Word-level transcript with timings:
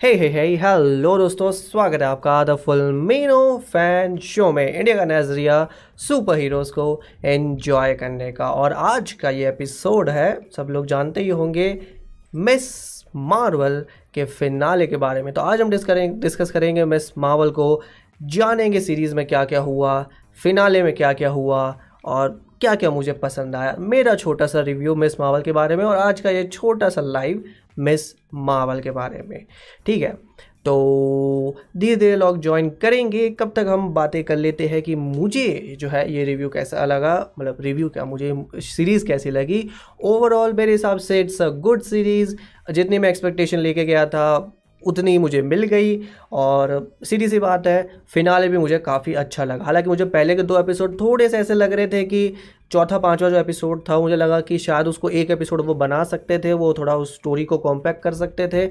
हे 0.00 0.12
हे 0.14 0.28
हे 0.28 0.44
hello 0.56 1.16
दोस्तों, 1.18 1.50
स्वागत 1.52 2.02
है 2.02 2.06
आपका 2.08 2.44
द 2.44 2.54
फिल्मिनो 2.56 3.58
फ़ैन 3.72 4.16
शो 4.18 4.50
में। 4.52 4.72
इंडिया 4.74 4.96
का 4.96 5.04
नज़रिया 5.04 5.68
सुपर 5.98 6.38
हीरोज़ 6.38 6.70
को 6.72 7.02
एंजॉय 7.24 7.94
करने 7.94 8.30
का। 8.32 8.48
और 8.50 8.72
आज 8.72 9.12
का 9.12 9.30
ये 9.30 9.48
एपिसोड 9.48 10.10
है, 10.10 10.40
सब 10.56 10.68
लोग 10.70 10.86
जानते 10.86 11.20
ही 11.20 11.28
होंगे 11.28 11.78
मिस 12.34 12.70
मार्वल 13.16 13.84
के 14.14 14.24
फिनाले 14.24 14.86
के 14.86 14.96
बारे 14.96 15.22
में। 15.22 15.32
तो 15.34 15.40
आज 15.40 15.60
हम 15.60 15.76
करेंगे 15.78 16.20
डिस्कस 16.20 16.50
करेंगे 16.50 16.84
मिस 16.84 17.16
मार्वल 17.18 17.50
को। 17.50 17.80
जानेंगे 18.22 18.80
सीरीज़ 18.80 19.14
में 19.14 19.26
क्या 19.26 19.44
क्या 19.44 19.60
हुआ 19.60 20.02
फिनाले 20.42 20.82
में 20.82 20.94
क्या 20.94 21.12
क्या 21.12 21.28
हुआ, 21.28 21.78
और 22.04 22.40
क्या 22.60 22.74
क्या 22.74 22.90
मुझे 22.90 23.12
पसंद 23.12 23.56
आया। 23.56 23.76
मेरा 23.78 24.14
छोटा 24.14 24.46
सा 24.46 24.60
रिव्यू 24.60 24.94
मिस 24.94 25.20
मार्वल 25.20 25.42
के 25.42 25.52
बारे 25.52 25.76
में 25.76 25.84
और 25.84 25.96
आज 25.96 26.20
का 26.20 26.30
ये 26.30 26.44
छोटा 26.44 26.88
सा 26.88 27.00
लाइव 27.00 27.44
मिस 27.78 28.14
मावल 28.34 28.80
के 28.80 28.90
बारे 28.90 29.22
में, 29.22 29.46
ठीक 29.86 30.02
है? 30.02 30.18
तो 30.64 31.56
धीरे 31.76 31.96
धीरे 31.96 32.16
लोग 32.16 32.40
ज्वाइन 32.40 32.70
करेंगे। 32.70 33.30
कब 33.30 33.52
तक 33.56 33.66
हम 33.68 33.88
बातें 33.88 34.24
कर 34.24 34.36
लेते 34.36 34.66
हैं 34.66 34.82
कि 34.82 34.94
मुझे 34.94 35.76
जो 35.78 35.88
है 35.88 36.12
ये 36.12 36.24
रिव्यू 36.24 36.48
कैसा 36.48 36.84
लगा? 36.84 37.32
मतलब 37.38 37.56
रिव्यू 37.60 37.88
क्या, 37.88 38.04
मुझे 38.04 38.44
सीरीज़ 38.56 39.06
कैसी 39.06 39.30
लगी? 39.30 39.68
ओवरऑल 40.00 40.52
मेरे 40.52 40.72
हिसाब 40.72 40.98
से 40.98 41.20
इट्स 41.20 41.42
अ 41.42 41.48
गुड 41.48 41.82
सीरीज़ 41.82 42.36
जितनी 42.70 42.98
मैं 42.98 43.08
एक्सपेक्टेशन 43.08 43.58
लेके 43.58 43.84
गया 43.84 44.06
था 44.06 44.56
उतनी 44.86 45.18
मुझे 45.18 45.42
मिल 45.42 45.62
गई 45.62 46.00
और 46.32 46.92
सीधी 47.04 47.28
सी 47.28 47.38
बात 47.38 47.66
है 47.66 47.88
फिनाले 48.08 48.48
भी 48.48 48.58
मुझे 48.58 48.78
काफ़ी 48.78 49.14
अच्छा 49.14 49.44
लगा। 49.44 49.64
हालाँकि 49.64 49.88
मुझे 49.88 50.04
पहले 50.04 50.36
के 50.36 50.42
दो 50.42 50.58
एपिसोड 50.60 51.00
थोड़े 51.00 51.28
से 51.28 51.38
ऐसे 51.38 51.54
लग 51.54 51.72
रहे 51.72 51.86
थे 51.86 52.04
कि 52.04 52.34
चौथा, 52.72 52.98
पांचवा 52.98 53.30
जो 53.30 53.36
एपिसोड 53.36 53.82
था, 53.88 54.00
मुझे 54.00 54.16
लगा 54.16 54.40
कि 54.40 54.58
शायद 54.58 54.88
उसको 54.88 55.08
एक 55.10 55.30
एपिसोड 55.30 55.60
वो 55.60 55.74
बना 55.74 56.04
सकते 56.04 56.38
थे, 56.38 56.52
वो 56.52 56.72
थोड़ा 56.72 56.94
उस 56.94 57.14
स्टोरी 57.14 57.44
को 57.44 57.58
कॉम्पैक्ट 57.58 58.02
कर 58.02 58.14
सकते 58.14 58.48
थे। 58.48 58.70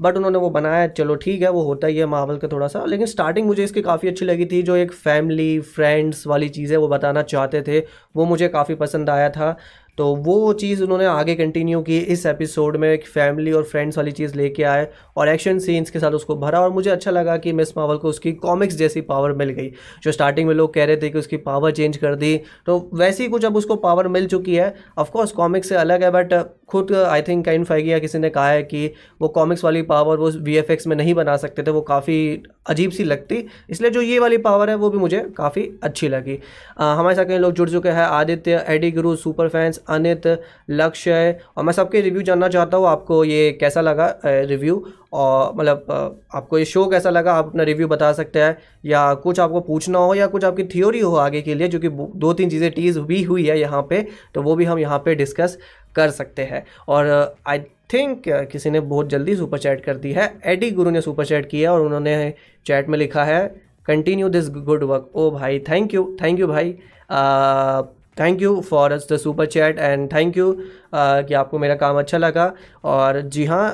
बट 0.00 0.16
उन्होंने 0.16 0.38
वो 0.38 0.50
बनाया, 0.50 0.86
चलो 0.86 1.14
ठीक 1.14 1.42
है, 1.42 1.50
वो 1.50 1.62
होता 1.62 1.86
ही 1.86 1.96
है 1.96 2.06
मावल 2.06 2.36
का 2.36 2.48
थोड़ा 2.48 2.66
सा। 2.66 2.84
लेकिन 2.84 3.06
स्टार्टिंग 3.06 3.46
मुझे 3.46 3.64
इसकी 3.64 3.82
काफ़ी 3.82 4.08
अच्छी 4.08 4.24
लगी 4.24 4.46
थी, 4.46 4.62
जो 4.62 4.76
एक 4.76 4.92
फैमिली 4.92 5.60
फ्रेंड्स 5.60 6.26
वाली 6.26 6.48
चीज़ें 6.48 6.76
वो 6.76 6.88
बताना 6.88 7.22
चाहते 7.22 7.62
थे, 7.62 7.80
वो 8.16 8.24
मुझे 8.24 8.48
काफ़ी 8.48 8.74
पसंद 8.74 9.10
आया 9.10 9.28
था। 9.28 9.56
तो 9.98 10.14
वो 10.16 10.52
चीज़ 10.52 10.82
उन्होंने 10.82 11.04
आगे 11.06 11.34
कंटिन्यू 11.34 11.80
की, 11.82 11.98
इस 11.98 12.24
एपिसोड 12.26 12.76
में 12.76 12.88
एक 12.92 13.06
फैमिली 13.06 13.52
और 13.52 13.62
फ्रेंड्स 13.64 13.98
वाली 13.98 14.12
चीज़ 14.12 14.34
लेके 14.36 14.62
आए 14.62 14.88
और 15.16 15.28
एक्शन 15.28 15.58
सीन्स 15.58 15.90
के 15.90 15.98
साथ 15.98 16.12
उसको 16.12 16.36
भरा 16.36 16.60
और 16.60 16.70
मुझे 16.70 16.90
अच्छा 16.90 17.10
लगा 17.10 17.36
कि 17.36 17.52
मिस 17.52 17.76
मावल 17.78 17.96
को 17.96 18.08
उसकी 18.08 18.32
कॉमिक्स 18.34 18.76
जैसी 18.76 19.00
पावर 19.02 19.32
मिल 19.32 19.50
गई। 19.50 19.70
जो 20.02 20.12
स्टार्टिंग 20.12 20.48
में 20.48 20.54
लोग 20.54 20.74
कह 20.74 20.84
रहे 20.84 20.96
थे 20.96 21.10
कि 21.10 21.18
उसकी 21.18 21.36
पावर 21.38 21.72
चेंज 21.72 21.96
कर 21.96 22.14
दी 22.14 22.36
तो 22.66 22.78
वैसी 22.94 23.28
कुछ 23.28 23.44
अब 23.44 23.56
उसको 23.56 23.76
पावर 23.76 24.08
मिल 24.08 24.26
चुकी 24.26 24.54
है। 24.54 24.74
ऑफकोर्स 24.98 25.32
कॉमिक्स 25.32 25.68
से 25.68 25.74
अलग 25.76 26.02
है 26.02 26.10
बट 26.10 26.34
खुद 26.68 26.92
आई 26.94 27.22
थिंक 27.22 27.44
काइन 27.44 27.64
फाइगिया 27.64 27.98
किसी 27.98 28.18
ने 28.18 28.30
कहा 28.30 28.48
है 28.48 28.62
कि 28.62 28.90
वो 29.20 29.28
कॉमिक्स 29.28 29.64
वाली 29.64 29.82
पावर 29.84 30.16
वो 30.18 30.30
वी 30.30 30.60
में 30.86 30.96
नहीं 30.96 31.14
बना 31.14 31.36
सकते 31.36 31.62
थे 31.62 31.70
वो 31.70 31.80
काफ़ी 31.82 32.42
अजीब 32.66 32.90
सी 32.90 33.04
लगती। 33.04 33.44
इसलिए 33.70 33.90
जो 33.90 34.00
ये 34.02 34.18
वाली 34.18 34.36
पावर 34.38 34.70
है 34.70 34.74
वो 34.74 34.90
भी 34.90 34.98
मुझे 34.98 35.18
काफ़ी 35.36 35.68
अच्छी 35.82 36.08
लगी। 36.08 36.38
आ, 36.78 36.94
हमारे 36.94 37.16
साथ 37.16 37.24
कई 37.24 37.38
लोग 37.38 37.52
जुड़ 37.52 37.68
चुके 37.70 37.88
हैं 37.88 38.04
Aditya 38.04 38.64
AD 38.68 38.90
Guru 38.92 39.14
super 39.16 39.48
fans 39.48 39.80
Anit 39.88 40.26
Lakshya 40.70 41.38
और 41.56 41.64
मैं 41.64 41.72
सबके 41.72 42.00
रिव्यू 42.00 42.22
जानना 42.22 42.48
चाहता 42.48 42.76
हूँ 42.76 42.86
आपको 42.88 43.24
ये 43.24 43.50
कैसा 43.60 43.80
लगा 43.80 44.14
रिव्यू 44.24 44.84
और 45.12 45.52
मतलब 45.56 46.20
आपको 46.34 46.58
ये 46.58 46.64
शो 46.64 46.84
कैसा 46.86 47.10
लगा? 47.10 47.32
आप 47.32 47.46
अपना 47.46 47.62
रिव्यू 47.62 47.88
बता 47.88 48.12
सकते 48.12 48.40
हैं 48.40 48.56
या 48.84 49.12
कुछ 49.16 49.40
आपको 49.40 49.60
पूछना 49.60 49.98
हो 49.98 50.14
या 50.14 50.26
कुछ 50.26 50.44
आपकी 50.44 50.64
थ्योरी 50.64 51.00
हो 51.00 51.14
आगे 51.16 51.42
के 51.42 51.54
लिए 51.54 51.68
जो 51.68 51.78
कि 51.78 51.88
दो 51.88 52.32
तीन 52.32 52.50
चीज़ें 52.50 52.70
टीज़ 52.72 52.98
भी 53.00 53.22
हुई 53.22 53.46
है 53.46 53.58
यहाँ 53.60 53.82
पे 53.90 54.06
तो 54.34 54.42
वो 54.42 54.54
भी 54.56 54.64
हम 54.64 54.78
यहाँ 54.78 54.98
पे 54.98 55.14
डिस्कस 55.14 55.58
कर 55.96 56.10
सकते 56.10 56.44
हैं। 56.44 56.64
और 56.88 57.36
आई 57.46 57.58
थिंक 57.92 58.22
किसी 58.52 58.70
ने 58.70 58.80
बहुत 58.82 59.08
जल्दी 59.08 59.36
सुपर 59.36 59.58
चैट 59.58 59.84
कर 59.84 59.96
दी 59.96 60.12
है। 60.12 60.32
एडी 60.46 60.70
गुरु 60.70 60.90
ने 60.90 61.00
सुपर 61.00 61.24
चैट 61.24 61.48
किया 61.48 61.72
और 61.72 61.80
उन्होंने 61.80 62.32
चैट 62.66 62.88
में 62.88 62.98
लिखा 62.98 63.24
है 63.24 63.46
कंटिन्यू 63.86 64.28
दिस 64.28 64.48
गुड 64.50 64.82
वर्क 64.84 65.10
ओ 65.14 65.30
भाई 65.30 65.58
थैंक 65.68 65.94
यू 65.94 66.16
थैंक 66.22 66.40
यू 66.40 66.46
भाई। 66.46 66.72
Thank 68.16 68.42
you 68.42 68.60
for 68.60 68.94
the 69.12 69.16
super 69.18 69.46
chat 69.46 69.78
and 69.78 70.12
thank 70.12 70.36
you 70.36 70.52
कि 70.94 71.34
आपको 71.34 71.58
मेरा 71.58 71.74
काम 71.76 71.98
अच्छा 71.98 72.18
लगा। 72.18 72.52
और 72.84 73.20
जी 73.22 73.44
हाँ 73.44 73.68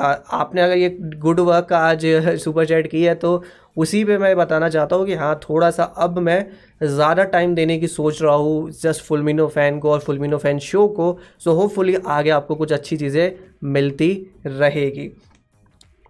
आपने 0.00 0.60
अगर 0.60 0.76
ये 0.76 0.88
गुड 1.18 1.40
वर्क 1.40 1.72
आज 1.72 2.04
सुपर 2.40 2.66
चैट 2.66 2.90
की 2.90 3.02
है 3.02 3.14
तो 3.14 3.42
उसी 3.76 4.04
पे 4.04 4.16
मैं 4.18 4.34
बताना 4.36 4.68
चाहता 4.68 4.96
हूँ 4.96 5.06
कि 5.06 5.14
हाँ 5.14 5.34
थोड़ा 5.42 5.70
सा 5.70 5.82
अब 5.98 6.18
मैं 6.18 6.44
ज़्यादा 6.84 7.24
टाइम 7.26 7.54
देने 7.54 7.78
की 7.78 7.86
सोच 7.86 8.22
रहा 8.22 8.34
हूँ 8.34 8.70
जस्ट 8.72 9.02
फुलमिनो 9.04 9.46
फ़ैन 9.48 9.78
को 9.78 9.90
और 9.90 10.00
फुलमिनो 10.00 10.38
फ़ैन 10.38 10.58
शो 10.58 10.86
को। 10.88 11.16
सो 11.38 11.52
होपफुली 11.52 11.96
आगे 12.08 12.30
आपको 12.30 12.54
कुछ 12.54 12.72
अच्छी 12.72 12.96
चीज़ें 12.96 13.32
मिलती 13.64 14.12
रहेगी। 14.46 15.10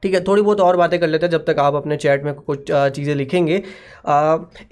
ठीक 0.02 0.14
है, 0.14 0.22
थोड़ी 0.24 0.42
बहुत 0.42 0.60
और 0.60 0.76
बातें 0.76 0.98
कर 1.00 1.06
लेते 1.08 1.26
हैं 1.26 1.30
जब 1.30 1.44
तक 1.46 1.58
आप 1.58 1.74
अपने 1.74 1.96
चैट 1.96 2.24
में 2.24 2.32
कुछ 2.34 2.70
चीज़ें 2.70 3.14
लिखेंगे। 3.14 3.62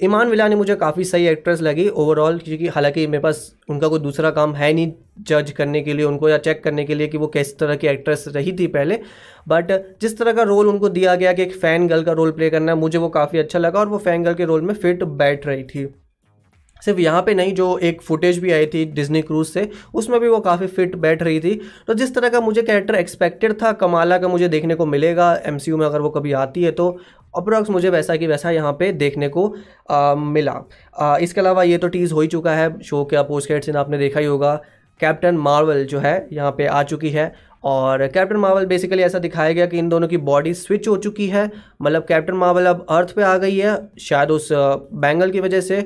ईमान 0.05 0.29
विला 0.31 0.49
ने 0.49 0.57
मुझे 0.57 0.77
काफ़ी 0.77 1.05
सही 1.05 1.27
एक्ट्रेस 1.29 1.61
लगी 1.63 1.89
ओवरऑल 1.89 2.39
क्योंकि 2.39 2.69
हालाँकि 2.69 3.07
मेरे 3.07 3.23
पास 3.23 3.53
उनका 3.71 3.89
कोई 3.89 3.99
दूसरा 4.01 4.31
काम 4.31 4.55
है 4.55 4.73
नहीं 4.73 4.93
जज 5.29 5.51
करने 5.51 5.83
के 5.83 5.93
लिए, 5.93 6.05
उनको 6.07 6.29
या 6.29 6.39
चेक 6.39 6.63
करने 6.65 6.85
के 6.85 6.95
लिए 6.95 7.09
कि 7.09 7.19
वो 7.19 7.27
किस 7.29 7.59
तरह 7.59 7.77
की 7.77 7.87
एक्ट्रेस 7.87 8.25
रही 8.29 8.53
थी 8.59 8.67
पहले। 8.69 9.01
बट 9.49 9.73
जिस 10.01 10.19
तरह 10.19 10.33
का 10.33 10.43
रोल 10.45 10.69
उनको 10.69 10.89
दिया 10.91 11.15
गया 11.15 11.33
कि 11.33 11.43
एक 11.43 11.53
फ़ैन 11.57 11.87
गर्ल 11.89 12.03
का 12.05 12.13
रोल 12.13 12.31
प्ले 12.33 12.51
करना 12.51 12.73
है 12.73 12.79
मुझे 12.79 12.99
वो 12.99 13.09
काफ़ी 13.11 13.39
अच्छा 13.39 13.59
लगा 13.59 13.81
और 13.81 13.89
वो 13.89 13.99
फ़ैन 13.99 14.23
गर्ल 14.25 14.35
के 14.35 14.45
रोल 14.45 14.63
में 14.63 14.75
फिट 14.75 15.05
बैठ 15.05 15.47
रही 15.47 15.65
थी। 15.65 15.85
सिर्फ़ 16.83 17.01
यहाँ 17.01 17.23
पे 17.23 17.35
नहीं 17.35 17.55
जो 17.55 17.77
एक 17.81 18.03
फुटेज 18.03 18.39
भी 18.39 18.53
आई 18.53 18.67
थी 18.67 18.85
डिज्नी 18.93 19.23
क्रूज 19.23 19.47
से 19.47 19.69
उसमें 19.95 20.19
भी 20.21 20.29
वो 20.29 20.39
काफ़ी 20.41 20.67
फिट 20.69 20.97
बैठ 20.97 21.23
रही 21.23 21.41
थी। 21.41 21.61
तो 21.87 21.95
जिस 21.95 22.15
तरह 22.15 22.29
का 22.29 22.41
मुझे 22.41 22.63
कैरेक्टर 22.63 22.95
एक्सपेक्टेड 22.95 23.53
था 23.63 23.73
कमाला 23.75 24.19
का 24.19 24.29
मुझे 24.29 24.49
देखने 24.49 24.75
को 24.75 24.87
मिलेगा 24.87 25.33
एमसीयू 25.47 25.77
में 25.77 25.87
अगर 25.87 26.01
वो 26.01 26.11
कभी 26.11 26.33
आती 26.35 26.63
है 26.63 26.71
तो 26.73 26.89
अप्रॉक्स 27.37 27.71
मुझे 27.71 27.91
वैसा 27.91 28.17
कि 28.17 28.27
वैसा 28.27 28.51
यहाँ 28.51 28.73
पे 28.73 28.93
देखने 28.95 29.29
को 29.29 29.55
आ, 29.91 30.15
मिला। 30.15 30.63
आ, 30.95 31.17
इसके 31.19 31.41
अलावा 31.41 31.63
ये 31.63 31.79
तो 31.79 31.89
टीज़ 31.89 32.13
हो 32.13 32.21
ही 32.21 32.29
चुका 32.29 32.55
है 32.55 32.81
शो 32.81 33.05
के 33.05 33.23
पोस्ट 33.25 33.47
क्रेडिट 33.47 33.65
सीन 33.65 33.77
आपने 33.77 33.99
देखा 33.99 34.21
ही 34.21 34.27
होगा। 34.27 34.55
कैप्टन 35.01 35.37
मार्वल 35.39 35.85
जो 35.85 35.99
है 35.99 36.27
यहाँ 36.33 36.51
पे 36.53 36.67
आ 36.67 36.83
चुकी 36.85 37.11
है। 37.11 37.33
और 37.65 38.07
कैप्टन 38.07 38.37
मार्वल 38.37 38.67
बेसिकली 38.67 39.03
ऐसा 39.03 39.19
दिखाया 39.19 39.53
गया 39.53 39.67
कि 39.67 39.79
इन 39.79 39.89
दोनों 39.89 40.09
की 40.09 40.17
बॉडी 40.19 40.53
स्विच 40.55 40.87
हो 40.89 40.97
चुकी 40.97 41.27
है। 41.29 41.51
मतलब 41.83 42.05
कैप्टन 42.09 42.35
मार्वल 42.35 42.67
अब 42.67 42.85
अर्थ 42.91 43.15
पे 43.15 43.23
आ 43.23 43.37
गई 43.39 43.57
है 43.57 43.77
शायद 44.01 44.31
उस 44.31 44.49
बैंगल 44.53 45.31
की 45.31 45.41
वजह 45.41 45.61
से। 45.61 45.81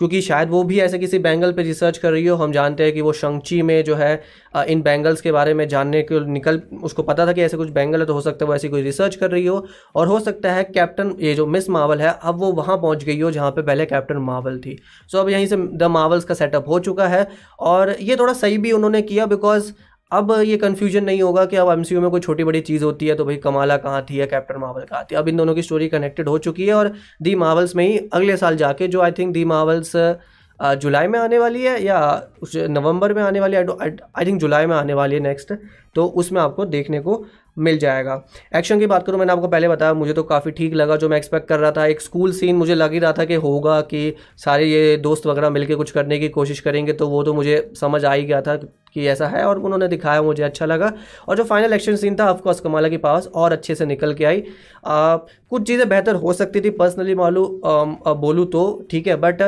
क्योंकि 0.00 0.20
शायद 0.22 0.50
वो 0.50 0.62
भी 0.64 0.78
ऐसे 0.80 0.98
किसी 0.98 1.18
बैंगल 1.18 1.52
पे 1.52 1.62
रिसर्च 1.62 1.98
कर 1.98 2.12
रही 2.12 2.26
हो, 2.26 2.36
हम 2.36 2.52
जानते 2.52 2.84
हैं 2.84 2.92
कि 2.92 3.00
वो 3.00 3.12
शंक्ची 3.14 3.60
में 3.62 3.82
जो 3.84 3.94
है 3.94 4.22
इन 4.68 4.82
बैंगल्स 4.82 5.20
के 5.20 5.32
बारे 5.32 5.54
में 5.54 5.66
जानने 5.68 6.02
के 6.02 6.20
निकल, 6.26 6.60
उसको 6.82 7.02
पता 7.02 7.26
था 7.26 7.32
कि 7.32 7.42
ऐसे 7.42 7.56
कुछ 7.56 7.70
बैंगल 7.70 8.00
है 8.00 8.06
तो 8.06 8.14
हो 8.14 8.20
सकता 8.20 8.44
है 8.44 8.48
वो 8.48 8.54
ऐसी 8.54 8.68
कोई 8.68 8.82
रिसर्च 8.82 9.16
कर 9.16 9.30
रही 9.30 9.46
हो। 9.46 9.66
और 9.94 10.06
हो 10.08 10.20
सकता 10.20 10.52
है 10.52 10.64
कैप्टन 10.66 11.14
ये 11.20 11.34
जो 11.34 11.46
मिस 11.48 11.68
मावल 11.70 12.00
है, 12.00 12.18
अब 12.22 12.38
वो 12.40 12.52
वहाँ 12.52 12.76
पहुँच 12.78 13.04
गई 13.04 13.20
हो 13.20 13.30
जहाँ 13.30 13.50
पर 13.50 13.62
पहले 13.62 13.86
कैप्टन 13.86 14.16
मावल 14.22 14.58
थी। 14.60 14.78
सो 15.10 15.18
अब 15.18 15.28
यहीं 15.28 15.46
से 15.46 15.56
द 15.56 15.82
मावल्स 15.90 16.24
का 16.24 16.34
सेटअप 16.34 16.68
हो 16.68 16.78
चुका 16.80 17.08
है 17.08 17.26
और 17.60 17.94
ये 18.00 18.16
थोड़ा 18.16 18.32
सही 18.34 18.58
भी 18.58 18.72
उन्होंने 18.72 19.02
किया 19.02 19.26
बिकॉज़ 19.26 19.72
अब 20.10 20.30
ये 20.44 20.56
कन्फ्यूज़न 20.56 21.04
नहीं 21.04 21.22
होगा 21.22 21.44
कि 21.44 21.56
अब 21.56 21.70
एमसीयू 21.70 22.00
में 22.00 22.10
कोई 22.10 22.20
छोटी 22.20 22.44
बड़ी 22.44 22.60
चीज़ 22.60 22.84
होती 22.84 23.06
है 23.06 23.14
तो 23.14 23.24
भाई 23.24 23.36
कमाला 23.36 23.76
कहाँ 23.76 24.02
थी 24.10 24.20
या 24.20 24.26
कैप्टन 24.26 24.56
मावल 24.60 24.82
कहाँ 24.82 25.04
थी। 25.10 25.14
अब 25.14 25.28
इन 25.28 25.36
दोनों 25.36 25.54
की 25.54 25.62
स्टोरी 25.62 25.88
कनेक्टेड 25.88 26.28
हो 26.28 26.38
चुकी 26.38 26.66
है 26.66 26.74
और 26.74 26.92
दी 27.22 27.34
मावल्स 27.34 27.74
में 27.76 27.86
ही 27.88 27.98
अगले 28.12 28.36
साल 28.36 28.56
जाके 28.56 28.88
जो 28.88 29.00
आई 29.00 29.12
थिंक 29.12 29.32
दी 29.32 29.44
मावल्स 29.44 29.92
जुलाई 30.60 31.06
में 31.06 31.18
आने 31.18 31.38
वाली 31.38 31.62
है 31.62 31.82
या 31.84 31.98
नवंबर 32.56 33.12
में 33.14 33.22
आने 33.22 33.40
वाली 33.40 33.56
आई 33.56 34.26
थिंक 34.26 34.40
जुलाई 34.40 34.66
में 34.66 34.74
आने 34.76 34.94
वाली 34.94 35.14
है 35.14 35.20
नेक्स्ट 35.20 35.52
तो 35.94 36.06
उसमें 36.22 36.40
आपको 36.40 36.64
देखने 36.64 37.00
को 37.00 37.24
मिल 37.58 37.78
जाएगा। 37.78 38.22
एक्शन 38.56 38.78
की 38.78 38.86
बात 38.86 39.06
करूँ 39.06 39.18
मैंने 39.18 39.32
आपको 39.32 39.48
पहले 39.48 39.68
बताया 39.68 39.94
मुझे 39.94 40.12
तो 40.12 40.22
काफ़ी 40.24 40.50
ठीक 40.52 40.74
लगा 40.74 40.96
जो 40.96 41.08
मैं 41.08 41.16
एक्सपेक्ट 41.16 41.48
कर 41.48 41.58
रहा 41.58 41.70
था। 41.72 41.86
एक 41.86 42.00
स्कूल 42.00 42.32
सीन 42.32 42.56
मुझे 42.56 42.74
लग 42.74 42.92
ही 42.92 42.98
रहा 42.98 43.12
था 43.12 43.24
कि 43.24 43.34
होगा 43.36 43.80
कि 43.82 44.14
सारे 44.38 44.66
ये 44.66 44.96
दोस्त 44.98 45.26
वगैरह 45.26 45.50
मिलके 45.50 45.74
कुछ 45.74 45.90
करने 45.90 46.18
की 46.18 46.28
कोशिश 46.30 46.60
करेंगे 46.60 46.92
तो 46.92 47.08
वो 47.08 47.22
तो 47.24 47.34
मुझे 47.34 47.70
समझ 47.76 48.04
आ 48.04 48.12
ही 48.12 48.24
गया 48.24 48.40
था 48.42 48.56
कि 48.56 49.06
ऐसा 49.08 49.26
है 49.28 49.44
और 49.44 49.58
उन्होंने 49.58 49.88
दिखाया 49.88 50.22
मुझे 50.22 50.42
अच्छा 50.42 50.66
लगा। 50.66 50.92
और 51.28 51.36
जो 51.36 51.44
फाइनल 51.44 51.72
एक्शन 51.72 51.96
सीन 51.96 52.16
था 52.16 52.30
ऑफकोर्स 52.30 52.60
कमाला 52.60 52.88
की 52.88 52.96
पास 52.98 53.26
और 53.34 53.52
अच्छे 53.52 53.74
से 53.74 53.86
निकल 53.86 54.14
के 54.14 54.24
आई। 54.24 54.42
कुछ 54.84 55.66
चीज़ें 55.66 55.88
बेहतर 55.88 56.14
हो 56.16 56.32
सकती 56.32 56.60
थी 56.60 56.70
पर्सनली 56.72 57.14
मालूम 57.14 57.96
बोलूँ 58.20 58.46
तो 58.46 58.86
ठीक 58.90 59.06
है 59.06 59.16
बट 59.18 59.42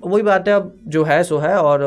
वही 0.00 0.22
बात 0.22 0.48
है 0.48 0.54
अब 0.54 0.74
जो 0.88 1.04
है 1.04 1.22
सो 1.24 1.38
है 1.38 1.56
और 1.56 1.82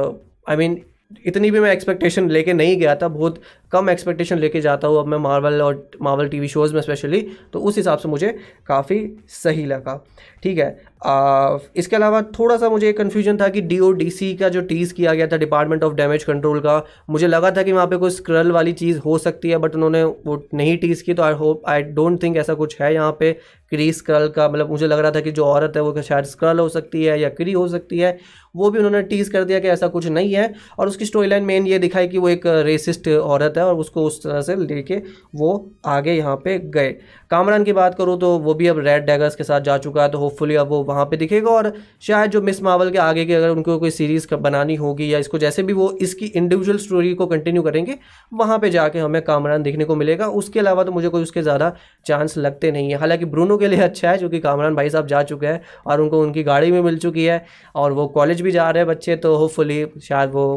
आई 0.50 0.56
I 0.56 0.60
मीन 0.60 0.74
mean, 0.74 0.84
इतनी 1.12 1.50
भी 1.52 1.60
मैं 1.60 1.72
एक्सपेक्टेशन 1.72 2.30
लेके 2.30 2.54
नहीं 2.54 2.78
गया 2.78 2.96
था 2.96 3.08
बहुत 3.08 3.42
कम 3.72 3.90
एक्सपेक्टेशन 3.90 4.38
लेके 4.40 4.62
जाता 4.62 4.88
हूँ 4.88 5.00
अब 5.00 5.08
मैं 5.08 5.18
मार्वल 5.18 5.62
और 5.62 5.90
मार्वल 6.02 6.28
टीवी 6.30 6.48
शोज़ 6.48 6.74
में 6.74 6.82
स्पेशली 6.82 7.22
तो 7.54 7.60
उस 7.60 7.78
हिसाब 7.78 7.98
से 7.98 8.10
मुझे 8.10 8.28
काफ़ी 8.68 8.98
सही 9.30 9.66
लगा। 9.66 9.96
ठीक 10.44 10.58
है 10.58 10.68
आ, 11.06 11.58
इसके 11.76 11.96
अलावा 11.96 12.22
थोड़ा 12.40 12.58
सा 12.58 12.70
मुझे 12.70 12.92
कन्फ्यूज़न 12.94 13.38
था 13.38 13.48
कि 13.48 13.62
डी 13.62 13.80
ओ 13.80 13.92
डी 13.92 14.10
सी 14.10 14.34
का 14.36 14.50
जो 14.50 14.62
टीज़ 14.62 14.94
किया 14.94 15.14
गया 15.14 15.28
था 15.28 15.38
डिपार्टमेंट 15.38 15.84
ऑफ़ 15.84 15.94
डैमेज 15.94 16.24
कंट्रोल 16.24 16.60
का 16.60 16.82
मुझे 17.10 17.28
लगा 17.28 17.52
था 17.52 17.64
कि 17.64 17.72
वहाँ 17.72 17.88
पे 17.88 17.98
कोई 17.98 18.10
स्क्रल 18.10 18.52
वाली 18.52 18.74
चीज़ 18.74 19.00
हो 19.00 19.18
सकती 19.18 19.50
है 19.50 19.58
बट 19.58 19.76
उन्होंने 19.76 20.04
वो 20.04 20.42
नहीं 20.54 20.78
टीज़ 20.78 21.04
की 21.04 21.14
तो 21.14 21.24
I 21.24 21.34
hope 21.34 21.68
I 21.70 21.82
don't 22.00 22.22
think 22.24 22.38
ऐसा 22.38 22.54
कुछ 22.54 22.82
है 22.82 22.94
यहाँ 22.94 23.12
पे। 23.20 23.32
क्री 23.72 23.92
स्क्रल 23.94 24.28
का 24.30 24.48
मतलब 24.50 24.70
मुझे 24.70 24.88
लग 24.88 25.00
रहा 25.00 25.12
था 25.12 25.20
कि 25.22 25.32
जो 25.32 25.46
औरत 25.46 25.74
है 25.76 25.82
वो 25.82 26.02
शायद 26.02 26.26
स्क्रल 26.26 26.60
हो 26.60 26.68
सकती 26.70 27.04
है 27.04 27.20
या 27.22 27.30
क्री 27.30 27.52
हो 27.52 27.68
सकती 27.68 28.00
है 28.00 28.18
वो 28.56 28.70
भी 28.70 28.78
उन्होंने 28.80 29.02
टीज़ 29.04 29.32
कर 29.32 29.44
दिया 29.44 29.60
कि 29.60 29.68
ऐसा 29.68 29.88
कुछ 29.88 30.08
नहीं 30.08 30.34
है 30.34 30.54
और 30.80 30.88
उसकी 30.88 31.06
स्टोरी 31.06 31.28
लाइन 31.28 31.44
मेन 31.44 31.68
ये 31.68 31.80
दिखाई 31.80 32.08
कि 32.08 32.18
वो 32.18 32.30
एक 32.30 32.48
रेसिस्ट 32.66 33.08
औरत 33.10 33.58
है 33.58 33.66
और 33.66 33.76
उसको 33.78 34.04
उस 34.04 34.22
तरह 34.24 34.42
से 34.42 34.56
लेके 34.58 35.02
वो 35.36 35.52
आगे 35.88 36.14
यहाँ 36.14 36.36
पे 36.36 36.58
गए। 36.70 36.92
कामरान 37.32 37.64
की 37.64 37.74
बात 37.74 37.96
करूँ 37.96 38.18
तो 38.20 38.38
वो 38.40 38.54
भी 38.54 38.68
अब 38.68 38.80
रेड 38.80 39.06
डैगर्स 39.06 39.36
के 39.36 39.44
साथ 39.44 39.62
जा 39.62 39.78
चुका 39.78 40.04
है 40.04 40.10
तो 40.10 40.18
होपफुली 40.20 40.56
अब 40.56 40.70
वो 40.70 40.84
वहाँ 40.84 41.06
पर 41.06 41.18
दिखेगा 41.18 41.50
और 41.52 41.72
शायद 42.02 42.32
जो 42.32 42.42
मिस 42.42 42.62
मावल 42.64 42.92
के 42.92 42.98
आगे 43.00 43.26
की 43.26 43.34
अगर 43.34 43.50
उनको 43.50 43.78
कोई 43.80 43.90
सीरीज़ 43.92 44.28
बनानी 44.36 44.76
होगी 44.76 45.14
या 45.14 45.20
इसको 45.20 45.38
जैसे 45.38 45.64
भी 45.64 45.74
वो 45.74 45.90
इसकी 46.02 46.26
इंडिविजुअल 46.28 46.78
स्टोरी 46.78 47.14
को 47.16 47.26
कंटिन्यू 47.28 47.62
करेंगे, 47.64 47.98
वहाँ 48.32 48.58
पर 48.60 48.70
जाके 48.70 49.00
हमें 49.00 49.22
कामरान 49.24 49.64
देखने 49.64 49.86
को 49.86 49.96
मिलेगा। 49.96 50.28
उसके 50.30 50.60
अलावा 50.60 50.84
तो 50.84 50.92
मुझे 50.92 51.10
कोई 51.10 51.24
उसके 51.24 51.42
ज़्यादा 51.42 51.74
चांस 52.06 52.38
लगते 52.38 52.72
नहीं 52.72 52.90
है। 52.90 52.98
हालाँकि 52.98 53.26
ब्रूनो 53.26 53.58
के 53.58 53.68
लिए 53.68 53.80
अच्छा 53.82 54.10
है, 54.12 54.18
क्योंकि 54.18 54.40
कामरान 54.40 54.76
भाई 54.76 54.90
साहब 54.90 55.08
जा 55.08 55.22
चुके 55.24 55.48
हैं 55.48 55.62
और 55.88 56.02
उनको 56.02 56.22
उनकी 56.22 56.44
गाड़ी 56.44 56.72
भी 56.72 56.82
मिल 56.82 56.98
चुकी 57.00 57.26
है 57.26 57.44
और 57.76 57.92
वो 57.94 58.08
कॉलेज 58.10 58.42
भी 58.46 58.52
जा 58.52 58.70
रहे 58.70 58.84
हैं 58.84 58.88
बच्चे 58.88 59.16
तो 59.18 59.36
होपफुली 59.38 59.86
शायद 60.04 60.30
वो 60.32 60.48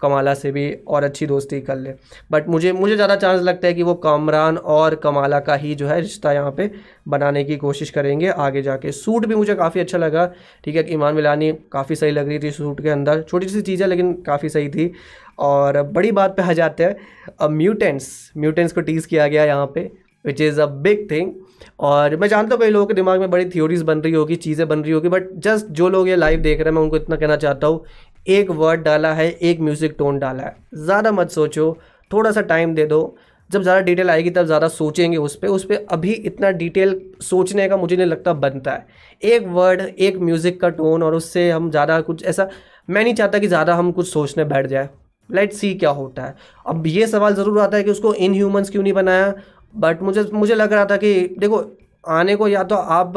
कमाला 0.00 0.32
से 0.34 0.50
भी 0.52 0.72
और 0.88 1.04
अच्छी 1.04 1.26
दोस्ती 1.26 1.60
कर 1.60 1.76
ले। 1.76 1.92
बट 2.30 2.48
मुझे 2.48 2.72
मुझे 2.72 2.94
ज़्यादा 2.94 3.14
चांस 3.16 3.40
लगता 3.42 3.66
है 3.66 3.74
कि 3.74 3.82
वो 3.82 3.94
कामरान 3.96 4.56
और 4.56 4.94
कमाला 4.96 5.40
का 5.40 5.54
ही 5.54 5.74
जो 5.74 5.86
है 5.88 6.00
रिश्ता 6.00 6.32
यहाँ 6.32 6.50
पे 6.56 6.70
बनाने 7.08 7.42
की 7.44 7.56
कोशिश 7.56 7.90
करेंगे 7.90 8.28
आगे 8.28 8.62
जाके। 8.62 8.92
सूट 8.92 9.26
भी 9.26 9.34
मुझे 9.34 9.54
काफ़ी 9.54 9.80
अच्छा 9.80 9.98
लगा, 9.98 10.26
ठीक 10.64 10.76
है 10.76 10.92
ईमान 10.92 11.14
मिलानी 11.14 11.52
काफ़ी 11.72 11.96
सही 11.96 12.10
लग 12.10 12.28
रही 12.28 12.38
थी 12.38 12.50
सूट 12.52 12.82
के 12.82 12.88
अंदर। 12.90 13.22
छोटी 13.22 13.48
सी 13.48 13.62
चीज़ 13.62 13.82
है, 13.82 13.88
लेकिन 13.88 14.12
काफ़ी 14.22 14.48
सही 14.48 14.68
थी। 14.68 14.92
और 15.40 15.82
बड़ी 15.84 16.12
बात 16.12 16.36
पे 16.36 16.42
आ 16.42 16.52
जाते 16.54 16.84
हैं 16.84 17.48
म्यूटेंट्स 17.50 18.08
म्यूटेंट्स 18.36 18.72
को 18.72 18.80
टीज़ 18.82 19.06
किया 19.08 19.26
गया 19.28 19.44
यहाँ 19.44 19.66
पे 19.74 19.90
which 20.24 20.40
is 20.40 20.60
a 20.60 20.66
big 20.66 21.06
thing 21.10 21.32
और 21.80 22.16
मैं 22.16 22.28
जानता 22.28 22.54
हूँ 22.54 22.60
कई 22.62 22.70
लोगों 22.70 22.86
के 22.86 22.94
दिमाग 22.94 23.20
में 23.20 23.30
बड़ी 23.30 23.44
थ्योरीज 23.46 23.82
बन 23.82 24.00
रही 24.00 24.12
होगी, 24.12 24.36
चीज़ें 24.36 24.66
बन 24.68 24.82
रही 24.82 24.92
होगी 24.92 25.08
बट 25.08 25.28
जस्ट 25.38 25.66
जो 25.72 25.88
लोग 25.88 26.08
ये 26.08 26.16
लाइव 26.16 26.40
देख 26.40 26.58
रहे 26.58 26.64
हैं, 26.64 26.74
मैं 26.74 26.82
उनको 26.82 26.96
इतना 26.96 27.16
कहना 27.16 27.36
चाहता 27.36 27.66
हूँ, 27.66 27.84
एक 28.28 28.50
वर्ड 28.52 28.82
डाला 28.82 29.12
है, 29.14 29.30
एक 29.30 29.60
म्यूज़िक 29.60 29.94
टोन 29.98 30.18
डाला 30.18 30.42
है। 30.42 30.56
ज़्यादा 30.76 31.12
मत 31.12 31.30
सोचो 31.30 31.76
थोड़ा 32.10 32.30
सा 32.30 32.40
टाइम 32.42 32.74
दे 32.74 32.86
दो। 32.86 33.16
जब 33.50 33.62
ज़्यादा 33.62 33.80
डिटेल 33.80 34.10
आएगी, 34.10 34.30
तब 34.30 34.46
ज़्यादा 34.46 34.68
सोचेंगे 34.68 35.16
उस 35.16 35.36
पर 35.36 35.48
उस 35.48 35.64
पर 35.64 35.86
अभी 35.92 36.12
इतना 36.12 36.50
डिटेल 36.52 37.00
सोचने 37.22 37.68
का 37.68 37.76
मुझे 37.76 37.96
नहीं 37.96 38.06
लगता 38.06 38.32
बनता 38.34 38.72
है। 38.72 38.86
एक 39.22 39.46
वर्ड 39.48 39.80
एक 39.80 40.16
म्यूज़िक 40.18 40.60
का 40.60 40.68
टोन 40.70 41.02
और 41.02 41.14
उससे 41.14 41.50
हम 41.50 41.70
ज़्यादा 41.70 42.00
कुछ 42.00 42.24
ऐसा, 42.24 42.48
मैं 42.90 43.04
नहीं 43.04 43.14
चाहता 43.14 43.38
कि 43.38 43.46
ज़्यादा 43.46 43.74
हम 43.74 43.92
कुछ 43.92 44.08
सोचने 44.08 44.44
बैठ 44.44 44.66
जाए। 44.66 44.88
लेट 45.30 45.52
सी 45.52 45.72
क्या 45.74 45.90
होता 45.90 46.22
है। 46.22 46.34
अब 46.66 46.86
ये 46.86 47.06
सवाल 47.06 47.34
ज़रूर 47.34 47.58
आता 47.60 47.76
है 47.76 47.82
कि 47.84 47.90
उसको 47.90 48.12
इन 48.14 48.34
ह्यूमन्स 48.34 48.70
क्यों 48.70 48.82
नहीं 48.82 48.92
बनाया? 48.92 49.32
बट 49.74 50.02
मुझे 50.02 50.24
मुझे 50.32 50.54
लग 50.54 50.72
रहा 50.72 50.84
था 50.84 50.96
कि 50.96 51.36
देखो, 51.38 51.64
आने 52.04 52.36
को 52.36 52.48
या 52.48 52.62
तो 52.64 52.74
आप 52.74 53.16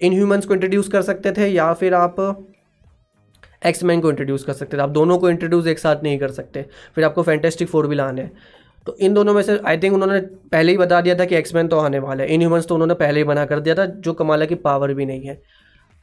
इन 0.00 0.12
ह्यूमन्स 0.12 0.46
को 0.46 0.54
इंट्रोड्यूस 0.54 0.88
कर 0.88 1.02
सकते 1.02 1.32
थे 1.32 1.48
या 1.48 1.72
फिर 1.74 1.94
आप 1.94 2.16
एक्समैन 3.62 4.00
को 4.00 4.10
इंट्रोड्यूस 4.10 4.44
कर 4.44 4.52
सकते 4.52 4.76
थे। 4.76 4.80
आप 4.82 4.90
दोनों 4.90 5.18
को 5.18 5.30
इंट्रोड्यूस 5.30 5.66
एक 5.66 5.78
साथ 5.78 6.02
नहीं 6.02 6.18
कर 6.18 6.30
सकते। 6.30 6.64
फिर 6.94 7.04
आपको 7.04 7.22
फैंटेस्टिक 7.22 7.68
फोर 7.68 7.86
भी 7.86 7.94
लाने 7.94 8.28
तो 8.86 8.96
इन 8.96 9.14
दोनों 9.14 9.34
में 9.34 9.42
से 9.42 9.58
आई 9.66 9.78
थिंक 9.78 9.94
उन्होंने 9.94 10.20
पहले 10.52 10.72
ही 10.72 10.78
बता 10.78 11.00
दिया 11.00 11.14
था 11.14 11.24
कि 11.24 11.36
एक्समैन 11.36 11.68
तो 11.68 11.78
आने 11.78 11.98
वाला 11.98 12.22
है। 12.22 12.34
इन 12.34 12.40
ह्यूमन्स 12.40 12.66
तो 12.66 12.74
उन्होंने 12.74 12.94
पहले 12.94 13.20
ही 13.20 13.24
बना 13.24 13.44
कर 13.44 13.60
दिया 13.60 13.74
था, 13.74 13.84
जो 13.84 14.12
कमाला 14.12 14.44
की 14.44 14.54
पावर 14.56 14.92
भी 14.94 15.06
नहीं 15.06 15.26
है। 15.26 15.40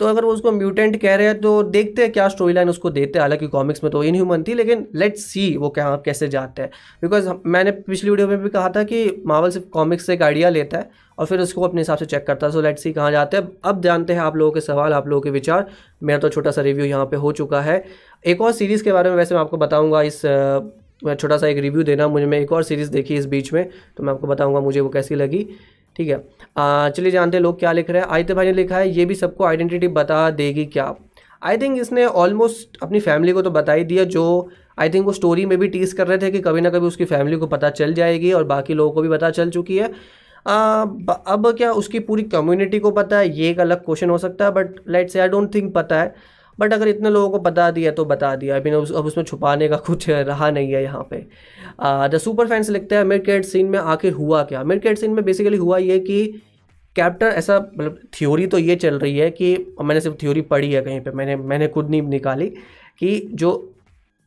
तो 0.02 0.08
अगर 0.08 0.26
वो 0.26 0.32
उसको 0.34 0.52
म्यूटेंट 0.52 0.96
कह 1.02 1.16
रहे 1.16 1.28
हैं 1.28 1.40
तो 1.42 1.52
देखते 1.64 2.02
हैं 2.02 2.12
क्या 2.12 2.28
स्टोरी 2.28 2.54
लाइन 2.54 2.70
उसको 2.70 2.90
देते 2.90 3.20
हैं। 3.20 3.22
हालाँकि 3.22 3.48
कॉमिक्स 3.48 3.84
में 3.84 3.92
तो 3.92 4.04
इन 4.04 4.16
ह्यूमन 4.16 4.44
थी, 4.44 4.54
लेकिन 4.54 4.86
लेट 4.96 5.16
सी 5.16 5.56
वो 5.58 5.70
क्या 5.70 5.96
कैसे 6.06 6.28
जाते 6.28 6.62
हैं। 6.62 6.70
बिकॉज़ 7.02 7.30
मैंने 7.46 7.72
पिछली 7.72 8.10
वीडियो 8.10 8.28
में 8.28 8.42
भी 8.44 8.50
कहा 8.50 8.70
था 8.70 8.84
कि 8.84 9.24
मावल 9.28 9.50
सिर्फ़ 9.50 9.68
कॉमिक्स 9.70 10.06
से 10.06 10.14
एक 10.14 10.22
आइडिया 10.22 10.50
लेता 10.50 10.78
है 10.78 10.90
और 11.18 11.26
फिर 11.26 11.40
उसको 11.40 11.62
अपने 11.62 11.82
हिसाब 11.82 11.98
से 11.98 12.06
चेक 12.06 12.26
करता 12.28 12.48
है। 12.48 12.54
सो 12.54 12.62
लेट 12.62 12.80
सी 12.80 12.94
कहाँ 12.94 13.12
जाते 13.12 13.38
हैं। 13.38 13.48
अब 13.64 13.82
जानते 13.82 14.14
हैं 14.14 14.22
आप 14.22 14.36
लोगों 14.36 14.52
के 14.52 14.62
सवाल, 14.62 14.94
आप 14.94 15.08
लोगों 15.08 15.22
के 15.22 15.30
विचार। 15.30 15.68
मेरा 16.04 16.20
तो 16.20 16.30
छोटा 16.30 16.52
सा 16.52 16.62
रिव्यू 16.62 16.86
यहाँ 16.86 17.06
पे 17.06 17.18
हो 17.18 17.32
चुका 17.32 17.62
है। 17.62 17.84
एक 18.26 18.42
और 18.42 18.52
सीरीज़ 18.52 18.84
के 18.84 18.92
बारे 18.92 19.10
में 19.10 19.18
वैसे 19.18 19.36
मैं 19.36 19.42
आपको 19.42 19.58
बताऊँगा 19.58 20.02
इस 20.02 20.22
छोटा 20.22 21.38
सा 21.38 21.48
एक 21.48 21.58
रिव्यू 21.58 21.84
देना, 21.84 22.08
मुझे, 22.08 22.26
मैं 22.26 22.40
एक 22.40 22.52
और 22.52 22.64
सीरीज़ 22.64 22.92
देखी 22.92 23.16
इस 23.16 23.26
बीच 23.26 23.54
में 23.54 23.70
तो 23.98 24.04
मैं 24.04 24.14
आपको 24.14 24.28
बताऊँगा 24.28 24.60
मुझे 24.60 24.80
वो 24.80 24.90
कैसी 24.90 25.16
लगी। 25.16 25.48
ठीक 25.96 26.10
है। 26.10 26.92
चलिए 26.92 27.12
जानते 27.12 27.38
हैं 27.38 27.42
लोग 27.44 27.60
क्या 27.60 27.72
लिख 27.72 27.90
रहे 27.90 28.02
हैं। 28.02 28.10
आयते 28.10 28.34
भाई 28.34 28.46
ने 28.46 28.54
लिखा 28.54 28.78
है 28.78 28.90
ये 28.90 29.06
भी 29.06 29.16
सबको 29.16 29.46
आइडेंटिटी 29.46 29.88
बता 29.90 30.30
देगी 30.32 30.66
क्या। 30.68 30.94
आई 31.42 31.58
थिंक 31.58 31.80
इसने 31.80 32.06
ऑलमोस्ट 32.06 32.78
अपनी 32.84 33.00
फैमिली 33.00 33.34
को 33.34 33.42
तो 33.42 33.52
बता 33.52 33.74
ही 33.74 33.84
दिया 33.84 34.04
जो 34.06 34.50
आई 34.80 34.90
थिंक 34.90 35.06
वो 35.06 35.12
स्टोरी 35.14 35.46
में 35.46 35.58
भी 35.60 35.68
टीस 35.68 35.94
कर 35.94 36.08
रहे 36.08 36.18
थे 36.18 36.32
कि 36.32 36.40
कभी 36.42 36.62
ना 36.62 36.70
कभी 36.70 36.88
उसकी 36.88 37.06
फैमिली 37.06 37.38
को 37.38 37.48
पता 37.48 37.70
चल 37.72 37.94
जाएगी 37.94 38.32
और 38.34 38.44
बाकी 38.46 38.74
लोगों 38.74 38.94
को 38.94 39.02
भी 39.02 39.10
पता 39.10 39.30
चल 39.30 39.50
चुकी 39.50 39.78
है। 39.78 39.92
आ, 40.46 40.82
अब 40.84 41.54
क्या 41.58 41.72
उसकी 41.74 42.00
पूरी 42.02 42.24
कम्युनिटी 42.26 42.80
को 42.80 42.92
पता 42.92 43.18
है 43.18 43.30
ये 43.30 43.50
एक 43.50 43.60
अलग 43.60 43.84
क्वेश्चन 43.86 44.10
हो 44.10 44.18
सकता 44.18 44.46
है 44.46 44.52
बट 44.52 44.80
लेट 44.90 45.10
से 45.10 45.20
आई 45.20 45.28
डोंट 45.30 45.54
थिंक 45.56 45.74
पता 45.76 46.02
है। 46.02 46.14
बट 46.60 46.74
अगर 46.74 46.88
इतने 46.88 47.10
लोगों 47.10 47.30
को 47.30 47.40
बता 47.40 47.70
दिया 47.72 47.92
तो 47.92 48.06
बता 48.06 48.36
दिया। 48.36 48.56
अभी 48.56 48.72
उस, 48.72 48.92
अब 48.92 49.06
उसमें 49.06 49.24
छुपाने 49.26 49.68
का 49.68 49.78
कुछ 49.78 50.10
रहा 50.10 50.50
नहीं 50.52 50.74
है 50.74 50.84
यहाँ 50.84 51.08
पे। 51.12 51.26
द 52.10 52.18
सुपर 52.18 52.48
फैंस 52.48 52.70
लिखते 52.70 52.96
हैं 52.96 53.04
मिड 53.04 53.26
कैट 53.26 53.46
सीन 53.46 53.66
में 53.66 53.80
आखिर 53.80 54.14
हुआ 54.14 54.44
क्या? 54.44 54.64
मिड 54.64 54.82
कैट 54.82 54.98
सीन 54.98 55.12
में 55.12 55.24
बेसिकली 55.26 55.58
हुआ 55.58 55.78
ये 55.78 56.00
कि 56.00 56.26
कैप्टन 56.96 57.26
ऐसा 57.26 57.58
मतलब 57.78 58.00
थ्योरी 58.14 58.48
तो 58.48 58.58
ये 58.58 58.76
चल 58.76 59.00
रही 59.00 59.18
है 59.18 59.30
कि 59.32 59.56
मैंने 59.82 60.02
सिर्फ़ 60.02 60.18
थ्योरी 60.18 60.42
पढ़ी 60.42 60.72
है 60.74 60.82
कहीं 60.82 61.02
पे 61.02 61.12
मैंने 61.12 61.36
मैंने 61.36 61.68
खुद 61.68 61.90
नहीं 61.90 62.02
निकाली 62.02 62.48
कि 63.00 63.30
जो 63.34 63.52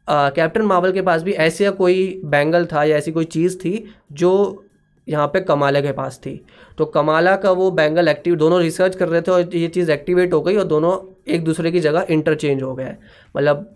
कैप्टन 0.08 0.62
मावल 0.62 0.92
के 0.92 1.02
पास 1.02 1.22
भी 1.22 1.32
ऐसा 1.32 1.70
कोई 1.70 2.20
बैंगल 2.24 2.66
था 2.66 2.84
या 2.84 2.96
ऐसी 2.96 3.12
कोई 3.12 3.24
चीज़ 3.24 3.56
थी 3.58 3.84
जो 4.12 4.63
यहाँ 5.08 5.26
पे 5.26 5.40
कमाला 5.40 5.80
के 5.80 5.92
पास 5.92 6.18
थी। 6.18 6.40
तो 6.78 6.84
कमाला 6.86 7.36
का 7.36 7.50
वो 7.52 7.70
बैंगल 7.70 8.08
एक्टिव 8.08 8.36
दोनों 8.36 8.60
रिसर्च 8.60 8.96
कर 8.96 9.08
रहे 9.08 9.20
थे 9.20 9.30
और 9.30 9.56
ये 9.56 9.68
चीज़ 9.68 9.90
एक्टिवेट 9.92 10.32
हो 10.32 10.40
गई 10.40 10.56
और 10.56 10.64
दोनों 10.64 10.96
एक 11.32 11.44
दूसरे 11.44 11.72
की 11.72 11.80
जगह 11.80 12.06
इंटरचेंज 12.10 12.62
हो 12.62 12.74
गए। 12.74 12.94
मतलब 13.36 13.70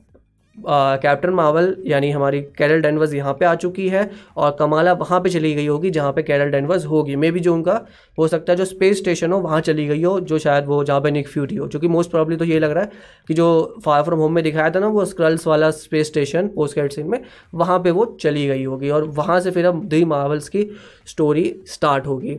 कैप्टन 0.66 1.30
मावल 1.30 1.74
यानी 1.86 2.10
हमारी 2.10 2.40
कैरल 2.58 2.80
डेनवर्स 2.82 3.12
यहाँ 3.14 3.32
पे 3.34 3.44
आ 3.44 3.54
चुकी 3.56 3.88
है 3.88 4.10
और 4.36 4.56
कमाला 4.60 4.92
वहाँ 4.94 5.20
पे 5.20 5.30
चली 5.30 5.54
गई 5.54 5.66
होगी 5.66 5.90
जहाँ 5.90 6.12
पे 6.12 6.22
कैरल 6.22 6.50
डेनवर्स 6.50 6.84
होगी। 6.86 7.16
मे 7.16 7.30
बी 7.30 7.40
जो 7.40 7.54
उनका 7.54 7.80
हो 8.18 8.28
सकता 8.28 8.52
है 8.52 8.56
जो 8.56 8.64
स्पेस 8.64 8.98
स्टेशन 8.98 9.32
हो, 9.32 9.38
वहाँ 9.40 9.60
चली 9.60 9.86
गई 9.86 10.02
हो, 10.02 10.18
जो 10.20 10.38
शायद 10.38 10.66
वो 10.66 10.82
जहाँ 10.84 11.00
पे 11.00 11.10
निक 11.10 11.28
फ्यूटी 11.28 11.56
हो। 11.56 11.66
क्योंकि 11.68 11.88
मोस्ट 11.88 12.10
प्रॉब्ली 12.10 12.36
तो 12.36 12.44
ये 12.44 12.58
लग 12.58 12.70
रहा 12.70 12.84
है 12.84 12.90
कि 13.28 13.34
जो 13.34 13.80
फायर 13.84 14.02
फ्रॉम 14.04 14.20
होम 14.20 14.32
में 14.32 14.42
दिखाया 14.44 14.70
था 14.70 14.80
ना, 14.80 14.86
वो 14.88 15.04
स्क्रल्स 15.04 15.46
वाला 15.46 15.70
space 15.70 16.06
station 16.06 16.48
post 16.48 16.74
credit 16.74 16.92
scene 16.92 17.06
में, 17.06 17.20
वहाँ 17.54 17.78
पर 17.78 17.90
वो 17.90 18.04
चली 18.20 18.46
गई 18.46 18.64
होगी 18.64 18.90
और 18.90 19.04
वहाँ 19.16 19.40
से 19.40 19.50
फिर 19.50 19.66
अब 19.66 19.84
दी 19.84 20.04
मावल्स 20.04 20.48
की 20.48 20.68
स्टोरी 21.06 21.54
स्टार्ट 21.66 22.06
होगी। 22.06 22.38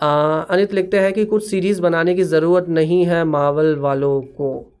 अनित, 0.00 0.74
लिखते 0.74 0.98
हैं 0.98 1.12
कि 1.12 1.24
कुछ 1.24 1.46
सीरीज़ 1.46 1.82
बनाने 1.82 2.14
की 2.14 2.22
ज़रूरत 2.24 2.68
नहीं 2.68 3.04
है 3.06 3.24
मावल 3.24 3.74
वालों 3.76 4.20
को। 4.20 4.71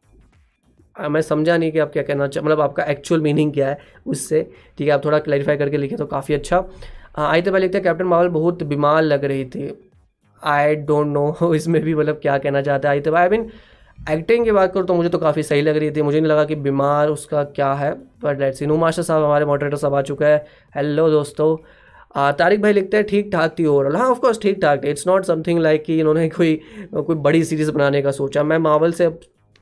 मैं 0.96 1.20
समझा 1.22 1.56
नहीं 1.56 1.72
कि 1.72 1.78
आप 1.78 1.92
क्या 1.92 2.02
कहना 2.02 2.26
चाह 2.26 2.44
मतलब 2.44 2.60
आपका 2.60 2.84
एक्चुअल 2.84 3.20
मीनिंग 3.20 3.52
क्या 3.52 3.68
है 3.68 3.78
उससे। 4.06 4.42
ठीक 4.78 4.86
है, 4.86 4.92
आप 4.94 5.04
थोड़ा 5.04 5.18
क्लैरिफाई 5.20 5.56
करके 5.56 5.76
लिखे 5.76 5.96
तो 5.96 6.06
काफ़ी 6.06 6.34
अच्छा। 6.34 6.64
आई 7.18 7.42
तो 7.42 7.52
पहले 7.52 7.62
लिखते 7.62 7.80
कैप्टन 7.80 8.04
मावल 8.06 8.28
बहुत 8.30 8.62
बीमार 8.64 9.02
लग 9.02 9.24
रही 9.24 9.44
थी। 9.46 9.72
आई 10.42 10.74
डोंट 10.76 11.06
नो 11.08 11.54
इसमें 11.54 11.80
भी 11.82 11.94
मतलब 11.94 12.18
क्या 12.22 12.38
कहना 12.38 12.62
चाहते 12.62 12.88
हैं। 12.88 12.94
आई 12.94 13.00
तो 13.00 13.14
आई 13.14 13.28
मीन 13.28 13.50
एक्टिंग 13.98 14.44
की 14.44 14.52
बात 14.52 14.72
करूँ 14.74 14.86
तो 14.86 14.94
मुझे 14.94 15.08
तो 15.08 15.18
काफ़ी 15.18 15.42
सही 15.42 15.62
लग 15.62 15.76
रही 15.76 15.90
थी। 15.90 16.02
मुझे 16.02 16.20
नहीं 16.20 16.30
लगा 16.30 16.44
कि 16.44 16.54
बीमार 16.56 17.08
उसका 17.08 17.42
क्या 17.56 17.72
है 17.74 17.92
बट 18.24 18.40
लेट 18.40 18.54
सी 18.54 18.66
नू 18.66 18.76
मास्टर 18.76 19.02
साहब 19.02 19.24
हमारे 19.24 19.44
मॉडरेटर 19.44 19.76
साहब 19.76 19.94
आ 19.94 20.02
चुका 20.02 20.26
है। 20.26 20.44
हेलो 20.76 21.08
दोस्तों। 21.10 21.56
तारिक 22.32 22.62
भाई 22.62 22.72
लिखते 22.72 22.96
हैं, 22.96 23.06
ठीक 23.06 23.30
ठाक 23.32 23.54
थी 23.58 23.64
ओवरऑल 23.66 23.96
हाँ 23.96 24.08
ऑफकोर्स 24.10 24.40
ठीक 24.42 24.60
ठाक 24.62 24.82
थी। 24.84 24.90
इट्स 24.90 25.06
नॉट 25.06 25.24
समथिंग 25.24 25.60
लाइक 25.60 25.84
कि 25.84 25.98
इन्होंने 26.00 26.28
कोई 26.30 26.60
कोई 26.94 27.16
बड़ी 27.16 27.44
सीरीज़ 27.44 27.70
बनाने 27.70 28.02
का 28.02 28.10
सोचा। 28.12 28.42
मैं 28.42 28.58
मावल 28.60 28.92
से 28.92 29.08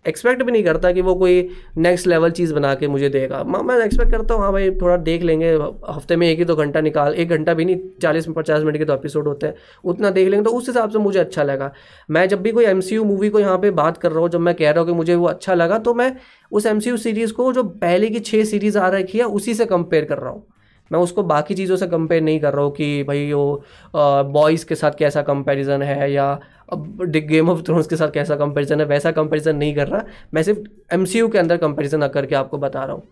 एक्सपेक्ट 0.05 0.43
भी 0.43 0.53
नहीं 0.53 0.63
करता 0.65 0.91
कि 0.93 1.01
वो 1.01 1.15
कोई 1.15 1.49
नेक्स्ट 1.79 2.07
लेवल 2.07 2.31
चीज़ 2.33 2.53
बना 2.55 2.75
के 2.75 2.89
मुझे 2.89 3.09
देगा। 3.09 3.43
मैं 3.45 3.77
एक्सपेक्ट 3.77 4.11
करता 4.11 4.35
हूँ 4.35 4.43
हाँ 4.43 4.53
भाई, 4.53 4.71
थोड़ा 4.73 4.97
देख 4.99 5.23
लेंगे। 5.23 5.53
हफ़्ते 5.89 6.17
में 6.17 6.27
एक 6.29 6.39
ही 6.39 6.45
दो 6.45 6.57
घंटा 6.57 6.81
निकाल, 6.81 7.15
एक 7.15 7.29
घंटा 7.29 7.55
भी 7.55 7.65
नहीं, 7.65 7.77
चालीस 8.03 8.27
पचास 8.37 8.63
मिनट 8.63 8.79
के 8.79 8.85
तो 8.85 8.95
एपिसोड 8.95 9.29
होते 9.29 9.47
हैं, 9.47 9.55
उतना 9.85 10.11
देख 10.11 10.29
लेंगे 10.29 10.45
तो 10.45 10.57
उस 10.57 10.69
हिसाब 10.69 10.91
से 10.91 10.99
मुझे 10.99 11.19
अच्छा 11.21 11.43
लगा। 11.43 11.73
मैं 12.11 12.29
जब 12.29 12.43
भी 12.43 12.53
कोई 12.53 12.65
एमसीयू 12.67 13.05
मूवी 13.05 13.29
को 13.31 13.41
यहाँ 13.41 13.59
पर 13.59 13.71
बात 13.73 13.99
कर 13.99 14.13
रहा 14.13 14.21
हूँ, 14.21 14.29
जब 14.29 14.41
मैं 14.41 14.55
कह 14.55 14.71
रहा 14.71 14.81
हूँ 14.81 14.89
कि 14.89 14.95
मुझे 14.95 15.15
वो 15.15 15.27
अच्छा 15.27 15.55
लगा 15.55 15.79
तो 15.81 15.95
मैं 15.95 16.15
उस 16.53 16.67
एमसीयू 16.67 16.97
सीरीज़ 16.99 17.33
को, 17.33 17.53
जो 17.53 17.63
पहले 17.63 18.09
की 18.09 18.21
छः 18.21 18.45
सीरीज़ 18.45 18.79
आ 18.79 18.89
रखी 18.91 19.19
है, 19.19 19.25
उसी 19.25 19.55
से 19.55 19.67
कंपेयर 19.67 20.05
कर 20.05 20.19
रहा 20.19 20.31
हूँ। 20.31 20.47
मैं 20.91 20.99
उसको 21.01 21.23
बाकी 21.25 21.55
चीज़ों 21.55 21.77
से 21.77 21.87
कंपेयर 21.87 22.23
नहीं 22.23 22.41
कर 22.41 22.55
रहा 22.55 22.65
हूँ 22.65 22.73
कि 22.73 23.03
भाई 23.05 23.33
वो 23.33 23.65
बॉयज़ 23.95 24.67
के 24.67 24.75
साथ 24.75 24.99
कैसा 24.99 25.23
कंपैरिजन 25.23 25.83
है 25.83 26.11
या 26.13 26.31
अब 26.73 27.05
गेम 27.07 27.49
ऑफ़ 27.51 27.63
थ्रोन्स 27.63 27.87
के 27.87 27.97
साथ 27.97 28.11
कैसा 28.11 28.37
कंपैरिजन 28.37 28.81
है, 28.81 28.87
वैसा 28.87 29.11
कंपैरिजन 29.13 29.57
नहीं 29.57 29.75
कर 29.75 29.89
रहा। 29.89 30.05
मैं 30.35 30.43
सिर्फ़ 30.43 30.95
एमसीयू 30.95 31.29
के 31.29 31.39
अंदर 31.39 31.57
कंपैरिजन 31.59 32.07
करके 32.09 32.35
आपको 32.35 32.59
बता 32.59 32.85
रहा 32.85 32.95
हूँ। 32.95 33.03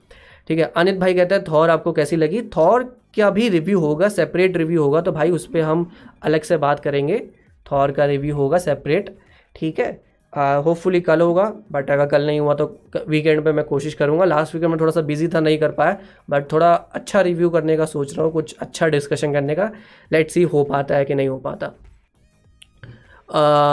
ठीक 0.49 0.58
है, 0.58 0.73
अनित 0.76 0.99
भाई 0.99 1.14
कहते 1.14 1.35
हैं, 1.35 1.44
थॉर 1.44 1.70
आपको 1.70 1.92
कैसी 1.92 2.16
लगी? 2.16 2.42
थॉर 2.56 2.82
का 3.16 3.30
भी 3.30 3.49
रिव्यू 3.49 3.80
होगा 3.80 4.08
सेपरेट 4.08 4.56
रिव्यू 4.56 4.82
होगा 4.82 5.00
तो 5.00 5.12
भाई 5.12 5.30
उस 5.30 5.47
पर 5.47 5.61
हम 5.61 5.90
अलग 6.23 6.42
से 6.42 6.56
बात 6.58 6.80
करेंगे। 6.80 7.18
थॉर 7.66 7.92
का 7.92 8.04
रिव्यू 8.06 8.35
होगा 8.37 8.58
सेपरेट 8.58 9.16
ठीक 9.54 9.80
है? 9.80 9.90
होपफुली 10.38 11.00
कल 11.00 11.21
होगा 11.21 11.45
बट 11.73 11.90
अगर 11.90 12.07
कल 12.07 12.26
नहीं 12.26 12.40
हुआ 12.40 12.54
तो 12.54 12.66
वीकेंड 13.09 13.42
पे 13.45 13.52
मैं 13.52 13.64
कोशिश 13.64 13.95
करूँगा। 13.95 14.25
लास्ट 14.25 14.54
वीकेंड 14.54 14.71
में 14.71 14.80
थोड़ा 14.80 14.92
सा 14.92 15.00
बिज़ी 15.02 15.28
था, 15.28 15.40
नहीं 15.40 15.59
कर 15.59 15.71
पाया 15.73 15.97
बट 16.30 16.52
थोड़ा 16.52 16.73
अच्छा 16.75 17.21
रिव्यू 17.21 17.50
करने 17.50 17.76
का 17.76 17.85
सोच 17.87 18.16
रहा 18.16 18.25
हूँ, 18.25 18.33
कुछ 18.33 18.57
अच्छा 18.59 18.88
डिस्कशन 18.88 19.33
करने 19.33 19.54
का। 19.54 19.71
लेट्स 20.12 20.35
सी 20.35 20.42
हो 20.45 20.64
पाता 20.64 20.97
है 20.97 21.04
कि 21.04 21.14
नहीं 21.14 21.28
हो 21.28 21.38
पाता। 21.38 21.73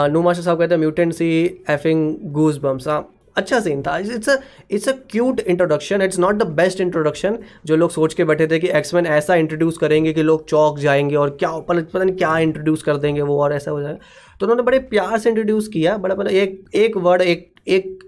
नू 0.08 0.22
मास्टर 0.22 0.42
साहब 0.42 0.58
कहते 0.58 0.74
हैं 0.74 0.80
mutant 0.80 1.12
see 1.12 1.28
effing 1.70 2.16
goose 2.32 2.58
bumps 2.58 2.88
हाँ 2.88 3.00
अच्छा 3.36 3.58
सीन 3.60 3.82
था। 3.82 3.96
It's 3.98 4.28
a 4.28 4.36
it's 4.70 4.88
a 4.88 4.92
cute 5.10 5.40
introduction 5.40 6.02
it's 6.02 6.18
not 6.18 6.36
the 6.36 6.46
best 6.56 6.80
introduction 6.80 7.38
जो 7.66 7.76
लोग 7.76 7.90
सोच 7.90 8.14
के 8.14 8.24
बैठे 8.24 8.46
थे 8.46 8.58
कि 8.58 8.68
एक्समैन 8.76 9.06
ऐसा 9.08 9.34
इंट्रोड्यूस 9.36 9.78
करेंगे 9.78 10.12
कि 10.12 10.22
लोग 10.22 10.46
चौक 10.48 10.78
जाएँगे 10.78 11.16
और 11.16 11.36
क्या 11.40 11.50
पता 11.60 11.98
नहीं 11.98 12.16
क्या 12.16 12.38
इंट्रोड्यूस 12.38 12.82
कर 12.82 12.96
देंगे 12.96 13.22
वो 13.22 13.40
और 13.42 13.52
ऐसा 13.54 13.70
हो 13.70 13.80
जाएगा 13.82 13.98
तो 14.40 14.46
उन्होंने 14.46 14.62
बड़े 14.62 14.78
प्यार 14.78 15.18
से 15.18 15.28
इंट्रोड्यूस 15.28 15.68
किया, 15.68 15.96
बड़ा 15.96 16.14
मतलब 16.14 16.32
एक 16.32 16.64
एक 16.76 16.96
वर्ड 16.98 17.22
एक 17.22 17.52
एक 17.68 17.98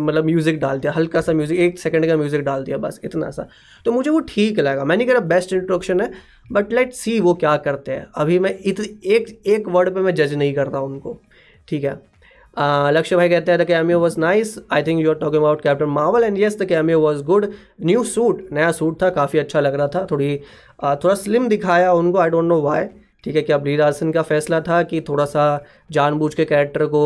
मतलब 0.00 0.24
म्यूज़िक 0.24 0.58
डाल 0.60 0.78
दिया, 0.78 0.92
हल्का 0.92 1.20
सा 1.20 1.32
म्यूज़िक 1.32 1.58
एक 1.60 1.78
सेकंड 1.78 2.06
का 2.06 2.16
म्यूज़िक 2.16 2.40
डाल 2.42 2.62
दिया 2.64 2.76
बस, 2.78 3.00
इतना 3.04 3.30
सा। 3.30 3.46
तो 3.86 3.92
मुझे 3.92 4.10
वो 4.10 4.20
ठीक 4.28 4.60
लगा। 4.60 4.84
मैं 4.84 4.96
नहीं 4.96 5.06
कह 5.06 5.12
रहा 5.12 5.22
बेस्ट 5.26 5.52
इंट्रोडक्शन 5.52 6.00
है 6.00 6.10
बट 6.50 6.72
लेट 6.72 6.92
सी 6.94 7.18
वो 7.20 7.34
क्या 7.34 7.56
करते 7.58 7.92
हैं। 7.92 8.06
अभी 8.16 8.38
मैं 8.38 8.56
इत, 8.56 8.80
एक 8.80 9.40
एक 9.46 9.68
वर्ड 9.68 9.94
पे 9.94 10.00
मैं 10.00 10.14
जज 10.14 10.34
नहीं 10.34 10.54
कर 10.54 10.66
रहा 10.66 10.80
उनको। 10.82 11.20
ठीक 11.68 11.84
है? 11.84 12.00
लक्ष्य 12.60 13.16
भाई 13.16 13.28
कहते 13.28 13.52
हैं 13.52 13.60
the 13.60 13.64
cameo 13.66 13.98
was 14.00 14.18
nice 14.20 14.56
I 14.72 14.82
think 14.82 15.00
you 15.00 15.10
are 15.10 15.16
talking 15.18 15.42
about 15.42 15.60
captain 15.62 15.86
Marvel 15.88 16.24
and 16.24 16.38
yes 16.38 16.58
the 16.58 16.64
cameo 16.68 17.00
was 17.00 17.22
good 17.24 17.46
new 17.84 18.02
suit 18.04 18.46
नया 18.52 18.70
सूट 18.72 19.02
था, 19.02 19.10
काफ़ी 19.10 19.38
अच्छा 19.38 19.60
लग 19.60 19.74
रहा 19.74 19.88
था, 19.88 20.06
थोड़ी 20.10 20.36
थोड़ा 21.04 21.14
स्लिम 21.14 21.48
दिखाया 21.48 21.92
उनको 21.92 22.18
आई 22.18 22.30
डोंट 22.30 22.44
नो 22.44 22.60
वाई 22.62 22.84
ठीक 23.24 23.36
है 23.36 23.40
क्या 23.42 23.56
ब्रीरासन 23.58 24.10
का 24.12 24.22
फैसला 24.22 24.60
था 24.60 24.82
कि 24.82 25.00
थोड़ा 25.08 25.24
सा 25.24 25.44
जानबूझ 25.92 26.34
के 26.34 26.44
कैरेक्टर 26.44 26.84
को 26.86 27.00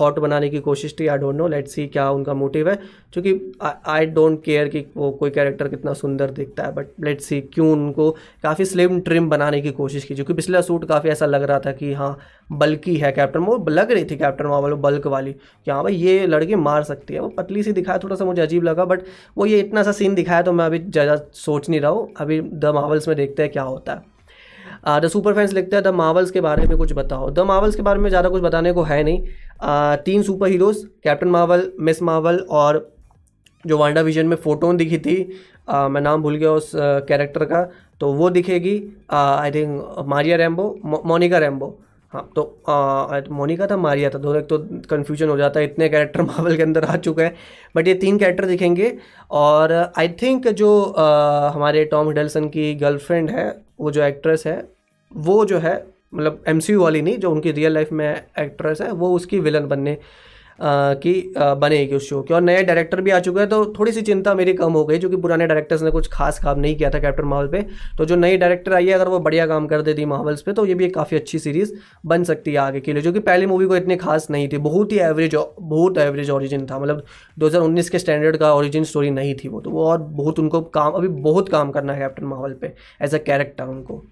हॉट 0.00 0.18
बनाने 0.18 0.48
की 0.50 0.60
कोशिश 0.60 0.94
थी। 1.00 1.06
I 1.06 1.18
don't 1.18 1.34
know 1.36 1.46
let's 1.48 1.74
see 1.74 1.86
क्या 1.86 2.08
उनका 2.10 2.34
मोटिव 2.34 2.68
है। 2.70 2.74
क्योंकि 3.12 3.52
आई 3.62 4.06
डोंट 4.06 4.42
केयर 4.44 4.68
कि 4.68 4.84
वो 4.96 5.10
कोई 5.10 5.30
कैरेक्टर 5.30 5.68
कितना 5.68 5.92
सुंदर 5.92 6.30
दिखता 6.30 6.62
है 6.62 6.74
बट 6.74 6.86
लेट्स 7.04 7.24
सी 7.24 7.40
क्यों 7.44 7.70
उनको 7.72 8.10
काफ़ी 8.42 8.64
स्लिम 8.64 9.00
ट्रिम 9.00 9.28
बनाने 9.30 9.60
की 9.60 9.70
कोशिश 9.72 10.04
की। 10.04 10.14
क्योंकि 10.14 10.34
पिछला 10.34 10.60
सूट 10.60 10.84
काफ़ी 10.84 11.10
ऐसा 11.10 11.26
लग 11.26 11.42
रहा 11.42 11.58
था 11.66 11.72
कि 11.72 11.92
हाँ 11.92 12.16
बल्कि 12.52 12.96
है 12.96 13.12
कैप्टन 13.12 13.40
वो 13.40 13.56
लग 13.70 13.92
रही 13.92 14.04
थी 14.04 14.16
कैप्टन 14.16 14.46
मार्वल 14.46 14.74
बल्क 14.80 15.06
वाली। 15.06 15.32
कि 15.32 15.70
हाँ 15.70 15.82
भाई, 15.84 15.94
ये 15.94 16.26
लड़की 16.26 16.54
मार 16.56 16.82
सकती 16.84 17.14
है। 17.14 17.20
वो 17.20 17.28
पतली 17.38 17.62
सी 17.62 17.72
दिखाया, 17.72 17.98
थोड़ा 17.98 18.16
सा 18.16 18.24
मुझे 18.24 18.42
अजीब 18.42 18.64
लगा 18.64 18.84
बट 18.84 19.02
वो 19.36 19.46
ये 19.46 19.60
इतना 19.60 19.82
सा 19.82 19.92
सीन 19.92 20.14
दिखाया 20.14 20.42
तो 20.42 20.52
मैं 20.52 20.64
अभी 20.66 20.78
ज़्यादा 20.80 21.16
सोच 21.34 21.70
नहीं 21.70 21.80
रहा 21.80 21.90
हूँ। 21.90 22.12
अभी 22.16 22.40
द 22.42 22.72
मावल्स 22.74 23.08
में 23.08 23.16
देखते 23.16 23.42
हैं 23.42 23.52
क्या 23.52 23.62
होता 23.64 23.92
है। 23.92 24.13
द 24.86 25.08
सुपर 25.08 25.34
फैंस 25.34 25.52
लिखते 25.52 25.76
हैं 25.76 25.82
द 25.84 25.88
मावल्स 25.94 26.30
के 26.30 26.40
बारे 26.40 26.66
में 26.68 26.76
कुछ 26.78 26.92
बताओ। 26.92 27.30
द 27.30 27.40
मावल्स 27.46 27.76
के 27.76 27.82
बारे 27.82 28.00
में 28.00 28.08
ज़्यादा 28.08 28.28
कुछ 28.28 28.42
बताने 28.42 28.72
को 28.72 28.82
है 28.82 29.02
नहीं। 29.02 29.22
Uh, 29.54 29.96
तीन 30.04 30.22
super 30.22 30.48
heroes 30.48 30.84
captain 31.04 31.28
Marvel 31.28 31.70
miss 31.80 32.02
Marvel 32.02 32.38
और 32.50 32.78
जो 33.64 33.78
वांडा 33.78 34.00
विजन 34.00 34.26
में 34.26 34.36
फ़ोटोन 34.36 34.76
दिखी 34.76 34.98
थी 34.98 35.16
uh, 35.68 35.88
मैं 35.90 36.00
नाम 36.00 36.22
भूल 36.22 36.36
गया 36.36 36.50
उस 36.52 36.70
कैरेक्टर 36.74 37.40
uh, 37.40 37.50
का 37.50 37.62
तो 38.00 38.12
वो 38.12 38.30
दिखेगी। 38.30 38.76
I 39.12 39.50
think 39.50 40.04
Maria 40.08 40.36
Rambeau 40.36 41.02
Monica 41.06 41.38
Rambeau 41.38 41.78
हाँ 42.12 42.28
तो 42.36 42.42
मोनिका 43.34 43.66
था 43.66 43.76
मारिया 43.76 44.10
था 44.10 44.18
दोनों 44.18 44.40
एक 44.40 44.48
तो 44.48 44.58
कन्फ्यूज़न 44.90 45.28
हो 45.28 45.36
जाता 45.36 45.60
है 45.60 45.66
इतने 45.66 45.88
कैरेक्टर 45.88 46.22
मावल 46.22 46.56
के 46.56 46.62
अंदर 46.62 46.84
आ 46.84 46.96
चुके 46.96 47.22
हैं। 47.22 47.34
बट 47.76 47.88
ये 47.88 47.94
तीन 47.94 48.18
कैरेक्टर 48.18 48.46
दिखेंगे 48.46 48.92
और 49.32 49.72
आई 49.98 50.08
थिंक 50.22 50.48
जो 50.50 50.82
आ, 50.82 51.48
हमारे 51.50 51.84
टॉम 51.84 52.08
हिडल्सन 52.08 52.48
की 52.48 52.74
गर्लफ्रेंड 52.74 53.30
है 53.30 53.48
वो 53.80 53.90
जो 53.90 54.02
एक्ट्रेस 54.02 54.46
है 54.46 54.56
वो 55.16 55.44
जो 55.44 55.58
है 55.58 55.74
मतलब 56.14 56.44
एमसीयू 56.48 56.82
वाली 56.82 57.02
नहीं 57.02 57.18
जो 57.18 57.30
उनकी 57.30 57.52
रियल 57.52 57.74
लाइफ 57.74 57.92
में 57.92 58.08
एक्ट्रेस 58.08 58.80
है 58.80 58.92
वो 58.92 59.14
उसकी 59.14 59.40
विलन 59.40 59.66
बनने 59.68 59.98
आ, 60.54 60.94
की 60.94 61.32
बनेगी 61.36 61.94
उस 61.96 62.08
शो 62.08 62.20
की। 62.22 62.34
और 62.34 62.40
नए 62.42 62.62
डायरेक्टर 62.64 63.00
भी 63.00 63.10
आ 63.10 63.18
चुके 63.20 63.40
हैं 63.40 63.48
तो 63.48 63.64
थोड़ी 63.78 63.92
सी 63.92 64.02
चिंता 64.02 64.34
मेरी 64.34 64.52
कम 64.54 64.72
हो 64.72 64.84
गई 64.84 64.98
क्योंकि 64.98 65.16
पुराने 65.16 65.46
डायरेक्टर्स 65.46 65.82
ने 65.82 65.90
कुछ 65.90 66.08
खास 66.12 66.38
काम 66.38 66.60
नहीं 66.60 66.76
किया 66.76 66.90
था 66.90 66.98
कैप्टन 67.00 67.24
माहौल 67.24 67.48
पे। 67.48 67.62
तो 67.98 68.04
जो 68.04 68.16
नई 68.16 68.36
डायरेक्टर 68.36 68.72
आई 68.74 68.86
है 68.86 68.92
अगर 68.92 69.08
वो 69.08 69.18
बढ़िया 69.20 69.46
काम 69.46 69.66
कर 69.66 69.82
देती 69.82 70.04
माहौल्स 70.04 70.42
पे 70.42 70.52
तो 70.52 70.66
ये 70.66 70.74
भी 70.74 70.84
एक 70.84 70.94
काफ़ी 70.94 71.16
अच्छी 71.16 71.38
सीरीज़ 71.38 71.72
बन 72.06 72.24
सकती 72.24 72.52
है 72.52 72.58
आगे 72.58 72.80
के 72.80 72.92
लिए 72.92 73.02
जो 73.02 73.12
कि 73.12 73.20
पहली 73.20 73.46
मूवी 73.46 73.66
को 73.66 73.76
इतनी 73.76 73.96
खास 73.96 74.30
नहीं 74.30 74.48
थी। 74.48 74.58
बहुत 74.60 74.92
ही 74.92 74.98
एवरेज 75.00 75.34
बहुत 75.34 75.98
एवरेज 75.98 76.30
ऑरिजिन 76.30 76.66
था 76.66 76.78
मतलब 76.78 77.04
दो 77.38 77.46
हज़ार 77.46 77.62
उन्नीस 77.62 77.90
के 77.90 77.98
स्टैंडर्ड 77.98 78.36
का 78.36 78.54
ऑरिजिन 78.54 78.84
स्टोरी 78.84 79.10
नहीं 79.12 79.34
थी 79.34 79.48
वो 79.48 79.60
तो 79.60 79.70
वो 79.70 79.86
और 79.86 79.98
बहुत 79.98 80.38
उनको 80.38 80.60
काम 80.78 80.92
अभी 80.92 81.08
बहुत 81.22 81.48
काम 81.48 81.70
करना 81.70 81.92
है 81.92 82.00
कैप्टन 82.00 82.26
माहौल 82.26 82.52
पर 82.54 82.74
एज 83.02 83.14
अ 83.14 83.18
कैरेक्टर 83.20 83.64
उनको। 83.66 84.04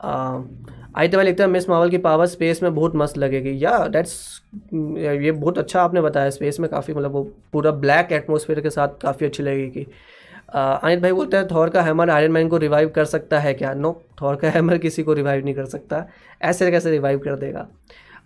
आई 0.00 1.08
तो 1.08 1.20
लिखता 1.20 1.44
है 1.44 1.50
मिस 1.50 1.68
मावल 1.68 1.90
की 1.90 1.98
पावर 1.98 2.26
स्पेस 2.26 2.62
में 2.62 2.74
बहुत 2.74 2.94
मस्त 2.96 3.18
लगेगी। 3.18 3.52
या 3.64 3.86
डेट्स 3.88 4.42
ये 4.74 5.32
बहुत 5.32 5.58
अच्छा 5.58 5.82
आपने 5.82 6.00
बताया 6.00 6.30
स्पेस 6.30 6.60
में 6.60 6.68
काफ़ी 6.70 6.94
मतलब 6.94 7.12
वो 7.12 7.22
पूरा 7.52 7.70
ब्लैक 7.72 8.12
एटमोसफेयर 8.12 8.60
के 8.60 8.70
साथ 8.70 9.00
काफ़ी 9.02 9.26
अच्छी 9.26 9.42
लगेगी। 9.42 9.86
अनित 10.54 11.00
भाई 11.00 11.12
बोलते 11.12 11.36
हैं 11.36 11.46
थॉर 11.48 11.70
का 11.70 11.82
हैमर 11.82 12.10
आयरन 12.10 12.32
मैन 12.32 12.48
को 12.48 12.56
रिवाइव 12.58 12.88
कर 12.88 13.04
सकता 13.04 13.38
है 13.38 13.54
क्या? 13.54 13.72
नो 13.74 14.00
थॉर 14.22 14.36
का 14.36 14.50
हैमर 14.50 14.78
किसी 14.78 15.02
को 15.02 15.12
रिवाइव 15.12 15.44
नहीं 15.44 15.54
कर 15.54 15.64
सकता। 15.66 16.04
ऐसे 16.42 16.70
कैसे 16.70 16.90
रिवाइव 16.90 17.18
कर 17.18 17.36
देगा? 17.36 17.66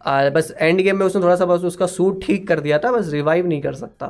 आ, 0.07 0.29
बस 0.31 0.53
एंड 0.59 0.81
गेम 0.81 0.99
में 0.99 1.07
उसने 1.07 1.23
थोड़ा 1.23 1.37
सा 1.37 1.47
बस 1.47 1.65
उसका 1.65 1.87
सूट 1.87 2.25
ठीक 2.25 2.47
कर 2.49 2.61
दिया 2.61 2.79
था 2.79 2.93
बस 2.93 3.11
रिवाइव 3.13 3.47
नहीं 3.47 3.61
कर 3.63 3.75
सकता। 3.75 4.07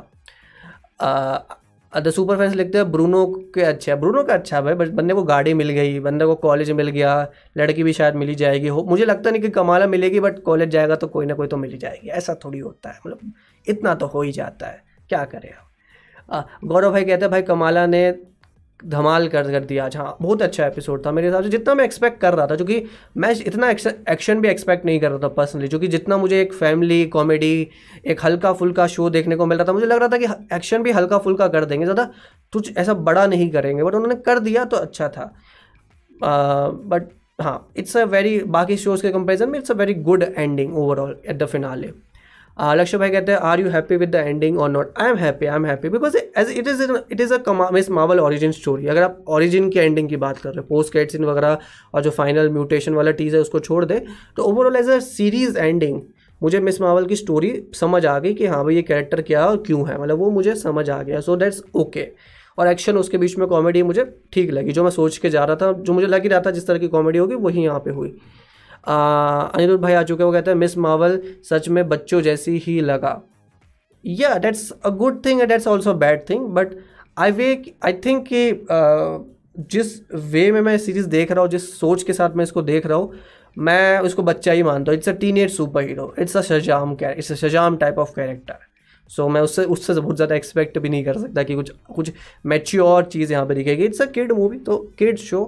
द 1.95 2.09
सुपर 2.11 2.37
फैंस 2.37 2.53
लिखते 2.55 2.77
हैं, 2.77 2.91
ब्रूनो 2.91 3.25
के 3.55 3.61
अच्छा 3.63 3.91
है। 3.91 3.99
ब्रूनो 3.99 4.23
का 4.23 4.33
अच्छा 4.33 4.61
भाई, 4.61 4.73
बस 4.73 4.89
बंदे 4.89 5.13
को 5.13 5.23
गाड़ी 5.23 5.53
मिल 5.53 5.69
गई, 5.69 5.99
बंदे 5.99 6.25
को 6.25 6.35
कॉलेज 6.37 6.71
मिल 6.71 6.89
गया, 6.89 7.27
लड़की 7.57 7.83
भी 7.83 7.93
शायद 7.93 8.15
मिली 8.15 8.35
जाएगी। 8.35 8.67
हो, 8.67 8.83
मुझे 8.83 9.05
लगता 9.05 9.31
नहीं 9.31 9.41
कि 9.41 9.49
कमाला 9.51 9.87
मिलेगी 9.87 10.19
बट 10.19 10.41
कॉलेज 10.43 10.69
जाएगा 10.69 10.95
तो 10.95 11.07
कोई 11.07 11.25
ना 11.25 11.33
कोई 11.33 11.47
तो 11.47 11.57
मिली 11.57 11.77
जाएगी। 11.77 12.09
ऐसा 12.09 12.35
थोड़ी 12.45 12.59
होता 12.59 12.89
है 12.89 12.99
मतलब 13.05 13.33
इतना 13.67 13.93
तो 13.95 14.07
हो 14.07 14.21
ही 14.21 14.31
जाता 14.31 14.67
है। 14.67 14.83
क्या 15.09 15.23
करें 15.25 15.51
आप 16.29 16.59
गौरव 16.63 16.91
भाई 16.91 17.03
कहते 17.03 17.25
हैं, 17.25 17.31
भाई 17.31 17.41
कमाला 17.43 17.85
ने 17.87 18.11
धमाल 18.79 19.27
कर 19.27 19.51
कर 19.51 19.65
दिया। 19.65 19.85
आज 19.85 19.95
हाँ 19.97 20.15
बहुत 20.21 20.41
अच्छा 20.41 20.65
एपिसोड 20.65 21.05
था 21.05 21.11
मेरे 21.11 21.27
हिसाब 21.27 21.43
से, 21.43 21.49
जितना 21.49 21.73
मैं 21.75 21.83
एक्सपेक्ट 21.85 22.19
कर 22.21 22.33
रहा 22.33 22.47
था, 22.47 22.55
क्योंकि 22.55 22.83
मैं 23.17 23.31
इतना 23.41 23.69
एक्शन 23.69 24.41
भी 24.41 24.47
एक्सपेक्ट 24.49 24.85
नहीं 24.85 24.99
कर 24.99 25.09
रहा 25.09 25.19
था 25.19 25.27
पर्सनली 25.29 25.67
क्योंकि 25.67 25.87
जितना 25.87 26.17
मुझे 26.17 26.41
एक 26.41 26.53
फैमिली 26.53 27.05
कॉमेडी 27.07 27.67
एक 28.05 28.25
हल्का 28.25 28.53
फुल्का 28.53 28.87
शो 28.87 29.09
देखने 29.09 29.35
को 29.35 29.45
मिल 29.45 29.57
रहा 29.57 29.67
था, 29.67 29.73
मुझे 29.73 29.85
लग 29.85 29.99
रहा 29.99 30.07
था 30.07 30.17
कि 30.17 30.55
एक्शन 30.55 30.83
भी 30.83 30.91
हल्का 30.91 31.17
फुल्का 31.19 31.47
कर 31.47 31.65
देंगे, 31.65 31.85
ज़्यादा 31.85 32.09
कुछ 32.53 32.77
ऐसा 32.77 32.93
बड़ा 32.93 33.25
नहीं 33.27 33.49
करेंगे 33.51 33.83
बट 33.83 33.95
उन्होंने 33.95 34.15
कर 34.21 34.39
दिया 34.39 34.65
तो 34.65 34.77
अच्छा 34.77 35.09
था। 35.09 35.33
बट 36.21 37.09
हाँ 37.39 37.71
इट्स 37.77 37.97
अ 37.97 38.03
वेरी 38.05 38.39
बाकी 38.49 38.77
शोज़ 38.77 39.01
के 39.01 39.09
कंपेरिजन 39.11 39.49
में 39.49 39.57
it's 39.59 39.71
a 39.71 39.75
very 39.75 39.93
good 39.93 40.23
ending 40.23 40.77
overall 40.77 41.15
at 41.25 41.37
the 41.37 41.45
finale 41.47 41.91
Lakshya 42.59 42.97
भाई 42.97 43.09
कहते 43.09 43.31
हैं 43.31 43.39
are 43.39 43.59
you 43.59 43.69
happy 43.69 43.95
with 43.97 44.09
the 44.09 44.15
ending 44.15 44.59
or 44.59 44.69
not 44.69 44.93
I 44.97 45.09
am 45.09 45.17
happy 45.17 45.45
I 45.45 45.55
am 45.55 45.65
happy 45.65 45.89
because 45.89 46.17
as 46.17 46.51
it 46.51 46.67
is 46.67 46.83
it 47.11 47.21
is 47.21 47.33
a 47.33 47.69
miss 47.73 47.89
Marvel 47.91 48.19
origin 48.19 48.51
story 48.51 48.87
अगर 48.87 49.03
आप 49.03 49.23
origin 49.27 49.69
की 49.69 49.79
ending 49.79 50.09
की 50.09 50.17
बात 50.17 50.37
कर 50.37 50.49
रहे 50.49 50.59
हो 50.59 50.65
पोस्ट 50.69 50.93
कैटसिन 50.93 51.25
वगैरह 51.25 51.57
और 51.93 52.01
जो 52.01 52.09
फाइनल 52.11 52.49
म्यूटेशन 52.49 52.93
वाला 52.93 53.11
टीज़ 53.11 53.35
है 53.35 53.41
उसको 53.41 53.59
छोड़ 53.59 53.83
दे 53.85 54.01
तो 54.37 54.43
overall 54.43 54.75
as 54.75 54.89
a 54.89 54.99
series 54.99 55.57
ending 55.57 56.01
मुझे 56.41 56.59
मिस 56.59 56.79
मावल 56.81 57.05
की 57.05 57.15
स्टोरी 57.15 57.51
समझ 57.73 58.05
आ 58.05 58.17
गई 58.19 58.33
कि 58.33 58.45
हाँ 58.45 58.63
भाई 58.63 58.75
ये 58.75 58.81
कैरेक्टर 58.81 59.21
क्या 59.21 59.41
है 59.41 59.47
और 59.47 59.57
क्यों 59.67 59.87
है। 59.89 59.99
मतलब 60.01 60.17
वो 60.19 60.29
मुझे 60.31 60.55
समझ 60.55 60.89
आ 60.89 61.01
गया। 61.03 61.19
सो 61.19 61.35
दैट्स 61.35 61.61
ओके 61.75 62.07
और 62.57 62.67
एक्शन 62.67 62.97
उसके 62.97 63.17
बीच 63.17 63.37
में 63.37 63.47
कॉमेडी 63.47 63.83
मुझे 63.83 64.03
ठीक 64.33 64.51
लगी। 64.51 64.71
जो 64.71 64.83
मैं 64.83 64.91
सोच 64.91 65.17
के 65.17 65.29
जा 65.29 65.43
रहा 65.43 65.55
था, 65.55 65.71
जो 65.71 65.93
मुझे 65.93 66.07
लग 66.07 66.23
ही 66.23 66.29
रहा 66.29 66.41
था 66.45 66.51
जिस 66.51 66.67
तरह 66.67 66.79
की 66.79 66.87
कॉमेडी 66.87 67.19
होगी 67.19 67.35
वही 67.35 67.63
यहाँ 67.63 67.79
पे 67.79 67.91
हुई। 67.91 68.15
अनिरुद्ध 68.87 69.81
भाई 69.83 69.93
आ 69.93 70.03
चुके 70.03 70.23
वो 70.23 70.31
कहते 70.31 70.51
हैं, 70.51 70.57
मिस 70.57 70.77
मावल 70.77 71.19
सच 71.43 71.69
में 71.69 71.87
बच्चों 71.89 72.21
जैसी 72.21 72.57
ही 72.57 72.79
लगा। 72.81 73.21
या 74.03 74.37
that's 74.37 74.71
a 74.75 74.89
good 74.91 75.25
thing 75.25 75.41
and 75.41 75.49
that's 75.49 75.67
also 75.67 75.93
bad 75.95 76.29
thing 76.29 76.47
but 76.55 76.75
I 77.17 77.31
way 77.31 77.49
I 77.85 77.93
think 78.05 78.25
कि 78.27 79.23
जिस 79.71 79.99
वे 80.13 80.51
में 80.51 80.61
मैं 80.61 80.77
सीरीज़ 80.79 81.07
देख 81.09 81.31
रहा 81.31 81.41
हूँ, 81.41 81.49
जिस 81.49 81.79
सोच 81.79 82.03
के 82.03 82.13
साथ 82.13 82.35
मैं 82.35 82.43
इसको 82.43 82.61
देख 82.61 82.85
रहा 82.85 82.97
हूँ, 82.97 83.13
मैं 83.57 83.99
उसको 84.01 84.23
बच्चा 84.23 84.51
ही 84.51 84.63
मानता 84.63 84.91
हूँ। 84.91 84.97
It's 84.97 85.09
a 85.09 85.13
teenage 85.37 85.51
super 85.51 85.83
hero 85.83 86.13
it's 86.19 86.37
a 86.37 86.41
Shazam 86.43 86.97
it's 87.03 87.31
a 87.31 87.35
Shazam 87.37 87.77
type 87.77 87.99
of 87.99 88.11
character 88.15 88.57
so 89.09 89.27
मैं 89.29 89.41
उससे 89.41 89.63
उससे 89.65 89.93
बहुत 89.93 90.15
ज़्यादा 90.15 90.35
एक्सपेक्ट 90.35 90.77
भी 90.79 90.89
नहीं 90.89 91.03
कर 91.05 91.17
सकता 91.19 91.43
कि 91.43 91.55
कुछ 91.55 91.71
कुछ 91.95 92.11
मैच्योर 92.45 93.03
चीज़ 93.05 93.31
यहाँ 93.33 93.45
पे 93.45 93.55
दिखेगी। 93.55 93.85
इट्स 93.85 94.01
अ 94.01 94.05
किड 94.07 94.31
मूवी 94.31 94.57
तो 94.59 94.77
किड 94.99 95.17
शो 95.19 95.43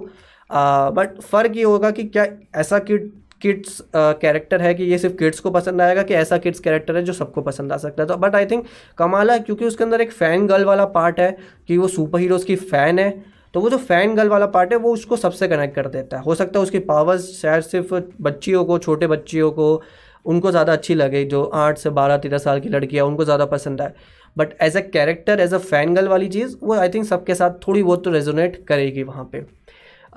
बट 0.50 1.20
फ़र्क 1.22 1.56
ये 1.56 1.62
होगा 1.64 1.90
कि 1.90 2.04
क्या 2.06 2.26
ऐसा 2.56 2.78
किड 2.80 3.10
किड्स 3.42 3.80
कैरेक्टर 3.94 4.62
है 4.62 4.74
कि 4.74 4.84
ये 4.84 4.98
सिर्फ़ 4.98 5.16
किड्स 5.16 5.40
को 5.40 5.50
पसंद 5.50 5.80
आएगा 5.82 6.02
कि 6.02 6.14
ऐसा 6.14 6.38
किड्स 6.38 6.60
कैरेक्टर 6.60 6.96
है 6.96 7.02
जो 7.04 7.12
सबको 7.12 7.42
पसंद 7.42 7.72
आ 7.72 7.76
सकता 7.76 8.02
है। 8.02 8.08
तो 8.08 8.16
बट 8.16 8.34
आई 8.34 8.46
थिंक 8.46 8.64
कमाला 8.98 9.38
क्योंकि 9.38 9.64
उसके 9.64 9.84
अंदर 9.84 10.00
एक 10.00 10.12
फ़ैन 10.12 10.46
गर्ल 10.46 10.64
वाला 10.64 10.84
पार्ट 10.94 11.20
है 11.20 11.36
कि 11.68 11.76
वो 11.78 11.88
सुपर 11.88 12.20
हीरोज़ 12.20 12.46
की 12.46 12.56
फ़ैन 12.56 12.98
है। 12.98 13.10
तो 13.54 13.60
वो 13.60 13.70
जो 13.70 13.76
फ़ैन 13.78 14.14
गर्ल 14.14 14.28
वाला 14.28 14.46
पार्ट 14.48 14.72
है, 14.72 14.78
वो 14.78 14.92
उसको 14.92 15.16
सबसे 15.16 15.48
कनेक्ट 15.48 15.74
कर 15.74 15.86
देता 15.88 16.16
है। 16.16 16.22
हो 16.22 16.34
सकता 16.34 16.58
है 16.58 16.62
उसकी 16.62 16.78
पावर्स 16.80 17.30
शायद 17.40 17.62
सिर्फ़ 17.64 17.94
बच्चियों 18.22 18.64
को, 18.64 18.78
छोटे 18.78 19.06
बच्चियों 19.06 19.50
को, 19.50 19.82
उनको 20.26 20.50
ज़्यादा 20.50 20.72
अच्छी 20.72 20.94
लगे, 20.94 21.24
जो 21.24 21.42
आठ 21.44 21.78
से 21.78 21.90
बारह, 21.90 22.16
तेरह 22.18 22.38
साल 22.38 22.60
की 22.60 22.68
लड़की 22.68 22.96
है 22.96 23.02
उनको 23.02 23.24
ज़्यादा 23.24 23.44
पसंद 23.46 23.80
आए। 23.80 23.92
But 24.36 24.52
as 24.62 24.76
a 24.76 24.80
character 24.88 25.40
as 25.40 25.54
a 25.54 25.58
fan 25.60 25.94
girl 25.94 26.08
वाली 26.08 26.28
चीज़, 26.28 26.56
वो 26.62 26.74
आई 26.74 26.88
थिंक 26.88 27.06
सबके 27.06 27.34
साथ 27.34 27.58
थोड़ी 27.66 27.82
बहुत 27.82 28.04
तो 28.04 28.10
रेजोनेट 28.10 28.64
करेगी 28.68 29.02
वहाँ 29.02 29.24
पर 29.24 29.46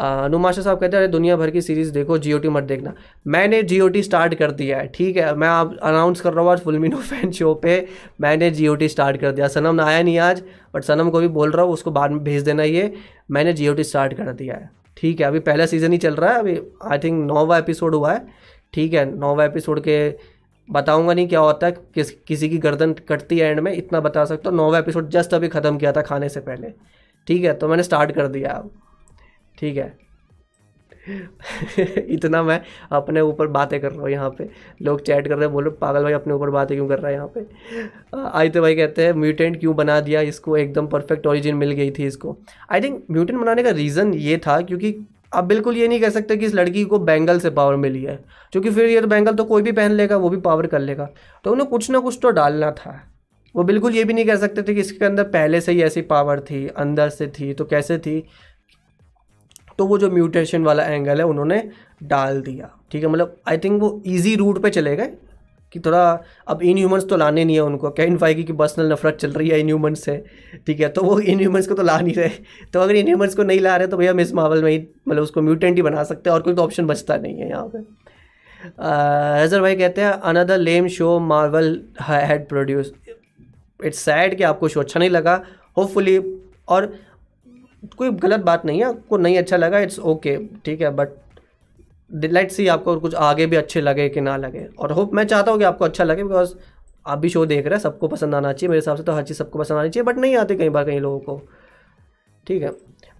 नुमाशा 0.01 0.62
साहब 0.62 0.79
कहते 0.79 0.98
हैं, 0.98 1.03
अरे 1.03 1.12
दुनिया 1.12 1.36
भर 1.38 1.50
की 1.50 1.62
सीरीज़ 1.62 1.91
देखो 1.93 2.17
जीओटी 2.17 2.50
मत 2.50 2.63
देखना। 2.63 2.93
मैंने 3.27 3.62
जीओटी 3.63 4.01
स्टार्ट 4.03 4.34
कर 4.36 4.51
दिया 4.53 4.77
है, 4.77 4.88
ठीक 4.88 5.17
है? 5.17 5.34
मैं 5.36 5.48
आप 5.48 5.77
अनाउंस 5.84 6.22
कर 6.22 6.34
रहा 6.34 6.43
हूँ, 6.43 6.51
आज 6.51 6.60
फुलमिनो 6.60 6.98
फ़ैन 7.00 7.31
शो 7.31 7.53
पे 7.55 7.86
मैंने 8.22 8.50
जीओटी 8.51 8.88
स्टार्ट 8.88 9.17
कर 9.17 9.31
दिया। 9.31 9.48
सनम 9.50 9.81
आया 9.81 10.01
नहीं 10.03 10.17
आज 10.20 10.41
बट 10.74 10.84
सनम 10.84 11.10
को 11.10 11.20
भी 11.20 11.27
बोल 11.29 11.51
रहा 11.51 11.65
हूँ, 11.65 11.74
उसको 11.74 11.91
बाद 11.91 12.12
में 12.12 12.24
भेज 12.24 12.43
देना 12.43 12.63
ये। 12.63 12.93
मैंने 13.31 13.53
जीओटी 13.53 13.84
स्टार्ट 13.84 14.13
कर 14.13 14.31
दिया 14.34 14.55
है, 14.55 14.70
ठीक 14.98 15.22
है? 15.22 15.27
अभी 15.27 15.39
पहला 15.41 15.65
सीज़न 15.65 15.91
ही 15.91 15.98
चल 16.00 16.15
रहा 16.15 16.31
है, 16.31 16.39
अभी 16.39 16.60
आई 16.84 16.98
थिंक 17.00 17.25
नौवा 17.25 17.58
एपिसोड 17.58 17.96
हुआ 17.96 18.13
है, 18.13 18.27
ठीक 18.74 18.93
है? 18.93 19.05
नौवा 19.17 19.46
एपिसोड 19.46 19.79
के 19.84 19.98
बताऊँगा 20.67 21.13
नहीं 21.13 21.27
क्या 21.27 21.39
होता 21.39 21.67
है, 21.67 21.72
किस, 21.96 22.12
किसी 22.27 22.50
की 22.50 22.58
गर्दन 22.60 22.93
कटती 23.10 23.39
है 23.39 23.50
एंड 23.50 23.60
में, 23.60 23.72
इतना 23.74 24.00
बता 24.00 24.25
सकता 24.25 24.50
हूँ। 24.50 24.58
नौवा 24.58 24.79
एपिसोड 24.79 25.10
जस्ट 25.10 25.34
अभी 25.34 25.48
ख़त्म 25.50 25.77
किया 25.77 25.91
था 25.91 26.01
खाने 26.03 26.29
से 26.29 26.39
पहले, 26.41 26.74
ठीक 27.27 27.43
है? 27.43 27.53
तो 27.53 27.67
मैंने 27.67 27.84
स्टार्ट 27.84 28.12
कर 28.12 28.27
दिया। 28.29 28.51
अब 28.51 28.72
ठीक 29.62 29.77
है। 29.77 29.94
इतना 32.10 32.41
मैं 32.44 32.60
अपने 32.91 33.22
ऊपर 33.22 33.48
बातें 33.48 33.80
कर 33.82 33.91
रहा 33.91 34.01
हूँ 34.01 34.10
यहाँ 34.10 34.30
पे। 34.30 34.50
लोग 34.82 35.01
चैट 35.01 35.27
कर 35.27 35.36
रहे 35.36 35.46
हैं, 35.46 35.51
बोलो 35.53 35.72
पागल 35.72 36.03
भाई, 36.03 36.13
अपने 36.13 36.34
ऊपर 36.34 36.50
बातें 36.50 36.75
क्यों 36.77 36.88
कर 36.88 37.00
रहा 37.00 37.08
है 37.08 37.13
यहाँ 37.13 37.32
पे? 37.38 37.46
आदित्य 38.18 38.62
भाई 38.62 38.75
कहते 38.75 39.06
हैं, 39.06 39.13
म्यूटेंट 39.13 39.60
क्यों 39.60 39.75
बना 39.75 40.00
दिया? 40.00 40.22
इसको 40.22 40.58
एकदम 40.58 40.88
परफेक्ट 40.88 41.27
ओरिजिन 41.27 41.56
मिल 41.56 41.72
गई 41.72 41.91
थी 41.91 42.06
इसको. 42.06 42.38
आई 42.72 42.82
थिंक 42.82 43.03
म्यूटेंट 43.12 43.39
बनाने 43.39 43.63
का 43.63 43.70
रीज़न 43.70 44.13
ये 44.13 44.38
था 44.38 44.62
क्योंकि 44.62 44.96
आप 45.34 45.44
बिल्कुल 45.44 45.77
ये 45.77 45.88
नहीं 45.88 46.00
कह 46.01 46.10
सकते 46.10 46.38
कि 46.38 46.46
इस 46.46 46.53
लड़की 46.56 46.84
को 46.86 47.00
बैंगल 47.00 47.39
से 47.39 47.50
पावर 47.50 47.75
मिली 47.75 48.03
है। 48.03 48.15
क्योंकि 48.53 48.70
फिर 48.70 48.86
ये 48.86 49.01
तो 49.01 49.08
बैंगल 49.08 49.34
तो 49.34 49.44
कोई 49.44 49.62
भी 49.62 49.72
पहन 49.72 49.91
लेगा, 49.91 50.18
वो 50.18 50.30
भी 50.30 50.38
पावर 50.38 50.68
कर 50.68 50.80
लेगा। 50.80 51.10
तो 51.46 51.51
उन्हें 51.51 51.68
कुछ 51.70 51.89
ना 51.91 52.00
कुछ 52.00 52.20
तो 52.22 52.30
डालना 52.32 52.72
था। 52.72 53.00
वो 53.56 53.63
बिल्कुल 53.63 53.96
ये 53.96 54.03
भी 54.03 54.13
नहीं 54.13 54.25
कह 54.25 54.36
सकते 54.36 54.62
थे 54.63 54.74
कि 54.74 54.80
इसके 54.80 55.06
अंदर 55.06 55.24
पहले 55.24 55.62
से 55.62 55.72
ही 55.72 55.82
ऐसी 55.84 56.01
पावर 56.01 56.39
थी, 56.39 56.68
अंदर 56.68 57.10
से 57.10 57.27
थी 57.30 57.53
तो 57.53 57.65
कैसे 57.65 57.98
थी? 57.98 58.24
तो 59.82 59.86
वो 59.88 59.98
जो 59.98 60.10
म्यूटेशन 60.12 60.64
वाला 60.64 60.84
एंगल 60.86 61.18
है, 61.18 61.26
उन्होंने 61.26 61.58
डाल 62.06 62.42
दिया। 62.42 62.70
ठीक 62.92 63.04
है 63.04 63.10
मतलब 63.10 63.36
आई 63.48 63.58
थिंक 63.58 63.82
वो 63.82 64.02
इजी 64.08 64.36
रूट 64.36 64.62
पे 64.64 64.70
चले 64.72 64.96
गए 64.96 65.12
कि 65.74 65.80
थोड़ा, 65.80 66.02
अब 66.48 66.62
इन 66.62 66.78
ह्यूमन्स 66.78 67.08
तो 67.10 67.18
लाने 67.18 67.44
नहीं 67.46 67.56
है 67.56 67.62
उनको। 67.64 67.94
इन 68.00 68.18
पाएगी 68.18 68.44
कि 68.44 68.54
पर्सनल 68.54 68.92
नफरत 68.92 69.18
चल 69.22 69.32
रही 69.32 69.50
है 69.50 69.60
इन 69.60 69.68
ह्यूमन्स 69.68 70.04
से। 70.04 70.18
ठीक 70.68 70.80
है 70.80 70.90
तो 70.90 71.04
वो 71.04 71.20
इन 71.22 71.40
ह्यूमन्स 71.40 71.68
को 71.68 71.74
तो 71.74 71.84
ला 71.84 71.98
नहीं 72.00 72.14
रहे। 72.14 72.30
तो 72.74 72.80
अगर 72.80 72.96
इन 72.96 73.08
ह्यूमन्स 73.08 73.36
को 73.36 73.44
नहीं 73.44 73.60
ला 73.60 73.76
रहे 73.76 73.88
तो 73.88 73.98
भैया 73.98 74.14
मिस 74.14 74.34
मावल 74.34 74.64
में 74.64 74.72
ही 74.72 74.78
मतलब 75.08 75.24
उसको 75.24 75.42
म्यूटेंट 75.42 75.76
ही 75.76 75.82
बना 75.82 76.04
सकते 76.04 76.30
हैं 76.30 76.36
और 76.36 76.42
कोई 76.42 76.54
तो 76.54 76.64
ऑप्शन 76.64 76.88
बचता 76.88 77.18
नहीं 77.18 77.38
है 77.38 77.50
यहाँ 77.50 77.68
पे। 77.68 77.80
हजर 79.44 79.62
भाई 79.62 79.76
कहते 79.76 80.02
हैं 80.02 80.12
another 80.12 80.58
lame 80.60 80.88
show 80.90 81.20
Marvel 81.22 81.80
had 82.02 82.48
produce 82.50 82.94
it's 83.80 84.00
sad 84.00 84.38
कि 84.38 84.44
आपको 84.44 84.68
शो 84.68 84.80
अच्छा 84.80 85.00
नहीं 85.00 85.10
लगा। 85.10 85.42
होपफुली 85.78 86.18
और 86.68 86.94
कोई 87.98 88.10
गलत 88.12 88.40
बात 88.42 88.66
नहीं 88.66 88.80
है, 88.80 88.86
आपको 88.86 89.18
नहीं 89.18 89.38
अच्छा 89.38 89.58
लगा 89.58 89.80
इट्स 89.80 90.00
ओके 90.02 90.38
ठीक 90.66 90.82
है 90.82 90.90
बट 90.92 91.10
लेट 92.12 92.52
सी 92.52 92.68
आपको 92.70 93.00
कुछ 93.00 93.16
आगे 93.18 93.46
भी 93.46 93.56
अच्छे 93.56 93.82
लगे 93.82 94.08
कि 94.10 94.22
ना 94.22 94.36
लगे। 94.38 94.66
और 94.80 94.92
होप 94.92 95.14
मैं 95.14 95.24
चाहता 95.26 95.52
हूँ 95.52 95.60
कि 95.60 95.66
आपको 95.66 95.86
अच्छा 95.86 96.04
लगे 96.04 96.24
बिकॉज़ 96.24 96.54
आप 97.06 97.18
भी 97.20 97.30
शो 97.30 97.46
देख 97.46 97.66
रहे 97.66 97.76
हैं, 97.76 97.82
सबको 97.82 98.08
पसंद 98.08 98.36
आना 98.36 98.52
चाहिए, 98.54 98.70
मेरे 98.70 98.80
हिसाब 98.80 98.98
से 98.98 99.04
तो 99.04 99.12
हर 99.14 99.24
चीज़ 99.24 99.38
सबको 99.38 99.60
पसंद 99.60 99.78
आनी 99.78 99.90
चाहिए 99.90 100.06
बट 100.06 100.18
नहीं 100.18 100.36
आती 100.38 100.56
कई 100.56 100.70
बार 100.70 100.86
कई 100.86 101.00
लोगों 101.00 101.20
को, 101.20 101.42
ठीक 102.48 102.64
है। 102.64 102.72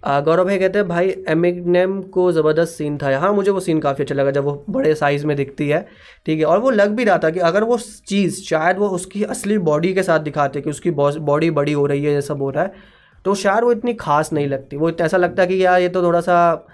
गौरव 0.04 0.46
भाई 0.46 0.58
कहते 0.60 0.80
हैं, 0.80 0.88
भाई 0.88 1.16
एमिग्नेम 1.30 2.02
को 2.04 2.32
ज़बरदस्त 2.32 2.74
सीन 2.74 2.98
था। 2.98 3.18
हाँ 3.20 3.32
मुझे 3.34 3.52
वो 3.52 3.60
सीन 3.60 3.80
काफ़ी 3.80 4.04
अच्छा 4.04 4.16
लगा 4.16 4.32
जब 4.32 4.44
वो 4.44 4.64
बड़े 4.70 4.94
साइज़ 4.96 5.26
में 5.26 5.36
दिखती 5.38 5.68
है, 5.70 5.86
ठीक 6.26 6.40
है, 6.40 6.46
और 6.46 6.60
वो 6.60 6.70
लग 6.72 6.96
भी 6.96 7.04
रहा 7.04 7.18
था 7.18 7.30
कि 7.30 7.40
अगर 7.42 7.64
वो 7.64 7.78
चीज़ 8.08 8.42
शायद 8.44 8.78
वो 8.78 8.88
उसकी 8.90 9.24
असली 9.26 9.58
बॉडी 9.60 9.94
के 9.94 10.04
साथ 10.04 10.20
दिखाते 10.22 10.62
कि 10.62 10.70
उसकी 10.70 10.92
बॉडी 10.92 11.50
बड़ी 11.52 11.74
हो 11.74 11.86
रही 11.86 12.04
है, 12.04 12.14
ये 12.14 12.22
सब 12.24 12.42
हो 12.42 12.50
रहा 12.50 12.64
है 12.64 13.00
तो 13.26 13.36
शायद 13.36 13.64
वो 13.64 13.72
इतनी 13.72 13.94
खास 13.94 14.34
नहीं 14.34 14.48
लगती। 14.48 14.78
वो 14.78 14.92
ऐसा 14.92 15.18
लगता 15.18 15.42
है 15.42 15.48
कि 15.48 15.64
यार 15.66 15.82
ये 15.82 15.90
तो 15.90 16.04
थोड़ा 16.04 16.22
सा 16.22 16.68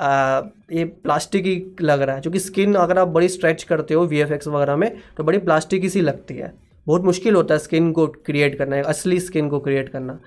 आ, 0.00 0.40
ये 0.72 0.84
प्लास्टिक 0.84 1.44
ही 1.44 1.54
लग 1.80 2.00
रहा 2.02 2.14
है। 2.16 2.22
क्योंकि 2.22 2.38
स्किन 2.38 2.74
अगर 2.74 2.98
आप 2.98 3.08
बड़ी 3.08 3.28
स्ट्रेच 3.28 3.62
करते 3.62 3.94
हो 3.94 4.04
वीएफएक्स 4.06 4.48
वगैरह 4.48 4.76
में 4.76 4.90
तो 5.16 5.24
बड़ी 5.24 5.38
प्लास्टिक 5.38 5.82
ही 5.82 5.88
सी 5.88 6.00
लगती 6.00 6.34
है। 6.34 6.52
बहुत 6.86 7.04
मुश्किल 7.04 7.34
होता 7.34 7.54
है 7.54 7.58
स्किन 7.58 7.92
को 7.92 8.06
क्रिएट 8.06 8.56
करना 8.58 8.80
असली 8.82 9.20
स्किन 9.20 9.48
को 9.48 9.60
क्रिएट 9.60 9.88
करना। 9.88 10.18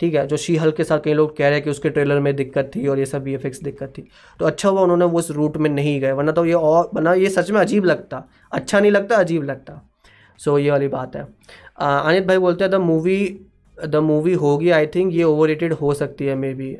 ठीक 0.00 0.14
है 0.14 0.26
जो 0.26 0.36
शी 0.36 0.56
हल 0.56 0.70
के 0.70 0.84
साथ 0.84 0.98
कई 1.04 1.12
लोग 1.14 1.36
कह 1.36 1.44
रहे 1.44 1.54
हैं 1.54 1.62
कि 1.62 1.70
उसके 1.70 1.90
ट्रेलर 1.90 2.20
में 2.20 2.34
दिक्कत 2.36 2.70
थी 2.76 2.86
और 2.86 2.98
ये 2.98 3.06
सब 3.06 3.22
वी 3.22 3.36
दिक्कत 3.36 3.92
थी। 3.98 4.08
तो 4.38 4.44
अच्छा 4.44 4.68
हुआ 4.68 4.80
उन्होंने 4.80 5.04
वो 5.04 5.18
उस 5.18 5.30
रूट 5.30 5.56
में 5.56 5.70
नहीं 5.70 6.00
गए 6.00 6.12
वरना 6.12 6.32
तो 6.32 6.44
ये 6.44 6.52
और 6.52 6.90
वरना 6.94 7.12
ये 7.14 7.28
सच 7.30 7.50
में 7.50 7.60
अजीब 7.60 7.84
लगता। 7.84 8.22
अच्छा 8.52 8.80
नहीं 8.80 8.90
लगता 8.90 9.16
अजीब 9.16 9.42
लगता। 9.42 9.80
सो 10.38 10.50
so, 10.50 10.58
ये 10.58 10.70
वाली 10.70 10.88
बात 10.88 11.16
है। 11.16 11.22
अनित 11.80 12.26
भाई 12.26 12.38
बोलते 12.38 12.64
हैं 12.64 12.70
द 12.70 12.74
मूवी 12.74 13.46
द 13.78 13.96
मूवी 13.96 14.32
होगी 14.34 14.70
आई 14.70 14.86
थिंक 14.86 15.12
ये 15.14 15.22
ओवर 15.24 15.72
हो 15.72 15.94
सकती 15.94 16.26
है 16.26 16.34
मे 16.34 16.52
बी 16.54 16.76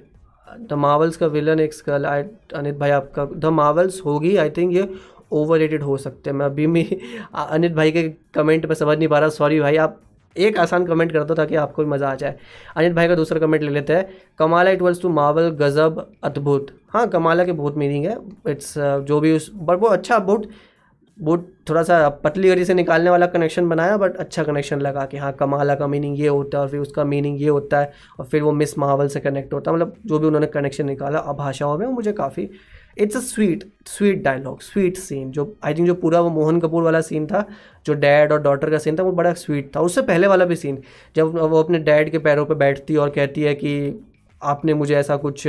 द 0.60 0.72
मावल्स 0.72 1.16
का 1.16 1.26
विलन 1.26 1.60
एक 1.60 1.74
स्कल 1.74 2.06
आई 2.06 2.22
अनित 2.54 2.78
भाई 2.78 2.90
आपका 2.90 3.24
द 3.24 3.52
मावल्स 3.52 4.00
होगी 4.04 4.36
आई 4.36 4.50
थिंक 4.50 4.72
ये 4.74 4.88
ओवर 5.32 5.80
हो 5.80 5.96
सकते 5.96 6.30
हैं. 6.30 6.36
मैं 6.36 6.46
अभी 6.46 6.66
भी 6.66 6.82
अनित 7.34 7.72
भाई 7.72 7.92
के 7.92 8.02
कमेंट 8.34 8.66
में 8.66 8.74
समझ 8.74 8.96
नहीं 8.98 9.08
पा 9.08 9.18
रहा 9.18 9.28
सॉरी 9.28 9.60
भाई, 9.60 9.76
आप 9.76 10.00
एक 10.36 10.58
आसान 10.58 10.86
कमेंट 10.86 11.12
कर 11.12 11.24
दो 11.24 11.34
ताकि 11.34 11.54
आपको 11.56 11.84
भी 11.84 11.90
मज़ा 11.90 12.08
आ 12.08 12.14
जाए. 12.14 12.36
अनित 12.76 12.92
भाई 12.92 13.08
का 13.08 13.14
दूसरा 13.14 13.40
कमेंट 13.40 13.62
ले 13.62 13.70
लेते 13.70 13.92
हैं. 13.92 14.08
Kamala 14.38 14.70
it 14.70 14.82
walls 14.82 15.00
to 15.02 15.08
Marvel 15.08 15.48
गज़ब, 15.60 16.06
अद्भुत. 16.24 16.66
हाँ 16.88 17.06
कमाला 17.08 17.44
के 17.44 17.52
बहुत 17.52 17.76
मीनिंग 17.76 18.04
है. 18.06 18.16
इट्स 18.48 18.74
जो 18.78 19.20
भी 19.20 19.32
उस 19.36 19.50
बट 19.54 19.78
वो 19.80 19.88
अच्छा 19.88 20.18
बहुत 20.20 20.48
वो 21.18 21.36
थोड़ा 21.68 21.82
सा 21.82 22.08
पतली 22.24 22.48
गरी 22.48 22.64
से 22.64 22.74
निकालने 22.74 23.10
वाला 23.10 23.26
कनेक्शन 23.26 23.68
बनाया 23.68 23.96
बट 23.96 24.16
अच्छा 24.16 24.42
कनेक्शन 24.44 24.80
लगा 24.80 25.04
कि 25.06 25.16
हाँ 25.16 25.32
कमाला 25.32 25.74
का 25.74 25.86
मीनिंग 25.86 26.18
ये 26.20 26.28
होता 26.28 26.58
है 26.58 26.62
और 26.62 26.68
फिर 26.70 26.80
उसका 26.80 27.04
मीनिंग 27.04 27.40
ये 27.42 27.48
होता 27.48 27.80
है 27.80 27.92
और 28.18 28.26
फिर 28.26 28.42
वो 28.42 28.52
मिस 28.52 28.78
महावल 28.78 29.08
से 29.08 29.20
कनेक्ट 29.20 29.52
होता 29.54 29.70
है। 29.70 29.76
मतलब 29.76 29.94
जो 30.06 30.18
भी 30.18 30.26
उन्होंने 30.26 30.46
कनेक्शन 30.48 30.86
निकाला, 30.86 31.18
अब 31.18 31.36
भाषाओं 31.36 31.76
में 31.78 31.86
मुझे 31.86 32.12
काफ़ी 32.12 32.48
it's 32.98 33.16
a 33.16 33.20
sweet 33.20 33.64
sweet 33.86 34.22
dialogue 34.24 34.60
sweet 34.62 34.96
scene 34.96 35.30
जो 35.32 35.54
आई 35.64 35.74
थिंक 35.74 35.86
जो 35.86 35.94
पूरा 35.94 36.20
वो 36.20 36.30
मोहन 36.30 36.60
कपूर 36.60 36.82
वाला 36.82 37.00
सीन 37.00 37.26
था, 37.26 37.44
जो 37.86 37.94
डैड 37.94 38.32
और 38.32 38.42
डॉटर 38.42 38.70
का 38.70 38.78
सीन 38.78 38.98
था, 38.98 39.02
वो 39.02 39.12
बड़ा 39.12 39.32
स्वीट 39.34 39.70
था। 39.76 39.80
उससे 39.80 40.02
पहले 40.02 40.26
वाला 40.26 40.44
भी 40.44 40.56
सीन 40.56 40.82
जब 41.16 41.38
वो 41.38 41.62
अपने 41.62 41.78
डैड 41.80 42.10
के 42.10 42.18
पैरों 42.18 42.44
पर 42.46 42.54
बैठती 42.56 42.96
और 42.96 43.10
कहती 43.10 43.42
है 43.42 43.54
कि 43.54 44.00
आपने 44.42 44.74
मुझे 44.74 44.94
ऐसा 44.96 45.16
कुछ 45.16 45.46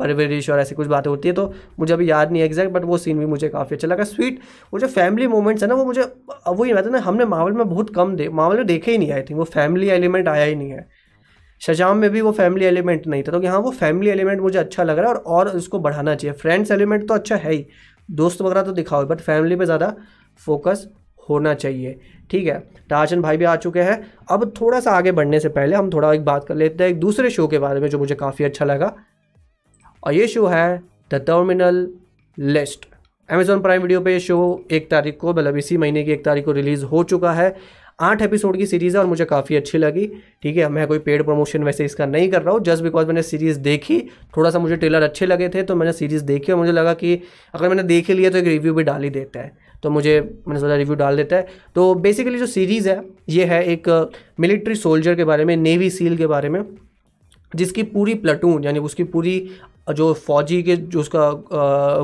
परवरिश 0.00 0.48
और 0.50 0.60
ऐसी 0.60 0.74
कुछ 0.74 0.86
बातें 0.86 1.08
होती 1.10 1.28
है 1.28 1.34
तो 1.34 1.52
मुझे 1.80 1.92
अभी 1.94 2.10
याद 2.10 2.30
नहीं 2.32 2.42
है 2.42 2.46
एग्जैक्ट 2.46 2.72
बट 2.72 2.84
वो 2.84 2.98
सीन 2.98 3.18
भी 3.18 3.26
मुझे 3.26 3.48
काफ़ी 3.48 3.76
अच्छा 3.76 3.88
लगा। 3.88 4.04
स्वीट 4.04 4.40
वो 4.72 4.78
जो 4.78 4.86
फैमिली 4.88 5.26
मोमेंट्स 5.28 5.62
है 5.62 5.68
ना, 5.68 5.74
वो 5.74 5.84
मुझे, 5.84 6.02
अब 6.02 6.56
वही 6.56 6.72
बात 6.74 6.84
है 6.84 6.92
ना, 6.92 6.98
हमने 7.00 7.24
मावल 7.26 7.52
में 7.52 7.68
बहुत 7.68 7.94
कम 7.94 8.16
दे 8.16 8.28
मावल 8.30 8.56
में 8.56 8.66
देखे 8.66 8.90
ही 8.90 8.98
नहीं 8.98 9.12
आई 9.12 9.22
थी 9.22 9.34
वो 9.34 9.44
फैमिली 9.46 9.88
एलिमेंट 9.90 10.28
आया 10.28 10.44
ही 10.44 10.54
नहीं 10.54 10.70
है। 10.70 10.86
शजाम 11.62 11.98
में 11.98 12.10
भी 12.10 12.20
वो 12.20 12.32
फैमिली 12.32 12.64
एलिमेंट 12.66 13.06
नहीं 13.06 13.22
था 13.22 13.32
तो 13.32 13.40
कि 13.40 13.46
हाँ 13.46 13.58
वो 13.60 13.70
फैमिली 13.72 14.10
एलिमेंट 14.10 14.40
मुझे 14.40 14.58
अच्छा 14.58 14.82
लग 14.82 14.98
रहा 14.98 15.10
है, 15.10 15.16
और 15.16 15.48
उसको 15.50 15.78
बढ़ाना 15.80 16.14
चाहिए। 16.14 16.36
फ्रेंड्स 16.36 16.70
एलिमेंट 16.70 17.06
तो 17.08 17.14
अच्छा 17.14 17.36
है 17.36 17.52
ही, 17.52 17.64
दोस्त 18.08 18.42
वगैरह 18.42 18.62
तो 18.62 18.72
दिखाओ 18.72 19.04
बट 19.06 19.20
फैमिली 19.22 19.56
पे 19.56 19.64
ज़्यादा 19.64 19.94
फोकस 20.40 20.86
होना 21.28 21.54
चाहिए, 21.54 21.98
ठीक 22.30 22.46
है? 22.46 22.58
टार्चन 22.90 23.20
भाई 23.22 23.36
भी 23.36 23.44
आ 23.44 23.54
चुके 23.56 23.82
हैं। 23.82 24.00
अब 24.30 24.52
थोड़ा 24.60 24.80
सा 24.80 24.90
आगे 24.92 25.12
बढ़ने 25.12 25.40
से 25.40 25.48
पहले 25.50 25.76
हम 25.76 25.90
थोड़ा 25.90 26.12
एक 26.12 26.24
बात 26.24 26.44
कर 26.44 26.54
लेते 26.56 26.84
हैं, 26.84 26.90
एक 26.90 27.00
दूसरे 27.00 27.30
शो 27.30 27.46
के 27.48 27.58
बारे 27.58 27.80
में, 27.80 27.88
जो 27.88 27.98
मुझे 27.98 28.14
काफ़ी 28.16 28.44
अच्छा 28.44 28.64
लगा। 28.64 28.94
और 30.04 30.14
ये 30.14 30.26
शो 30.28 30.46
है 30.46 30.82
the 31.10 31.14
terminal 31.26 31.86
list 32.38 32.86
Amazon 33.28 33.60
prime 33.60 33.82
video 33.82 34.00
पे 34.00 34.12
ये 34.12 34.20
शो 34.20 34.36
एक 34.72 34.90
तारीख 34.90 35.16
को 35.20 35.32
मतलब 35.32 35.56
इसी 35.56 35.76
महीने 35.76 36.02
की 36.04 36.12
एक 36.12 36.24
तारीख 36.24 36.44
को 36.44 36.52
रिलीज़ 36.52 36.84
हो 36.84 37.02
चुका 37.04 37.32
है। 37.32 37.54
आठ 38.00 38.22
एपिसोड 38.22 38.56
की 38.56 38.66
सीरीज़ 38.66 38.96
है 38.96 39.00
और 39.02 39.06
मुझे 39.08 39.24
काफ़ी 39.24 39.56
अच्छी 39.56 39.78
लगी। 39.78 40.06
ठीक 40.42 40.56
है, 40.56 40.68
मैं 40.68 40.86
कोई 40.86 40.98
पेड 40.98 41.24
प्रमोशन 41.24 41.64
वैसे 41.64 41.84
इसका 41.84 42.06
नहीं 42.06 42.28
कर 42.30 42.42
रहा 42.42 42.54
हूँ 42.54 42.62
जस्ट 42.62 42.82
बिकॉज़ 42.82 43.06
मैंने 43.06 43.22
सीरीज़ 43.22 43.58
देखी 43.60 44.00
थोड़ा 44.36 44.50
सा 44.50 44.58
मुझे 44.58 44.76
ट्रेलर 44.76 45.02
अच्छे 45.02 45.26
लगे 45.26 45.48
थे 45.48 45.62
तो 45.62 45.76
मैंने 45.76 45.92
सीरीज़ 45.92 46.24
देखी 46.24 46.52
और 46.52 46.58
मुझे 46.58 46.72
लगा 46.72 46.94
कि 46.94 47.18
अगर 47.54 47.68
मैंने 47.68 47.82
देख 47.82 48.08
ही 48.08 48.14
लिया 48.14 48.30
तो 48.30 48.38
एक 48.38 48.46
रिव्यू 48.46 48.74
भी 48.74 48.82
डाल 48.82 49.02
ही 49.02 49.10
देता 49.10 49.40
है। 49.40 49.52
तो 49.82 49.90
मुझे, 49.90 50.20
मैंने 50.48 50.60
सोचा 50.60 50.76
रिव्यू 50.76 50.94
डाल 50.94 51.16
देता 51.16 51.36
है। 51.36 51.46
तो 51.74 51.94
बेसिकली 51.96 52.38
जो 52.38 52.46
सीरीज़ 52.46 52.88
है, 52.88 53.02
ये 53.28 53.44
है 53.44 53.64
एक 53.64 53.88
मिलिट्री 54.40 54.74
सोल्जर 54.74 55.14
के 55.14 55.24
बारे 55.24 55.44
में 55.44 55.56
नेवी 55.56 55.90
सील 55.90 56.16
के 56.16 56.26
बारे 56.26 56.48
में, 56.48 56.64
जिसकी 57.52 57.82
पूरी 57.84 58.14
प्लाटून 58.16 58.64
यानी 58.64 58.78
उसकी 58.80 59.04
पूरी 59.04 59.38
जो 59.86 60.12
फौजी 60.16 60.62
के 60.62 60.76
जो 60.76 61.00
उसका 61.00 61.30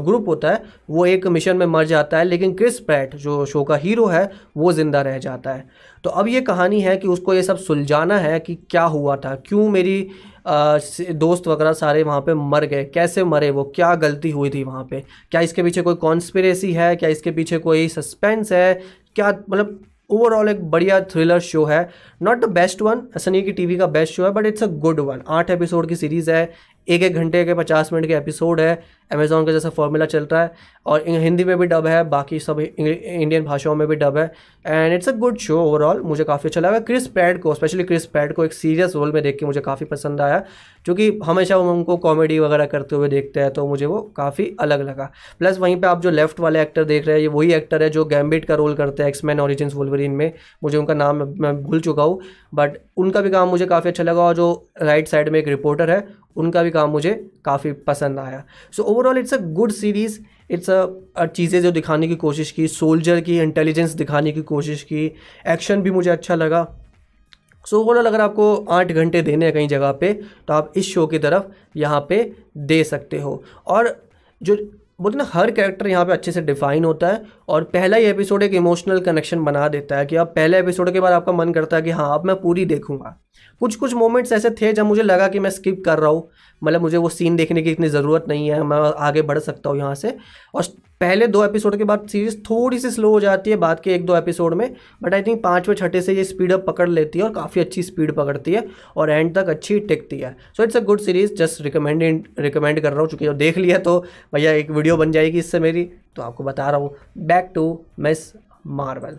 ग्रुप 0.04 0.28
होता 0.28 0.50
है, 0.50 0.62
वो 0.90 1.04
एक 1.06 1.26
मिशन 1.28 1.56
में 1.56 1.66
मर 1.66 1.84
जाता 1.86 2.18
है, 2.18 2.24
लेकिन 2.24 2.54
क्रिस 2.54 2.80
पैट 2.80 3.14
जो 3.16 3.44
शो 3.46 3.62
का 3.64 3.76
हीरो 3.76 4.06
है, 4.06 4.30
वो 4.56 4.72
ज़िंदा 4.72 5.02
रह 5.02 5.18
जाता 5.18 5.52
है। 5.52 5.68
तो 6.04 6.10
अब 6.10 6.28
ये 6.28 6.40
कहानी 6.40 6.80
है 6.80 6.96
कि 6.96 7.08
उसको 7.08 7.34
ये 7.34 7.42
सब 7.42 7.56
सुलझाना 7.58 8.18
है 8.18 8.38
कि 8.40 8.54
क्या 8.70 8.82
हुआ 8.84 9.16
था, 9.16 9.34
क्यों 9.46 9.68
मेरी 9.68 10.00
दोस्त 10.46 11.48
वगैरह 11.48 11.72
सारे 11.74 12.02
वहाँ 12.02 12.20
पे 12.20 12.34
मर 12.34 12.64
गए, 12.64 12.84
कैसे 12.84 13.24
मरे 13.24 13.50
वो, 13.50 13.64
क्या 13.74 13.94
गलती 13.96 14.30
हुई 14.30 14.50
थी 14.50 14.62
वहाँ 14.64 14.86
पे, 14.90 15.02
क्या 15.30 15.40
इसके 15.40 15.62
पीछे 15.62 15.82
कोई 15.82 15.94
कॉन्स्पिरेसी 15.96 16.72
है, 16.72 16.94
क्या 16.96 17.08
इसके 17.08 17.30
पीछे 17.30 17.58
कोई 17.58 17.88
सस्पेंस 17.88 18.52
है, 18.52 18.74
क्या 19.16 19.28
मतलब 19.50 19.78
ओवरऑल 20.10 20.48
एक 20.48 20.62
बढ़िया 20.70 21.00
थ्रिलर 21.02 21.40
शो 21.40 21.64
है। 21.64 21.88
नॉट 22.22 22.38
द 22.40 22.48
बेस्ट 22.50 22.80
वन 22.82 23.02
ऐसा 23.16 23.30
नहीं 23.30 23.42
कि 23.42 23.52
टीवी 23.52 23.76
का 23.78 23.86
बेस्ट 23.88 24.14
शो 24.14 24.24
है 24.24 24.30
but 24.32 24.46
it's 24.46 24.62
a 24.62 24.66
good 24.84 25.00
one 25.00 25.20
आठ 25.28 25.50
एपिसोड 25.50 25.88
की 25.88 25.96
सीरीज़ 25.96 26.30
है 26.30 26.42
एक 26.88 27.02
एक 27.02 27.14
घंटे 27.14 27.44
के 27.44 27.54
पचास 27.54 27.92
मिनट 27.92 28.06
के 28.06 28.14
एपिसोड 28.14 28.60
है 28.60 28.82
अमेजोन 29.10 29.44
का 29.46 29.52
जैसा 29.52 29.70
फॉर्मूला 29.70 30.06
चल 30.06 30.24
रहा 30.24 30.42
है, 30.42 30.52
और 30.86 31.04
हिंदी 31.08 31.44
में 31.44 31.56
भी 31.58 31.66
डब 31.66 31.86
है, 31.86 32.02
बाकी 32.04 32.38
सब 32.40 32.60
इंडियन 32.60 33.44
भाषाओं 33.44 33.74
में 33.74 33.86
भी 33.88 33.96
डब 33.96 34.16
है 34.18 34.24
and 34.64 34.92
it's 34.94 35.08
a 35.08 35.12
good 35.14 35.38
show 35.38 35.58
overall 35.60 36.00
मुझे 36.02 36.24
काफ़ी 36.24 36.48
अच्छा 36.48 36.60
लगा। 36.60 36.78
क्रिस 36.80 37.06
पैड 37.08 37.40
को 37.42 37.54
स्पेशली 37.54 37.84
क्रिस 37.84 38.06
पैड 38.06 38.32
को 38.34 38.44
एक 38.44 38.52
सीरियस 38.52 38.94
रोल 38.96 39.12
में 39.12 39.22
देख 39.22 39.38
के 39.40 39.46
मुझे 39.46 39.60
काफ़ी 39.60 39.86
पसंद 39.86 40.20
आया 40.20 40.42
क्योंकि 40.86 41.10
हमेशा 41.24 41.56
वो 41.56 41.72
उनको 41.72 41.96
कॉमेडी 41.98 42.38
वगैरह 42.38 42.66
करते 42.66 42.96
हुए 42.96 43.08
देखते 43.08 43.40
हैं 43.40 43.50
तो 43.52 43.66
मुझे 43.66 43.86
वो 43.86 44.00
काफ़ी 44.16 44.54
अलग 44.60 44.82
लगा। 44.82 45.10
प्लस 45.38 45.58
वहीं 45.58 45.80
पर 45.80 45.88
आप 45.88 46.02
जो 46.02 46.10
लेफ़्ट 46.10 46.40
वाले 46.40 46.62
एक्टर 46.62 46.84
देख 46.84 47.06
रहे 47.06 47.16
हैं, 47.16 47.22
ये 47.22 47.28
वही 47.28 47.52
एक्टर 47.52 47.82
है 47.82 47.90
जो 47.90 48.04
गैम्बिट 48.06 48.44
का 48.44 48.54
रोल 48.54 48.74
करते 48.74 49.02
हैं 49.02 49.08
एक्समैन 49.08 49.40
ऑरिजिन 49.40 49.68
वुलवरीन 49.70 50.10
में, 50.12 50.32
मुझे 50.62 50.78
उनका 50.78 50.94
नाम 50.94 51.22
मैं 51.36 51.56
भूल 51.62 51.80
चुका 51.80 52.02
हूँ 52.02 52.20
बट 52.54 52.78
उनका 52.96 53.20
भी 53.20 53.30
काम 53.30 53.48
मुझे 53.48 53.66
काफ़ी 53.66 53.90
अच्छा 53.90 54.02
लगा, 54.02 54.22
और 54.22 54.34
जो 54.34 54.68
राइट 54.82 55.08
साइड 55.08 55.28
में 55.28 55.38
एक 55.40 55.48
रिपोर्टर 55.48 55.90
है 55.90 56.00
उनका 56.36 56.62
भी 56.62 56.70
काम 56.70 56.90
मुझे 56.90 57.12
काफ़ी 57.44 57.72
पसंद 57.86 58.18
आया। 58.18 58.42
So 58.72 58.82
overall 58.82 59.18
it's 59.18 59.34
a 59.34 59.38
good 59.52 59.72
series 59.72 60.18
it's 60.50 60.70
a 60.70 61.26
चीज़ें 61.26 61.60
जो 61.62 61.70
दिखाने 61.70 62.08
की 62.08 62.16
कोशिश 62.16 62.50
की 62.50 62.68
सोल्जर 62.68 63.20
की 63.20 63.38
इंटेलिजेंस 63.40 63.90
दिखाने 63.94 64.32
की 64.32 64.42
कोशिश 64.42 64.82
की 64.82 65.04
एक्शन 65.48 65.82
भी 65.82 65.90
मुझे 65.90 66.10
अच्छा 66.10 66.34
लगा। 66.34 66.62
सो 67.64 67.76
so, 67.76 67.82
ओवरऑल 67.82 68.06
अगर 68.06 68.20
आपको 68.20 68.54
आठ 68.70 68.92
घंटे 68.92 69.22
देने 69.22 69.44
हैं 69.44 69.54
कहीं 69.54 69.68
जगह 69.68 69.92
पे 69.92 70.12
तो 70.48 70.54
आप 70.54 70.72
इस 70.76 70.86
शो 70.86 71.06
की 71.06 71.18
तरफ़ 71.18 71.78
यहाँ 71.78 72.00
पे 72.08 72.22
दे 72.56 72.82
सकते 72.84 73.18
हो। 73.20 73.42
और 73.66 73.94
जो 74.40 74.56
बोलते 75.00 75.18
ना, 75.18 75.24
हर 75.32 75.50
कैरेक्टर 75.50 75.86
यहाँ 75.86 76.04
पे 76.06 76.12
अच्छे 76.12 76.32
से 76.32 76.40
डिफाइन 76.42 76.84
होता 76.84 77.08
है 77.08 77.22
और 77.48 77.64
पहला 77.64 77.96
ही 77.96 78.04
एपिसोड 78.04 78.42
एक 78.42 78.54
इमोशनल 78.54 79.00
कनेक्शन 79.00 79.44
बना 79.44 79.68
देता 79.68 79.96
है 79.96 80.06
कि 80.06 80.16
आप 80.16 80.32
पहले 80.36 80.58
एपिसोड 80.58 80.92
के 80.92 81.00
बाद 81.00 81.12
आपका 81.12 81.32
मन 81.32 81.52
करता 81.52 81.76
है 81.76 81.82
कि 81.82 81.90
हाँ 81.90 82.12
अब 82.14 82.26
मैं 82.26 82.36
पूरी 82.40 82.64
देखूँगा। 82.64 83.16
कुछ 83.60 83.76
कुछ 83.76 83.94
मोमेंट्स 83.94 84.32
ऐसे 84.32 84.50
थे 84.60 84.72
जब 84.72 84.86
मुझे 84.86 85.02
लगा 85.02 85.28
कि 85.28 85.38
मैं 85.38 85.50
स्किप 85.50 85.82
कर 85.84 85.98
रहा 85.98 86.10
हूँ। 86.10 86.28
मतलब 86.62 86.80
मुझे 86.80 86.96
वो 86.96 87.08
सीन 87.08 87.36
देखने 87.36 87.62
की 87.62 87.70
इतनी 87.70 87.88
ज़रूरत 87.88 88.24
नहीं 88.28 88.50
है, 88.50 88.62
मैं 88.62 88.78
आगे 88.98 89.22
बढ़ 89.22 89.38
सकता 89.38 89.70
हूँ 89.70 89.78
यहाँ 89.78 89.94
से। 89.94 90.16
और 90.54 90.64
पहले 91.00 91.26
दो 91.26 91.44
एपिसोड 91.44 91.76
के 91.78 91.84
बाद 91.84 92.06
सीरीज़ 92.08 92.36
थोड़ी 92.40 92.78
सी 92.78 92.90
स्लो 92.90 93.10
हो 93.10 93.20
जाती 93.20 93.50
है 93.50 93.56
बाद 93.56 93.78
के 93.80 93.92
एक 93.94 94.04
दो 94.06 94.16
एपिसोड 94.16 94.54
में 94.54 94.74
बट 95.02 95.14
आई 95.14 95.22
थिंक 95.22 95.42
पाँचवें, 95.42 95.74
छठे 95.76 96.00
से 96.02 96.14
ये 96.14 96.24
स्पीड 96.24 96.52
अप 96.52 96.64
पकड़ 96.66 96.88
लेती 96.88 97.18
है 97.18 97.24
और 97.24 97.32
काफ़ी 97.34 97.60
अच्छी 97.60 97.82
स्पीड 97.82 98.12
पकड़ती 98.14 98.52
है 98.52 98.66
और 98.96 99.10
एंड 99.10 99.34
तक 99.34 99.48
अच्छी 99.48 99.78
टिकती 99.80 100.18
है। 100.18 100.36
So 100.56 100.62
it's 100.62 100.76
a 100.76 100.80
good 100.80 101.00
series 101.00 101.34
just 101.34 101.62
recommend 101.62 102.02
recommend 102.38 102.80
कर 102.80 102.92
रहा 102.92 103.00
हूँ, 103.00 103.08
चूँकि 103.08 103.28
देख 103.34 103.58
लिया 103.58 103.78
तो 103.78 103.98
भैया 104.34 104.52
एक 104.52 104.70
वीडियो 104.70 104.96
बन 104.96 105.12
जाएगी 105.12 105.38
इससे 105.38 105.60
मेरी 105.60 105.90
तो 106.16 106.22
आपको 106.22 106.44
बता 106.44 106.70
रहा 106.70 106.80
हूँ। 106.80 106.94
Back 107.18 107.50
to 107.54 107.80
miss 107.98 108.32
Marvel 108.66 109.18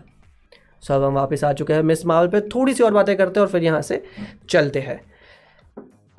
so 0.82 0.94
अब 0.94 1.04
हम 1.04 1.14
वापस 1.14 1.44
आ 1.44 1.52
चुके 1.52 1.72
हैं 1.72 1.82
मिस 1.82 2.06
मार्वल 2.06 2.28
पे, 2.30 2.48
थोड़ी 2.48 2.74
सी 2.74 2.82
और 2.82 2.92
बातें 2.92 3.16
करते 3.16 3.40
हैं 3.40 3.46
और 3.46 3.52
फिर 3.52 3.64
यहाँ 3.64 3.82
से 3.82 4.02
चलते 4.50 4.80
हैं। 4.80 5.00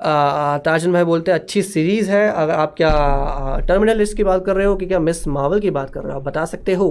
ताजन 0.00 0.92
भाई 0.92 1.04
बोलते 1.04 1.30
हैं, 1.30 1.38
अच्छी 1.38 1.62
सीरीज़ 1.62 2.10
है। 2.10 2.28
अगर 2.28 2.52
आप 2.52 2.74
क्या 2.76 3.60
टर्मिनल 3.68 3.96
लिस्ट 3.98 4.16
की 4.16 4.24
बात 4.24 4.44
कर 4.46 4.56
रहे 4.56 4.66
हो 4.66 4.76
कि 4.76 4.86
क्या 4.86 4.98
मिस 5.00 5.26
मावल 5.28 5.60
की 5.60 5.70
बात 5.70 5.90
कर 5.90 6.02
रहे 6.02 6.12
हो, 6.12 6.18
आप 6.18 6.24
बता 6.24 6.44
सकते 6.44 6.74
हो? 6.74 6.90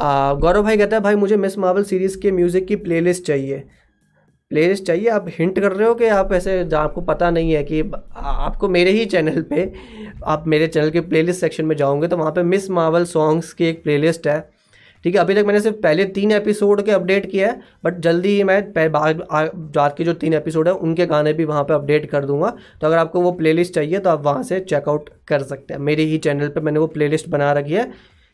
गौरव 0.00 0.62
भाई 0.62 0.76
कहता 0.76 0.96
है, 0.96 1.02
भाई, 1.02 1.14
मुझे 1.14 1.36
मिस 1.36 1.58
मावल 1.58 1.84
सीरीज़ 1.84 2.18
के 2.18 2.30
म्यूज़िक 2.32 2.66
की 2.66 2.76
प्लेलिस्ट 2.76 3.24
चाहिए। 3.24 3.62
प्लेलिस्ट 4.50 4.84
चाहिए? 4.84 5.08
आप 5.08 5.26
हिंट 5.28 5.58
कर 5.60 5.72
रहे 5.72 5.88
हो 5.88 5.94
कि 5.94 6.06
आप 6.06 6.32
ऐसे 6.32 6.60
आपको 6.76 7.00
पता 7.02 7.30
नहीं 7.30 7.52
है 7.52 7.62
कि 7.64 7.80
आपको 8.14 8.68
मेरे 8.68 8.90
ही 8.90 9.04
चैनल 9.06 9.42
पे, 9.42 9.72
आप 10.24 10.44
मेरे 10.46 10.66
चैनल 10.66 10.90
के 10.90 11.00
प्लेलिस्ट 11.02 11.40
सेक्शन 11.40 11.64
में 11.64 11.76
जाओगे 11.76 12.08
तो 12.08 12.16
वहाँ 12.16 12.32
पे 12.32 12.42
मिस 12.42 12.70
मावल 12.70 13.04
सॉन्ग्स 13.04 13.52
की 13.52 13.64
एक 13.64 13.82
प्लेलिस्ट 13.84 14.26
है। 14.28 14.38
ठीक 15.04 15.14
है, 15.14 15.20
अभी 15.20 15.34
तक 15.34 15.44
मैंने 15.46 15.60
सिर्फ़ 15.60 15.76
पहले 15.76 16.04
तीन 16.14 16.30
एपिसोड 16.32 16.82
के 16.82 16.90
अपडेट 16.92 17.30
किया 17.30 17.48
है 17.48 17.60
बट 17.84 17.98
जल्दी 18.00 18.28
ही 18.28 18.44
मैं 18.44 18.90
बाद 18.92 19.94
के 19.96 20.04
जो 20.04 20.12
तीन 20.14 20.34
एपिसोड 20.34 20.68
है, 20.68 20.74
उनके 20.74 21.06
गाने 21.06 21.32
भी 21.32 21.44
वहाँ 21.44 21.64
पे 21.64 21.74
अपडेट 21.74 22.06
कर 22.10 22.24
दूँगा। 22.24 22.50
तो 22.80 22.86
अगर 22.86 22.96
आपको 22.98 23.20
वो 23.20 23.32
प्लेलिस्ट 23.32 23.74
चाहिए 23.74 23.98
तो 23.98 24.10
आप 24.10 24.24
वहाँ 24.24 24.42
से 24.42 24.60
चेकआउट 24.62 25.10
कर 25.28 25.42
सकते 25.44 25.74
हैं। 25.74 25.80
मेरे 25.80 26.02
ही 26.04 26.18
चैनल 26.18 26.48
पर 26.48 26.60
मैंने 26.60 26.78
वो 26.78 26.86
प्लेलिस्ट 26.88 27.28
बना 27.28 27.52
रखी 27.52 27.74
है, 27.74 27.90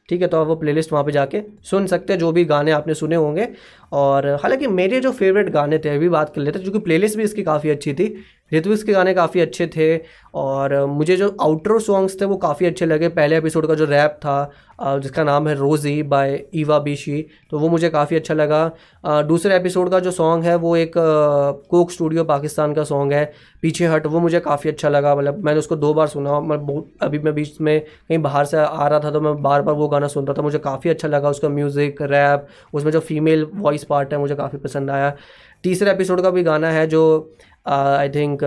ठीक 0.08 0.22
है 0.22 0.28
तो 0.28 0.40
आप 0.40 0.46
वो 0.46 0.54
प्लेलिस्ट 0.56 0.92
वहाँ 0.92 1.04
पे 1.04 1.12
जाके 1.12 1.42
सुन 1.64 1.86
सकते 1.86 2.12
हैं, 2.12 2.20
जो 2.20 2.32
भी 2.32 2.44
गाने 2.44 2.70
आपने 2.72 2.94
सुने 2.94 3.16
होंगे। 3.16 3.48
और 3.92 4.28
हालाँकि 4.42 4.66
मेरे 4.68 5.00
जो 5.00 5.12
फेवरेट 5.12 5.50
गाने 5.50 5.78
थे, 5.78 5.88
अभी 5.88 6.08
बात 6.08 6.34
कर 6.34 6.40
लेते 6.40 6.58
हैं, 6.58 6.64
क्योंकि 6.64 6.84
प्लेलिस्ट 6.84 7.16
भी 7.16 7.22
इसकी 7.24 7.42
काफ़ी 7.42 7.70
अच्छी 7.70 7.94
थी 7.94 8.14
ऋत्विक्स 8.52 8.82
के 8.82 8.92
गाने 8.92 9.14
काफ़ी 9.14 9.40
अच्छे 9.40 9.66
थे 9.76 9.96
और 10.34 10.84
मुझे 10.86 11.16
जो 11.16 11.36
आउटरो 11.40 11.78
सॉन्ग्स 11.80 12.20
थे 12.20 12.24
वो 12.24 12.36
काफ़ी 12.38 12.66
अच्छे 12.66 12.86
लगे। 12.86 13.08
पहले 13.10 13.36
एपिसोड 13.36 13.66
का 13.66 13.74
जो 13.74 13.84
रैप 13.84 14.18
था 14.22 14.50
जिसका 14.82 15.22
नाम 15.24 15.48
है 15.48 15.54
रोज़ी 15.54 16.02
बाय 16.04 16.38
ईवा 16.56 16.78
बीशी 16.78 17.24
तो 17.50 17.58
वो 17.58 17.68
मुझे 17.68 17.88
काफ़ी 17.90 18.16
अच्छा 18.16 18.34
लगा। 18.34 19.22
दूसरे 19.22 19.56
एपिसोड 19.56 19.90
का 19.90 19.98
जो 20.00 20.10
सॉन्ग 20.10 20.44
है, 20.44 20.54
वो 20.56 20.76
एक 20.76 20.92
कोक 20.96 21.90
स्टूडियो 21.90 22.24
पाकिस्तान 22.24 22.74
का 22.74 22.84
सॉन्ग 22.84 23.12
है, 23.12 23.24
पीछे 23.62 23.86
हट, 23.86 24.06
वो 24.06 24.20
मुझे 24.20 24.40
काफ़ी 24.40 24.70
अच्छा 24.70 24.88
लगा। 24.88 25.14
मतलब 25.16 25.44
मैंने 25.44 25.58
उसको 25.58 25.76
दो 25.76 25.92
बार 25.94 26.06
सुना, 26.08 26.40
मैं 26.40 26.64
बहुत, 26.66 26.88
अभी 27.02 27.18
मैं 27.18 27.34
बीच 27.34 27.60
में 27.60 27.80
कहीं 27.80 28.18
बाहर 28.18 28.44
से 28.44 28.56
आ 28.56 28.86
रहा 28.86 29.00
था 29.00 29.10
तो 29.10 29.20
मैं 29.20 29.34
बार 29.42 29.62
बार 29.62 29.74
वो 29.74 29.88
गाना 29.88 30.08
सुन 30.08 30.26
रहा 30.26 30.38
था। 30.38 30.42
मुझे 30.42 30.58
काफ़ी 30.60 30.90
अच्छा 30.90 31.08
लगा 31.08 31.30
उसका 31.30 31.48
म्यूज़िक 31.50 32.02
रैप 32.02 32.46
उसमें 32.74 32.92
जो 32.92 33.00
फीमेल 33.00 33.46
वॉइस 33.54 33.84
पार्ट 33.84 34.12
है, 34.12 34.18
मुझे 34.18 34.34
काफ़ी 34.34 34.58
पसंद 34.58 34.90
आया। 34.90 35.14
तीसरे 35.64 35.90
एपिसोड 35.90 36.20
का 36.22 36.30
भी 36.30 36.42
गाना 36.42 36.68
है 36.70 36.86
जो 36.86 37.32
I 37.70 38.08
think 38.10 38.40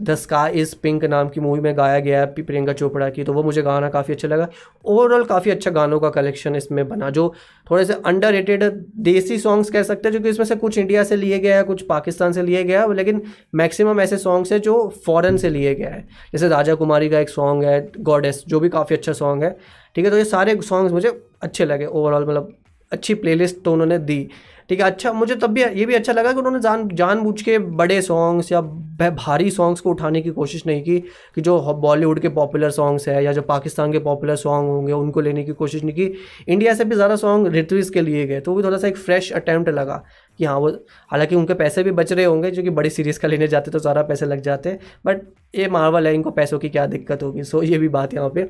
the 0.00 0.14
sky 0.14 0.52
is 0.52 0.74
pink 0.82 1.04
नाम 1.04 1.28
की 1.28 1.40
मूवी 1.40 1.60
में 1.60 1.76
गाया 1.76 1.98
गया 2.00 2.18
है 2.20 2.26
प्रियंका 2.34 2.72
चोपड़ा 2.72 3.08
की 3.10 3.24
तो 3.24 3.32
वो 3.32 3.42
मुझे 3.42 3.62
गाना 3.62 3.88
काफ़ी 3.90 4.14
अच्छा 4.14 4.28
लगा। 4.28 4.48
ओवरऑल 4.84 5.24
काफ़ी 5.24 5.50
अच्छा 5.50 5.70
गानों 5.70 5.98
का 6.00 6.10
कलेक्शन 6.10 6.56
इसमें 6.56 6.88
बना, 6.88 7.08
जो 7.10 7.34
थोड़े 7.66 7.84
से 7.84 7.92
अंडर 8.06 8.32
रेटेड 8.32 8.64
देसी 9.00 9.38
सॉन्ग्स 9.38 9.70
कह 9.70 9.82
सकते 9.82 10.08
हैं 10.08 10.12
क्योंकि 10.12 10.28
इसमें 10.30 10.46
से 10.46 10.56
कुछ 10.56 10.78
इंडिया 10.78 11.04
से 11.04 11.16
लिए 11.16 11.38
गया 11.38 11.56
है, 11.56 11.62
कुछ 11.64 11.82
पाकिस्तान 11.84 12.32
से 12.32 12.42
लिए 12.42 12.62
गया 12.64 12.82
है, 12.82 12.94
लेकिन 12.94 13.22
मैक्सिमम 13.54 14.00
ऐसे 14.00 14.18
सॉन्ग्स 14.18 14.52
हैं 14.52 14.60
जो 14.60 14.76
फ़ॉरन 15.06 15.36
से 15.36 15.50
लिए 15.50 15.74
गया 15.74 15.90
है। 15.90 16.06
जैसे 16.32 16.48
राजा 16.48 16.74
कुमारी 16.74 17.08
का 17.08 17.20
एक 17.20 17.28
सॉन्ग 17.28 17.64
है 17.64 17.80
गॉडेस 18.02 18.42
जो 18.48 18.60
भी 18.60 18.68
काफ़ी 18.68 18.96
अच्छा 18.96 19.12
सॉन्ग 19.14 19.44
है। 19.44 19.50
ठीक 19.96 20.04
है 20.04 20.10
तो 20.10 20.18
ये 20.18 20.24
सारे 20.26 20.60
सॉन्ग्स 20.62 20.92
मुझे 20.92 21.20
अच्छे 21.42 21.64
लगे 21.64 21.86
ओवरऑल 21.86 22.26
मतलब 22.26 22.54
अच्छी 22.92 23.14
प्लेलिस्ट 23.16 23.62
तो 23.64 23.72
उन्होंने 23.72 23.98
दी। 24.00 24.28
ठीक 24.70 24.80
है 24.80 24.86
अच्छा 24.86 25.12
मुझे 25.12 25.34
तब 25.36 25.50
भी 25.50 25.62
ये 25.62 25.84
भी 25.86 25.94
अच्छा 25.94 26.12
लगा 26.12 26.32
कि 26.32 26.38
उन्होंने 26.38 26.60
जान, 26.60 26.88
जानबूझ 26.90 27.40
के 27.42 27.58
बड़े 27.58 28.00
सॉन्ग्स 28.02 28.52
या 28.52 28.60
भारी 28.60 29.50
सॉन्ग्स 29.50 29.80
को 29.80 29.90
उठाने 29.90 30.20
की 30.22 30.30
कोशिश 30.30 30.66
नहीं 30.66 30.82
की, 30.82 30.98
कि 31.34 31.40
जो 31.40 31.58
बॉलीवुड 31.74 32.20
के 32.20 32.28
पॉपुलर 32.30 32.70
सॉन्ग्स 32.70 33.08
है 33.08 33.22
या 33.24 33.32
जो 33.32 33.42
पाकिस्तान 33.44 33.92
के 33.92 33.98
पॉपुलर 34.00 34.36
सॉन्ग 34.36 34.68
होंगे, 34.68 34.92
उनको 34.92 35.20
लेने 35.20 35.44
की 35.44 35.52
कोशिश 35.54 35.84
नहीं 35.84 35.94
की। 35.94 36.12
इंडिया 36.48 36.74
से 36.74 36.84
भी 36.84 36.94
ज़्यादा 36.94 37.16
सॉन्ग 37.16 37.48
ऋत्विज 37.54 37.90
के 37.90 38.00
लिए 38.02 38.26
गए 38.26 38.40
तो 38.40 38.50
वो 38.50 38.56
भी 38.56 38.64
थोड़ा 38.64 38.78
सा 38.78 38.88
एक 38.88 38.96
फ्रेश 38.98 39.30
अटैम्प्ट 39.32 39.70
लगा। 39.70 40.02
कि 40.38 40.44
हाँ 40.44 40.56
वो 40.56 40.68
हालाँकि 41.10 41.34
उनके 41.34 41.54
पैसे 41.54 41.82
भी 41.82 41.90
बच 41.92 42.12
रहे 42.12 42.24
होंगे 42.24 42.50
जो 42.50 42.62
कि 42.62 42.70
बड़ी 42.70 42.90
सीरीज़ 42.90 43.18
का 43.20 43.28
लेने 43.28 43.48
जाते 43.48 43.70
तो 43.70 43.78
सारा 43.78 44.02
पैसे 44.02 44.26
लग 44.26 44.40
जाते 44.40 44.78
बट 45.06 45.22
ये 45.54 45.68
मार्वल 45.68 46.06
है, 46.06 46.14
इनको 46.14 46.30
पैसों 46.30 46.58
की 46.58 46.68
क्या 46.68 46.86
दिक्कत 46.86 47.22
होगी? 47.22 47.42
सो 47.44 47.62
ये 47.62 47.78
भी 47.78 47.88
बात 47.88 48.14
यहाँ 48.14 48.30
पे 48.30 48.48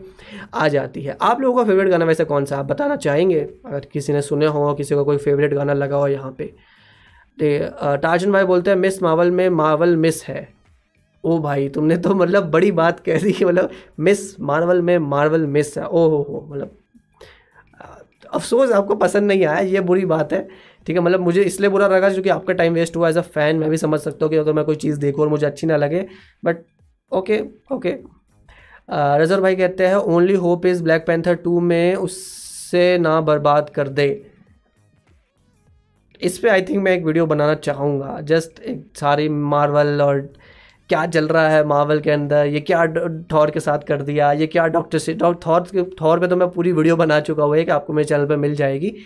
आ 0.54 0.68
जाती 0.68 1.02
है। 1.02 1.16
आप 1.22 1.40
लोगों 1.40 1.56
का 1.56 1.68
फेवरेट 1.68 1.88
गाना 1.90 2.04
वैसे 2.04 2.24
कौन 2.24 2.44
सा 2.44 2.58
आप 2.58 2.64
बताना 2.66 2.96
चाहेंगे? 2.98 3.40
अगर 3.66 3.86
किसी 3.92 4.12
ने 4.12 4.22
सुने 4.22 4.46
हो, 4.46 4.72
किसी 4.74 4.94
का 4.94 5.02
कोई 5.02 5.16
फेवरेट 5.18 5.54
गाना 5.54 5.72
लगा 5.74 5.96
हो 5.96 6.08
यहाँ 6.08 6.34
पे। 6.38 6.52
तो 7.38 7.96
टार्जन 7.98 8.32
भाई 8.32 8.44
बोलते 8.44 8.70
हैं 8.70 8.76
मिस 8.78 9.02
मार्वल 9.02 9.30
में 9.30 9.48
मार्वल 9.50 9.96
मिस 9.96 10.24
है। 10.24 10.48
ओ 11.24 11.38
भाई, 11.38 11.68
तुमने 11.68 11.96
तो 11.96 12.14
मतलब 12.14 12.50
बड़ी 12.50 12.70
बात 12.72 13.00
कह 13.00 13.18
दी 13.18 13.34
मतलब 13.44 13.70
मिस 14.00 14.40
मार्वल 14.40 14.82
में 14.82 14.98
मार्वल 14.98 15.46
मिस 15.48 15.76
है। 15.78 15.84
ओ 15.84 16.08
हो 16.08 16.22
हो 16.22 16.46
मतलब 16.50 16.76
अफसोस 18.30 18.70
आपको 18.72 18.94
पसंद 18.96 19.28
नहीं 19.28 19.44
आया, 19.44 19.60
ये 19.60 19.80
बुरी 19.80 20.04
बात 20.06 20.32
है। 20.32 20.46
ठीक 20.88 20.96
है 20.96 21.02
मतलब 21.02 21.20
मुझे 21.20 21.42
इसलिए 21.42 21.70
बुरा 21.70 21.86
लगा 21.88 22.08
क्योंकि 22.10 22.28
आपका 22.30 22.52
टाइम 22.54 22.74
वेस्ट 22.74 22.96
हुआ 22.96 23.08
एज 23.08 23.16
अ 23.18 23.22
फ़ैन 23.32 23.58
मैं 23.58 23.68
भी 23.70 23.76
समझ 23.76 24.00
सकता 24.00 24.24
हूँ 24.24 24.30
कि 24.30 24.36
अगर 24.38 24.52
मैं 24.52 24.64
कोई 24.64 24.76
चीज़ 24.76 24.98
देखूँ 25.00 25.22
और 25.22 25.28
मुझे 25.28 25.46
अच्छी 25.46 25.66
ना 25.66 25.76
लगे 25.76 26.04
बट 26.44 26.64
ओके 27.12 27.40
ओके 27.72 27.90
रजर 29.20 29.40
भाई 29.40 29.56
कहते 29.56 29.86
हैं 29.86 29.94
only 29.94 30.34
hope 30.44 30.66
is 30.66 30.82
black 30.82 31.04
panther 31.06 31.34
two 31.44 31.60
में 31.62 31.94
उससे 31.96 32.86
ना 32.98 33.20
बर्बाद 33.22 33.70
कर 33.70 33.88
दे. 33.90 34.08
इस 36.22 36.38
पर 36.38 36.48
आई 36.48 36.62
थिंक 36.62 36.82
मैं 36.84 36.92
एक 36.92 37.04
वीडियो 37.04 37.26
बनाना 37.26 37.54
चाहूँगा 37.56 38.20
जस्ट 38.24 38.60
एक 38.62 38.82
सारी 38.96 39.28
मार्वल 39.28 40.02
और 40.02 40.20
क्या 40.90 41.04
चल 41.08 41.28
रहा 41.28 41.48
है 41.48 41.64
मार्वल 41.66 42.00
के 42.00 42.10
अंदर, 42.10 42.46
ये 42.46 42.60
क्या 42.62 42.86
थॉर 43.32 43.50
के 43.50 43.60
साथ 43.60 43.86
कर 43.88 44.02
दिया, 44.02 44.32
ये 44.32 44.46
क्या 44.46 44.66
डॉक्टर 44.68 44.98
से 44.98 45.14
डॉक्टर 45.14 45.46
थॉर 45.46 45.92
थॉर 46.00 46.20
पे 46.20 46.28
तो 46.28 46.36
मैं 46.36 46.50
पूरी 46.50 46.72
वीडियो 46.72 46.96
बना 46.96 47.20
चुका 47.20 47.44
हुआ 47.44 47.56
है 47.56 47.64
कि 47.64 47.70
आपको 47.72 47.92
मेरे 47.92 48.08
चैनल 48.08 48.26
पे 48.26 48.36
मिल 48.38 48.54
जाएगी। 48.56 48.96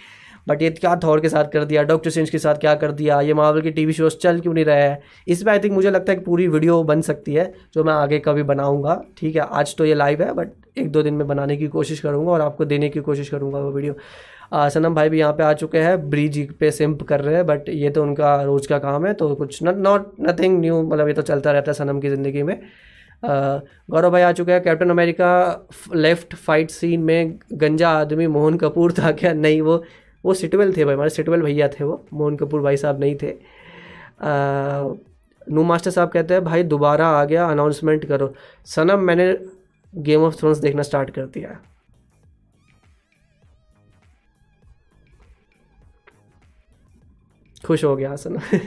बट 0.47 0.63
ये 0.63 0.71
क्या 0.71 0.95
थॉर 1.05 1.21
के 1.21 1.29
साथ 1.29 1.45
कर 1.45 1.65
दिया, 1.65 1.83
डॉक्टर 1.85 2.11
सेंस 2.11 2.31
के 2.31 2.39
साथ 2.39 2.55
क्या 2.57 2.75
कर 2.75 2.93
दिया, 2.93 3.21
ये 3.21 3.35
मार्वल 3.35 3.61
के 3.63 3.71
टीवी 3.71 3.93
शोज़ 3.93 4.17
चल 4.17 4.41
क्यों 4.41 4.55
नहीं 4.55 4.65
रहे 4.65 4.83
हैं? 4.83 4.99
इस 5.29 5.43
पर 5.43 5.51
आई 5.51 5.59
थिंक 5.59 5.73
मुझे 5.73 5.91
लगता 5.91 6.13
है 6.13 6.19
कि 6.19 6.25
पूरी 6.25 6.49
वीडियो 6.49 6.83
बन 6.85 7.01
सकती 7.03 7.35
है, 7.35 7.53
जो 7.75 7.85
मैं 7.85 7.93
आगे 7.93 8.19
कभी 8.19 8.43
बनाऊँगा, 8.45 9.01
ठीक 9.19 9.37
है? 9.37 9.43
आज 9.43 9.75
तो 9.77 9.85
ये 9.85 9.95
लाइव 9.95 10.23
है 10.23 10.33
बट 10.35 10.53
एक 10.79 10.91
दो 10.93 11.03
दिन 11.03 11.15
में 11.15 11.27
बनाने 11.27 11.57
की 11.57 11.67
कोशिश 11.69 12.01
करूँगा 12.01 12.31
और 12.33 12.41
आपको 12.41 12.65
देने 12.65 12.89
की 12.89 13.01
कोशिश 13.03 13.29
करूँगा 13.29 13.59
वो 13.59 13.71
वीडियो 13.73 13.95
सनम 14.71 14.95
भाई 14.95 15.09
भी 15.09 15.19
यहाँ 15.19 15.33
पे 15.33 15.43
आ 15.43 15.53
चुके 15.55 15.79
हैं, 15.79 16.11
ब्रिज 16.11 16.39
पे 16.61 16.71
सिंप 16.71 17.03
कर 17.03 17.21
रहे 17.21 17.35
हैं 17.35 17.47
बट 17.47 17.69
ये 17.69 17.91
तो 17.91 18.03
उनका 18.03 18.41
रोज़ 18.43 18.69
का 18.69 18.79
काम 18.79 19.07
है 19.07 19.13
तो 19.15 19.35
कुछ 19.35 19.63
नॉट 19.63 20.13
नथिंग 20.21 20.59
न्यू 20.61 20.83
मतलब 20.83 21.09
ये 21.09 21.15
तो 21.15 21.23
चलता 21.23 21.53
रहता 21.53 21.71
है 21.71 21.75
सनम 21.75 22.01
की 22.01 22.09
ज़िंदगी 22.09 22.43
में। 22.43 22.59
गौरव 23.25 24.11
भाई 24.11 24.23
आ 24.23 24.31
चुके 24.33 24.53
हैं 24.53 24.63
captain 24.63 24.91
America 24.91 25.31
left 25.95 26.35
fight 26.37 26.71
scene 26.71 27.01
में 27.01 27.39
गंजा 27.53 27.91
आदमी 27.91 28.27
मोहन 28.27 28.57
कपूर 28.59 28.93
था 28.93 29.13
क्या? 29.13 29.33
नहीं, 29.33 29.61
वो 29.61 29.83
वो 30.25 30.35
सिटवेल 30.35 30.77
थे 30.77 30.85
भाई, 30.85 30.95
हमारे 30.95 31.11
सिटवेल 31.11 31.43
भैया 31.43 31.69
थे 31.69 31.85
वो, 31.85 32.07
मोहन 32.13 32.37
कपूर 32.37 32.61
भाई 32.61 32.77
साहब 32.77 33.01
नहीं 33.01 33.17
थे। 33.23 33.35
नू 35.51 35.63
मास्टर 35.63 35.91
साहब 35.91 36.09
कहते 36.09 36.35
हैं, 36.35 36.45
भाई, 36.45 36.63
दोबारा 36.63 37.09
आ 37.09 37.25
गया 37.25 37.47
अनाउंसमेंट 37.47 38.05
करो। 38.05 38.35
सनम, 38.67 39.01
मैंने 39.01 39.39
गेम 39.95 40.21
ऑफ़ 40.21 40.37
थ्रोन्स 40.37 40.59
देखना 40.59 40.83
स्टार्ट 40.83 41.11
कर 41.11 41.27
दिया। 41.27 41.61
खुश 47.67 47.85
हो 47.85 47.97
गया, 47.97 48.17
सनम। 48.17 48.41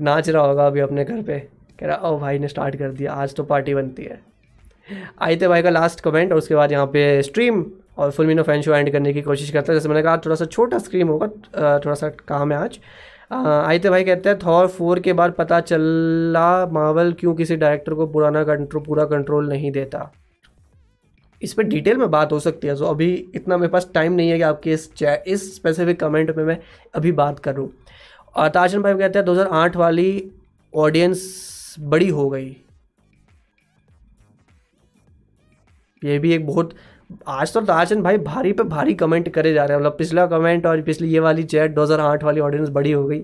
नाच 0.00 0.28
रहा 0.28 0.42
होगा 0.42 0.66
अभी 0.66 0.80
अपने 0.80 1.04
घर 1.04 1.22
पे। 1.22 1.48
कह 1.80 1.86
रहा, 1.86 1.96
ओ 1.96 2.18
भाई, 2.18 2.38
ने 2.38 2.48
स्टार्ट 2.48 2.76
कर 2.76 2.90
दिया, 2.90 3.12
आज 3.12 3.34
तो 3.34 3.44
पार्टी 3.44 3.74
बनती 3.74 4.04
है। 4.04 4.20
आई 5.20 5.36
थे 5.36 5.48
भाई 5.48 5.62
का 5.62 5.70
लास्ट 5.70 6.00
कमेंट 6.00 6.32
और 6.32 6.38
उसके 6.38 6.54
बाद 6.54 6.72
यहाँ 6.72 6.86
पे 6.86 7.22
स्ट्रीम 7.22 7.66
और 7.96 8.10
फुल 8.10 8.26
मीनो 8.26 8.42
फ़ैन 8.42 8.62
शो 8.62 8.74
एंड 8.74 8.90
करने 8.92 9.12
की 9.12 9.22
कोशिश 9.22 9.50
करता 9.50 9.72
है। 9.72 9.78
जैसे 9.78 9.88
मैंने 9.88 10.02
कहा, 10.02 10.16
थोड़ा 10.16 10.36
सा 10.36 10.44
छोटा 10.44 10.78
स्क्रीम 10.78 11.08
होगा 11.08 11.26
थोड़ा 11.78 11.94
सा 11.94 12.08
काम 12.28 12.52
है 12.52 12.58
आज। 12.58 12.78
आयते 13.32 13.90
भाई 13.90 14.04
कहते 14.04 14.28
हैं 14.28 14.38
थॉर 14.38 14.66
फोर 14.68 15.00
के 15.00 15.12
बाद 15.12 15.32
पता 15.32 15.60
चला 15.62 16.66
मावल 16.72 17.12
क्यों 17.20 17.34
किसी 17.34 17.56
डायरेक्टर 17.56 17.94
को 17.94 18.06
पुराना 18.06 18.42
कंट्रोल 18.44 18.82
पूरा 18.84 19.04
कंट्रोल 19.04 19.48
नहीं 19.48 19.70
देता। 19.72 20.10
इस 21.42 21.52
पर 21.52 21.62
डिटेल 21.62 21.96
में 21.96 22.10
बात 22.10 22.32
हो 22.32 22.38
सकती 22.40 22.68
है। 22.68 22.74
सो 22.76 22.86
अभी 22.86 23.12
इतना 23.34 23.56
मेरे 23.56 23.70
पास 23.72 23.88
टाइम 23.94 24.12
नहीं 24.12 24.30
है 24.30 24.36
कि 24.36 24.42
आपके 24.42 24.72
इस 24.72 24.88
इस 25.02 25.54
स्पेसिफिक 25.54 26.00
कमेंट 26.00 26.36
में 26.36 26.44
मैं 26.44 26.58
अभी 26.94 27.12
बात 27.12 27.38
करूँ। 27.38 27.68
और 28.36 28.48
ताजन 28.48 28.82
भाई 28.82 28.94
कहते 28.94 29.18
हैं 29.18 29.26
2008 29.26 29.76
वाली 29.76 30.30
ऑडियंस 30.72 31.74
बड़ी 31.80 32.08
हो 32.08 32.28
गई। 32.30 32.56
ये 36.04 36.18
भी 36.18 36.32
एक 36.34 36.46
बहुत 36.46 36.74
आज 37.28 37.52
तो 37.54 37.60
ताजन 37.60 38.02
भाई 38.02 38.18
भारी 38.18 38.52
पे 38.52 38.62
भारी 38.64 38.94
कमेंट 38.94 39.28
करे 39.28 39.52
जा 39.54 39.64
रहे 39.64 39.76
हैं। 39.76 39.80
मतलब 39.80 39.96
पिछला 39.98 40.26
कमेंट 40.26 40.66
और 40.66 40.80
पिछली 40.82 41.08
ये 41.08 41.20
वाली 41.20 41.42
चैट 41.44 41.74
2008 41.74 42.24
वाली 42.24 42.40
ऑडियंस 42.40 42.68
बड़ी 42.68 42.92
हो 42.92 43.04
गई। 43.06 43.20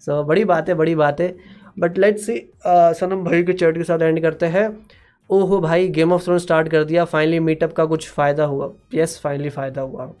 सो 0.00 0.20
so, 0.20 0.26
बड़ी 0.28 0.44
बात 0.44 0.68
है 0.68 0.74
बड़ी 0.74 0.94
बात 0.94 1.20
है। 1.20 1.34
बट 1.78 1.98
लेट्स 1.98 2.26
सी 2.26 2.36
सनम 2.66 3.24
भाई 3.24 3.42
के 3.42 3.52
चैट 3.52 3.76
के 3.78 3.84
साथ 3.84 4.02
एंड 4.02 4.20
करते 4.22 4.46
हैं। 4.46 4.68
ओहो 5.30 5.60
भाई 5.60 5.88
गेम 5.88 6.12
ऑफ़ 6.12 6.24
थ्रोन 6.24 6.38
स्टार्ट 6.38 6.68
कर 6.68 6.84
दिया। 6.84 7.04
फाइनली 7.04 7.40
मीटअप 7.40 7.72
का 7.72 7.84
कुछ 7.84 8.08
फ़ायदा 8.10 8.44
हुआ। 8.44 8.72
यस 8.94 9.18
फाइनली 9.24 9.48
फ़ायदा 9.48 9.82
हुआ। 9.82 10.12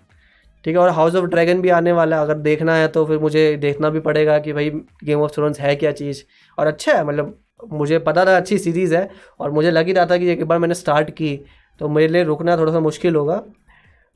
ठीक 0.64 0.74
है 0.76 0.80
और 0.82 0.88
हाउस 0.90 1.14
ऑफ़ 1.14 1.24
ड्रैगन 1.26 1.60
भी 1.62 1.68
आने 1.70 1.92
वाला 1.92 2.16
है। 2.16 2.22
अगर 2.22 2.38
देखना 2.40 2.74
है 2.74 2.88
तो 2.88 3.04
फिर 3.06 3.18
मुझे 3.18 3.54
देखना 3.56 3.90
भी 3.90 4.00
पड़ेगा 4.00 4.38
कि 4.38 4.52
भाई 4.52 4.70
गेम 5.04 5.20
ऑफ़ 5.20 5.32
थ्रोन्स 5.34 5.60
है 5.60 5.74
क्या 5.76 5.92
चीज़। 5.92 6.22
और 6.58 6.66
अच्छा 6.66 6.92
है 6.92 7.04
मतलब 7.04 7.38
मुझे 7.72 7.98
पता 7.98 8.24
था 8.26 8.36
अच्छी 8.36 8.58
सीरीज़ 8.58 8.94
है। 8.96 9.08
और 9.40 9.50
मुझे 9.50 9.70
लग 9.70 9.86
ही 9.86 9.92
रहा 9.92 10.06
था 10.06 10.16
कि 10.18 10.28
एक 10.30 10.44
बार 10.44 10.58
मैंने 10.58 10.74
स्टार्ट 10.74 11.10
की। 11.10 11.34
तो 11.80 11.88
मेरे 11.90 12.12
लिए 12.12 12.24
रुकना 12.24 12.56
थोड़ा 12.56 12.72
सा 12.72 12.80
मुश्किल 12.80 13.16
होगा। 13.16 13.42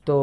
तो 0.07 0.15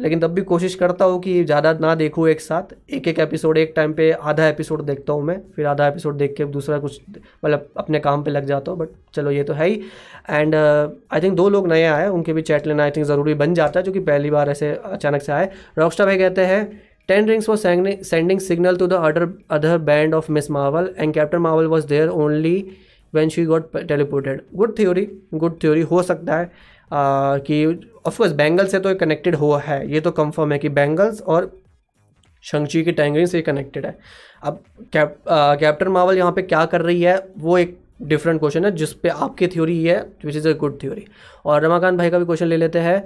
लेकिन 0.00 0.20
तब 0.20 0.30
भी 0.30 0.42
कोशिश 0.42 0.74
करता 0.74 1.04
हूँ 1.04 1.18
कि 1.22 1.42
ज़्यादा 1.44 1.72
ना 1.80 1.94
देखूँ 1.94 2.28
एक 2.28 2.40
साथ। 2.40 2.72
एक 2.90 3.08
एक 3.08 3.18
एपिसोड, 3.20 3.58
एक 3.58 3.72
टाइम 3.76 3.92
पे 3.92 4.10
आधा 4.12 4.46
एपिसोड 4.48 4.82
देखता 4.82 5.12
हूँ 5.12 5.22
मैं, 5.22 5.40
फिर 5.56 5.66
आधा 5.66 5.86
एपिसोड 5.88 6.16
देख 6.18 6.34
के 6.36 6.44
दूसरा 6.46 6.78
कुछ 6.78 7.00
मतलब 7.44 7.68
अपने 7.78 8.00
काम 8.00 8.22
पे 8.22 8.30
लग 8.30 8.46
जाता 8.46 8.70
हूँ, 8.70 8.78
बट 8.80 8.88
चलो 9.14 9.30
ये 9.30 9.42
तो 9.44 9.52
है 9.52 9.66
ही। 9.66 9.80
एंड 10.30 10.54
आई 10.54 11.20
थिंक 11.22 11.36
दो 11.36 11.48
लोग 11.48 11.68
नए 11.68 11.84
आए 11.84 12.08
उनके 12.08 12.32
भी 12.32 12.42
चैट 12.42 12.66
लेना 12.66 12.82
आई 12.82 12.90
थिंक 12.90 13.06
ज़रूरी 13.06 13.34
बन 13.36 13.54
जाता 13.54 13.80
है, 13.80 13.84
जो 13.84 13.92
कि 13.92 14.00
पहली 14.00 14.30
बार 14.30 14.50
ऐसे 14.50 14.72
अचानक 14.84 15.22
से 15.22 15.32
आए। 15.32 15.50
रॉकस्टार 15.78 16.06
भाई 16.06 16.18
कहते 16.18 16.44
हैं 16.44 16.64
ten 17.08 17.28
rings 17.28 17.48
was 17.48 17.66
sending 18.04 18.40
signal 18.40 18.76
to 18.76 18.86
the 18.86 18.92
other 18.94 19.28
other 19.50 19.78
band 19.84 20.14
of 20.14 20.32
miss 20.32 20.50
Marvel 20.50 20.94
and 20.98 21.14
captain 21.14 21.38
Marvel 21.40 21.66
was 21.66 21.86
there 21.86 22.08
only 22.08 22.56
when 23.12 23.28
she 23.28 23.44
got 23.44 23.76
teleported 23.78 24.42
good 24.54 24.76
theory 24.78 25.06
good 25.34 25.60
theory 25.62 25.80
हो 25.82 26.02
सकता 26.02 26.36
है 26.36 26.44
आ, 26.92 27.38
कि 27.38 27.64
ऑफकोर्स 28.06 28.32
बैंगल 28.32 28.66
से 28.66 28.78
तो 28.80 28.94
कनेक्टेड 28.96 29.34
हुआ 29.36 29.60
है। 29.60 29.90
ये 29.92 30.00
तो 30.00 30.10
कंफर्म 30.12 30.52
है 30.52 30.58
कि 30.58 30.68
बैंगल्स 30.70 31.20
और 31.22 31.50
शंक्ची 32.44 32.82
की 32.84 32.92
टैंगरिंग 32.92 33.26
से 33.28 33.42
कनेक्टेड 33.42 33.86
है। 33.86 33.96
अब 34.42 34.62
कैप 34.92 35.16
कैप्टन 35.28 35.88
मावल 35.88 36.18
यहाँ 36.18 36.32
पे 36.32 36.42
क्या 36.42 36.64
कर 36.66 36.82
रही 36.82 37.02
है 37.02 37.16
वो 37.38 37.58
एक 37.58 37.78
डिफरेंट 38.02 38.38
क्वेश्चन 38.40 38.64
है 38.64 38.70
जिस 38.72 38.92
पे 38.94 39.08
आपकी 39.08 39.46
थ्योरी 39.46 39.78
ये 39.78 39.96
है 39.96 40.02
which 40.24 40.36
is 40.36 40.48
a 40.48 40.52
good 40.58 40.80
theory 40.82 41.06
और 41.44 41.62
रमाकांत 41.64 41.98
भाई 41.98 42.10
का 42.10 42.18
भी 42.18 42.24
क्वेश्चन 42.24 42.46
ले 42.46 42.56
लेते 42.56 42.78
हैं। 42.78 43.00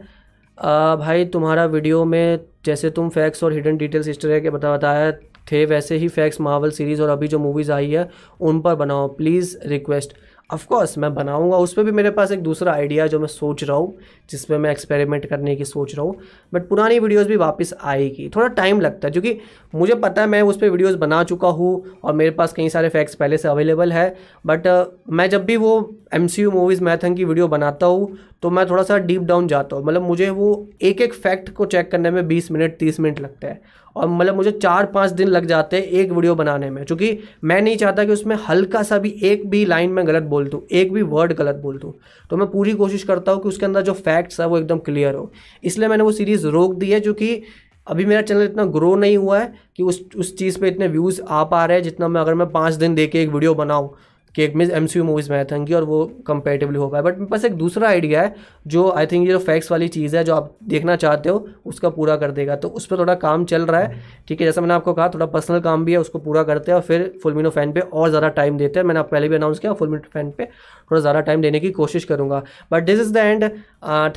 भाई 0.99 1.25
तुम्हारा 1.27 1.65
वीडियो 1.67 2.05
में 2.05 2.39
जैसे 2.65 2.91
तुम 2.91 3.09
फैक्ट्स 3.11 3.45
और 3.45 3.53
हिडन 3.53 3.77
डिटेल्स 3.77 4.09
इस 4.09 4.21
तरह 4.21 4.41
के 4.41 4.51
बता 4.51 4.75
बताया 4.75 5.11
थे 5.53 5.65
वैसे 5.67 5.97
ही 5.97 6.09
फैक्स 6.09 6.41
मावल 6.41 6.71
सीरीज़ 6.71 7.03
और 7.03 7.09
अभी 7.09 7.29
जो 7.29 7.39
मूवीज़ 7.39 7.73
आई 7.73 7.91
है 7.91 8.09
उन 8.41 8.61
पर 8.61 8.75
बनाओ 8.75 9.09
प्लीज़ 9.09 9.57
रिक्वेस्ट 9.67 10.15
ऑफकोर्स 10.51 10.97
मैं 10.99 11.13
बनाऊँगा 11.15 11.57
उस 11.57 11.73
पर 11.73 11.83
भी 11.83 11.93
मेरे 11.93 12.11
पास 12.11 12.33
एक 12.33 12.41
दूसरा 12.41 12.73
आइडिया 12.73 13.07
जो 13.07 13.19
मैं 13.21 13.27
सोच 13.27 13.65
रहा 13.65 13.77
हूँ 13.77 13.97
जिस 14.31 14.45
पर 14.45 14.59
मैं 14.59 14.71
एक्सपेरिमेंट 14.71 15.27
करने 15.27 15.55
की 15.57 15.65
सोच 15.65 15.95
रहा 15.95 16.07
हूँ 16.07 16.17
बट 16.53 16.69
पुरानी 16.69 16.99
वीडियोस 16.99 17.27
भी 17.27 17.37
वापस 17.37 17.73
आएगी। 17.83 18.29
थोड़ा 18.37 18.47
टाइम 18.49 18.81
लगता 18.81 19.09
है 19.09 19.13
क्योंकि 19.13 19.37
मुझे 19.75 19.95
पता 19.95 20.23
है 20.23 20.29
मैं 20.29 20.43
उस 20.43 20.59
पर 20.59 20.71
वीडियोस 20.71 20.95
बना 20.95 21.23
चुका 21.25 21.49
हूँ 21.49 21.85
और 22.05 22.13
मेरे 22.13 22.31
पास 22.31 22.53
कई 22.53 22.69
सारे 22.69 22.89
फैक्ट्स 22.89 23.15
पहले 23.15 23.37
से 23.37 23.49
अवेलेबल 23.49 23.93
है 23.93 24.17
बट 24.47 24.67
uh, 24.67 24.85
मैं 25.11 25.29
जब 25.31 25.45
भी 25.45 25.57
वो 25.57 25.95
M 26.15 26.27
C 26.27 26.43
U 26.43 26.51
movies 26.51 26.83
marathon 26.85 27.15
की 27.15 27.25
वीडियो 27.25 27.49
बनाता 27.49 27.87
हूँ 27.87 28.17
तो 28.45 28.51
मैं 28.51 28.67
थोड़ा 28.71 28.83
सा 28.83 28.97
डीप 29.01 29.23
डाउन 29.23 29.47
जाता 29.49 29.77
हूँ। 29.77 29.85
मतलब 29.85 30.03
मुझे 30.03 30.29
वो 30.31 30.49
एक 30.83 31.01
एक 31.01 31.15
फैक्ट 31.15 31.49
को 31.51 31.67
चेक 31.67 31.91
करने 31.91 32.11
में 32.11 32.27
बीस 32.29 32.51
मिनट, 32.51 32.77
तीस 32.79 33.01
मिनट 33.01 33.21
लगता 33.21 33.49
है। 33.49 33.61
और 33.97 34.09
मतलब 34.09 34.35
मुझे 34.37 34.51
चार 34.53 34.87
पाँच 34.87 35.11
दिन 35.11 35.29
लग 35.29 35.47
जाते 35.47 35.77
हैं 35.77 35.85
एक 35.85 36.13
वीडियो 36.13 36.35
बनाने 36.35 36.71
में, 36.71 36.85
क्योंकि 36.85 37.19
मैं 37.45 37.61
नहीं 37.63 37.77
चाहता 37.77 38.05
कि 38.05 38.13
उसमें 38.13 38.37
हल्का 38.49 38.83
सा 38.83 38.99
भी 38.99 39.11
एक 39.25 39.49
भी 39.51 39.65
लाइन 39.65 39.91
में 39.91 40.07
गलत 40.07 40.23
बोल 40.25 40.49
दूँ, 40.49 40.61
एक 40.73 40.93
भी 40.93 41.03
वर्ड 41.05 41.33
गलत 41.33 41.57
बोल 41.57 41.79
दूँ। 41.79 41.93
तो 42.31 42.37
मैं 42.37 42.51
पूरी 42.51 42.73
कोशिश 42.75 43.03
करता 43.05 43.33
हूँ 43.33 43.43
कि 43.43 43.49
उसके 43.49 43.67
अंदर 43.67 43.83
जो 43.83 43.93
फैक्ट्स 43.95 44.41
है 44.41 44.47
वो 44.47 44.59
एकदम 44.59 44.79
क्लियर 44.81 45.15
हो। 45.15 45.31
इसलिए 45.65 45.89
मैंने 45.89 46.05
वो 46.05 46.13
सीरीज़ 46.13 46.47
रोक 46.49 46.75
दी 46.75 46.91
है, 46.91 47.01
जो 47.01 47.15
कि 47.15 47.43
अभी 47.87 48.05
मेरा 48.05 48.23
चैनल 48.23 48.45
इतना 48.45 48.65
ग्रो 48.65 48.95
नहीं 48.97 49.17
हुआ 49.17 49.39
है 49.39 49.53
कि 49.77 49.83
उस 49.83 50.05
उस 50.17 50.37
चीज़ 50.39 50.59
पे 50.61 50.69
इतने 50.69 50.89
व्यूज़ 50.89 51.21
आ 51.23 51.45
पा 51.45 51.65
रहे 51.65 51.77
हैं 51.77 51.85
जितना 51.85 52.09
मैं 52.09 52.21
अगर 52.21 52.35
मैं 52.35 52.51
पाँच 52.51 52.75
दिन 52.75 52.95
दे 52.95 53.07
के 53.07 53.23
एक 53.23 53.29
वीडियो 53.31 53.55
बनाऊँ। 53.55 53.95
कि 54.35 54.43
एक 54.43 54.55
मिस 54.57 54.71
एम 54.71 54.87
मूवीज़ 54.97 55.31
मैथन 55.33 55.65
की 55.65 55.75
और 55.75 55.85
वो 55.85 56.05
कंपेरेटिवली 56.27 56.79
हो 56.79 56.89
पाए 56.89 57.03
बट 57.03 57.19
बस 57.31 57.45
एक 57.45 57.55
दूसरा 57.55 57.89
आइडिया 57.89 58.23
है, 58.23 58.35
जो 58.67 58.91
आई 58.91 59.07
थिंक 59.07 59.27
ये 59.27 59.33
जो 59.33 59.39
फैक्ट्स 59.41 59.71
वाली 59.73 59.89
चीज़ 59.89 60.17
है, 60.17 60.25
जो 60.25 60.35
आप 60.35 60.51
देखना 60.65 60.97
चाहते 60.97 61.29
हो, 61.29 61.47
उसका 61.67 61.89
पूरा 61.91 62.17
कर 62.17 62.31
देगा। 62.31 62.57
तो 62.57 62.69
उस 62.71 62.87
पर 62.87 62.99
थोड़ा 62.99 63.15
काम 63.17 63.45
चल 63.45 63.67
रहा 63.67 63.81
है, 63.81 64.03
ठीक 64.29 64.41
है? 64.41 64.47
जैसा 64.47 64.61
मैंने 64.61 64.75
आपको 64.75 64.93
कहा, 64.93 65.09
थोड़ा 65.09 65.27
पर्सनल 65.27 65.61
काम 65.61 65.85
भी 65.85 65.93
है, 65.93 65.99
उसको 65.99 66.19
पूरा 66.19 66.43
करते 66.43 66.73
हैं 66.73 66.77
और 66.77 66.83
फिर 66.85 67.13
फुलमिनो 67.23 67.51
फ़ैन 67.51 67.73
पे 67.73 67.81
और 67.81 68.09
ज़्यादा 68.09 68.29
टाइम 68.31 68.59
देते 68.59 68.81
हैं। 68.81 68.87
मैंने 68.87 69.01
आप 69.01 69.11
पहले 69.11 69.29
भी 69.29 69.37
अनाउंस 69.37 69.59
किया 69.59 69.73
फुलमिनो 69.75 70.11
फ़ैन 70.13 70.31
पे 70.31 70.45
थोड़ा 70.45 71.01
ज़्यादा 71.01 71.21
टाइम 71.21 71.43
देने 71.43 71.61
की 71.61 71.71
कोशिश 71.73 72.05
करूँगा। 72.05 72.43
But 72.73 72.85
this 72.85 73.01
is 73.01 73.13
the 73.13 73.17
end 73.17 73.45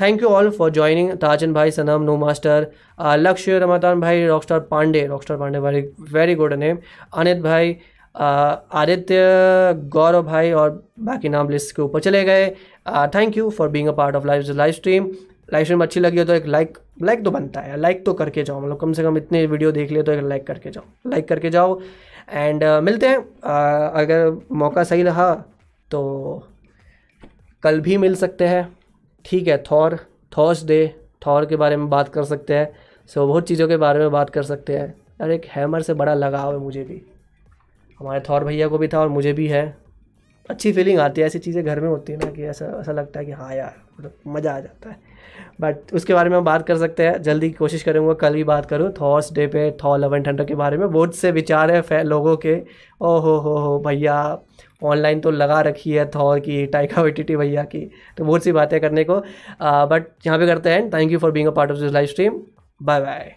thank 0.00 0.22
you 0.22 0.28
all 0.28 0.50
for 0.50 0.70
joining 0.70 1.10
Tarzan 1.18 1.52
भाई 1.52 1.70
सनम 1.70 2.02
नो 2.02 2.16
मास्टर 2.16 2.66
लक्ष्य 3.18 3.58
रमातान 3.58 4.00
भाई 4.00 4.26
rockstar 4.26 4.60
Pandey 4.70 5.06
rockstar 5.06 5.36
Pandey 5.38 5.58
very 5.58 5.80
very 6.12 6.34
good 6.34 6.52
name 6.54 6.78
Anit 7.14 7.42
भाई 7.42 7.76
आदित्य 8.18 9.16
गौरव 9.88 10.22
भाई 10.22 10.50
और 10.52 10.70
बाकी 11.00 11.28
नाम 11.28 11.48
लिस्ट 11.48 11.74
के 11.76 11.82
ऊपर 11.82 12.00
चले 12.00 12.22
गए। 12.24 12.48
Thank 13.14 13.36
you 13.36 13.50
for 13.50 13.68
being 13.68 13.88
a 13.88 13.92
part 13.92 14.16
of 14.16 14.26
live 14.26 14.52
live 14.52 14.72
stream 14.72 15.10
live 15.52 15.64
stream 15.64 15.82
अच्छी 15.82 16.00
लगी 16.00 16.18
हो 16.18 16.24
तो 16.24 16.34
एक 16.34 16.46
लाइक 16.46 16.78
लाइक 17.02 17.24
तो 17.24 17.30
बनता 17.30 17.60
है 17.60 17.80
लाइक 17.80 18.04
तो 18.06 18.12
करके 18.14 18.42
जाओ। 18.42 18.60
मतलब 18.60 18.78
कम 18.78 18.92
से 18.92 19.02
कम 19.02 19.16
इतने 19.16 19.44
वीडियो 19.46 19.72
देख 19.72 19.90
लिए 19.90 20.02
तो 20.02 20.12
एक 20.12 20.24
लाइक 20.24 20.46
करके 20.46 20.70
जाओ। 20.70 21.10
लाइक 21.10 21.28
करके 21.28 21.50
जाओ। 21.50 21.80
एंड 22.30 22.64
uh, 22.64 22.80
मिलते 22.82 23.08
हैं। 23.08 23.18
uh, 23.18 24.00
अगर 24.00 24.30
मौका 24.52 24.84
सही 24.84 25.02
रहा 25.02 25.32
तो 25.90 26.00
कल 27.62 27.80
भी 27.80 27.96
मिल 27.96 28.14
सकते 28.14 28.46
हैं। 28.46 28.68
ठीक 29.24 29.48
है 29.48 29.56
थॉर 29.70 29.98
थॉर्स 30.36 30.64
डे 30.64 30.94
थॉर 31.26 31.46
के 31.46 31.56
बारे 31.56 31.76
में 31.76 31.88
बात 31.90 32.08
कर 32.08 32.24
सकते 32.24 32.54
हैं। 32.54 32.70
सो 33.10 33.20
so, 33.20 33.26
बहुत 33.28 33.48
चीज़ों 33.48 33.68
के 33.68 33.76
बारे 33.76 33.98
में 33.98 34.10
बात 34.10 34.30
कर 34.30 34.42
सकते 34.42 34.76
हैं। 34.76 34.94
अरे 35.20 35.34
एक 35.34 35.44
हैमर 35.46 35.82
से 35.82 35.94
बड़ा 35.94 36.14
लगाव 36.14 36.52
है 36.52 36.58
मुझे 36.58 36.82
भी। 36.82 37.00
हमारे 38.00 38.20
थौर 38.28 38.44
भैया 38.44 38.68
को 38.68 38.78
भी 38.78 38.88
था 38.88 39.00
और 39.00 39.08
मुझे 39.08 39.32
भी 39.32 39.46
है। 39.48 39.66
अच्छी 40.50 40.72
फीलिंग 40.72 40.98
आती 40.98 41.20
है, 41.20 41.26
ऐसी 41.26 41.38
चीज़ें 41.38 41.64
घर 41.64 41.80
में 41.80 41.88
होती 41.88 42.12
है 42.12 42.18
ना 42.18 42.30
कि 42.32 42.42
ऐसा 42.44 42.66
ऐसा 42.80 42.92
लगता 42.92 43.20
है 43.20 43.26
कि 43.26 43.32
हाँ 43.32 43.54
यार 43.54 43.74
मतलब 43.98 44.12
मज़ा 44.26 44.52
आ 44.52 44.60
जाता 44.60 44.90
है। 44.90 44.96
बट 45.60 45.92
उसके 45.94 46.14
बारे 46.14 46.30
में 46.30 46.36
हम 46.36 46.44
बात 46.44 46.66
कर 46.66 46.76
सकते 46.78 47.06
हैं। 47.06 47.20
जल्दी 47.22 47.50
कोशिश 47.52 47.82
करूँगा, 47.82 48.12
कल 48.14 48.34
ही 48.34 48.44
बात 48.44 48.66
करूँ। 48.66 48.90
थॉर्स 49.00 49.32
डे 49.32 49.46
पे 49.46 49.70
थॉ 49.84 49.96
लवन 49.96 50.22
थंडर 50.22 50.44
के 50.44 50.54
बारे 50.54 50.76
में 50.76 50.90
बहुत 50.90 51.14
से 51.16 51.30
विचार 51.32 51.70
है 51.70 52.02
लोगों 52.04 52.36
के। 52.36 52.54
ओ 53.00 53.18
हो 53.18 53.36
हो 53.38 53.56
हो 53.58 53.78
भैया 53.86 54.16
ऑनलाइन 54.82 55.20
तो 55.20 55.30
लगा 55.30 55.60
रखी 55.60 55.92
है 55.92 56.04
थॉर 56.10 56.40
की 56.40 56.64
टाइका 56.68 57.02
वेटिटी 57.02 57.36
भैया 57.36 57.64
की 57.64 57.80
तो 58.18 58.24
बहुत 58.24 58.44
सी 58.44 58.52
बातें 58.52 58.80
करने 58.80 59.04
को। 59.04 59.20
बट 59.60 60.06
यहाँ 60.26 60.38
पे 60.38 60.46
करते 60.46 60.70
हैं 60.70 60.88
thank 60.90 61.12
you 61.12 61.18
for 61.18 61.30
being 61.32 61.48
a 61.48 61.50
part 61.52 61.70
of 61.70 61.78
this 61.78 61.92
live 61.92 62.06
stream 62.06 62.40
bye 62.80 63.00
bye 63.00 63.34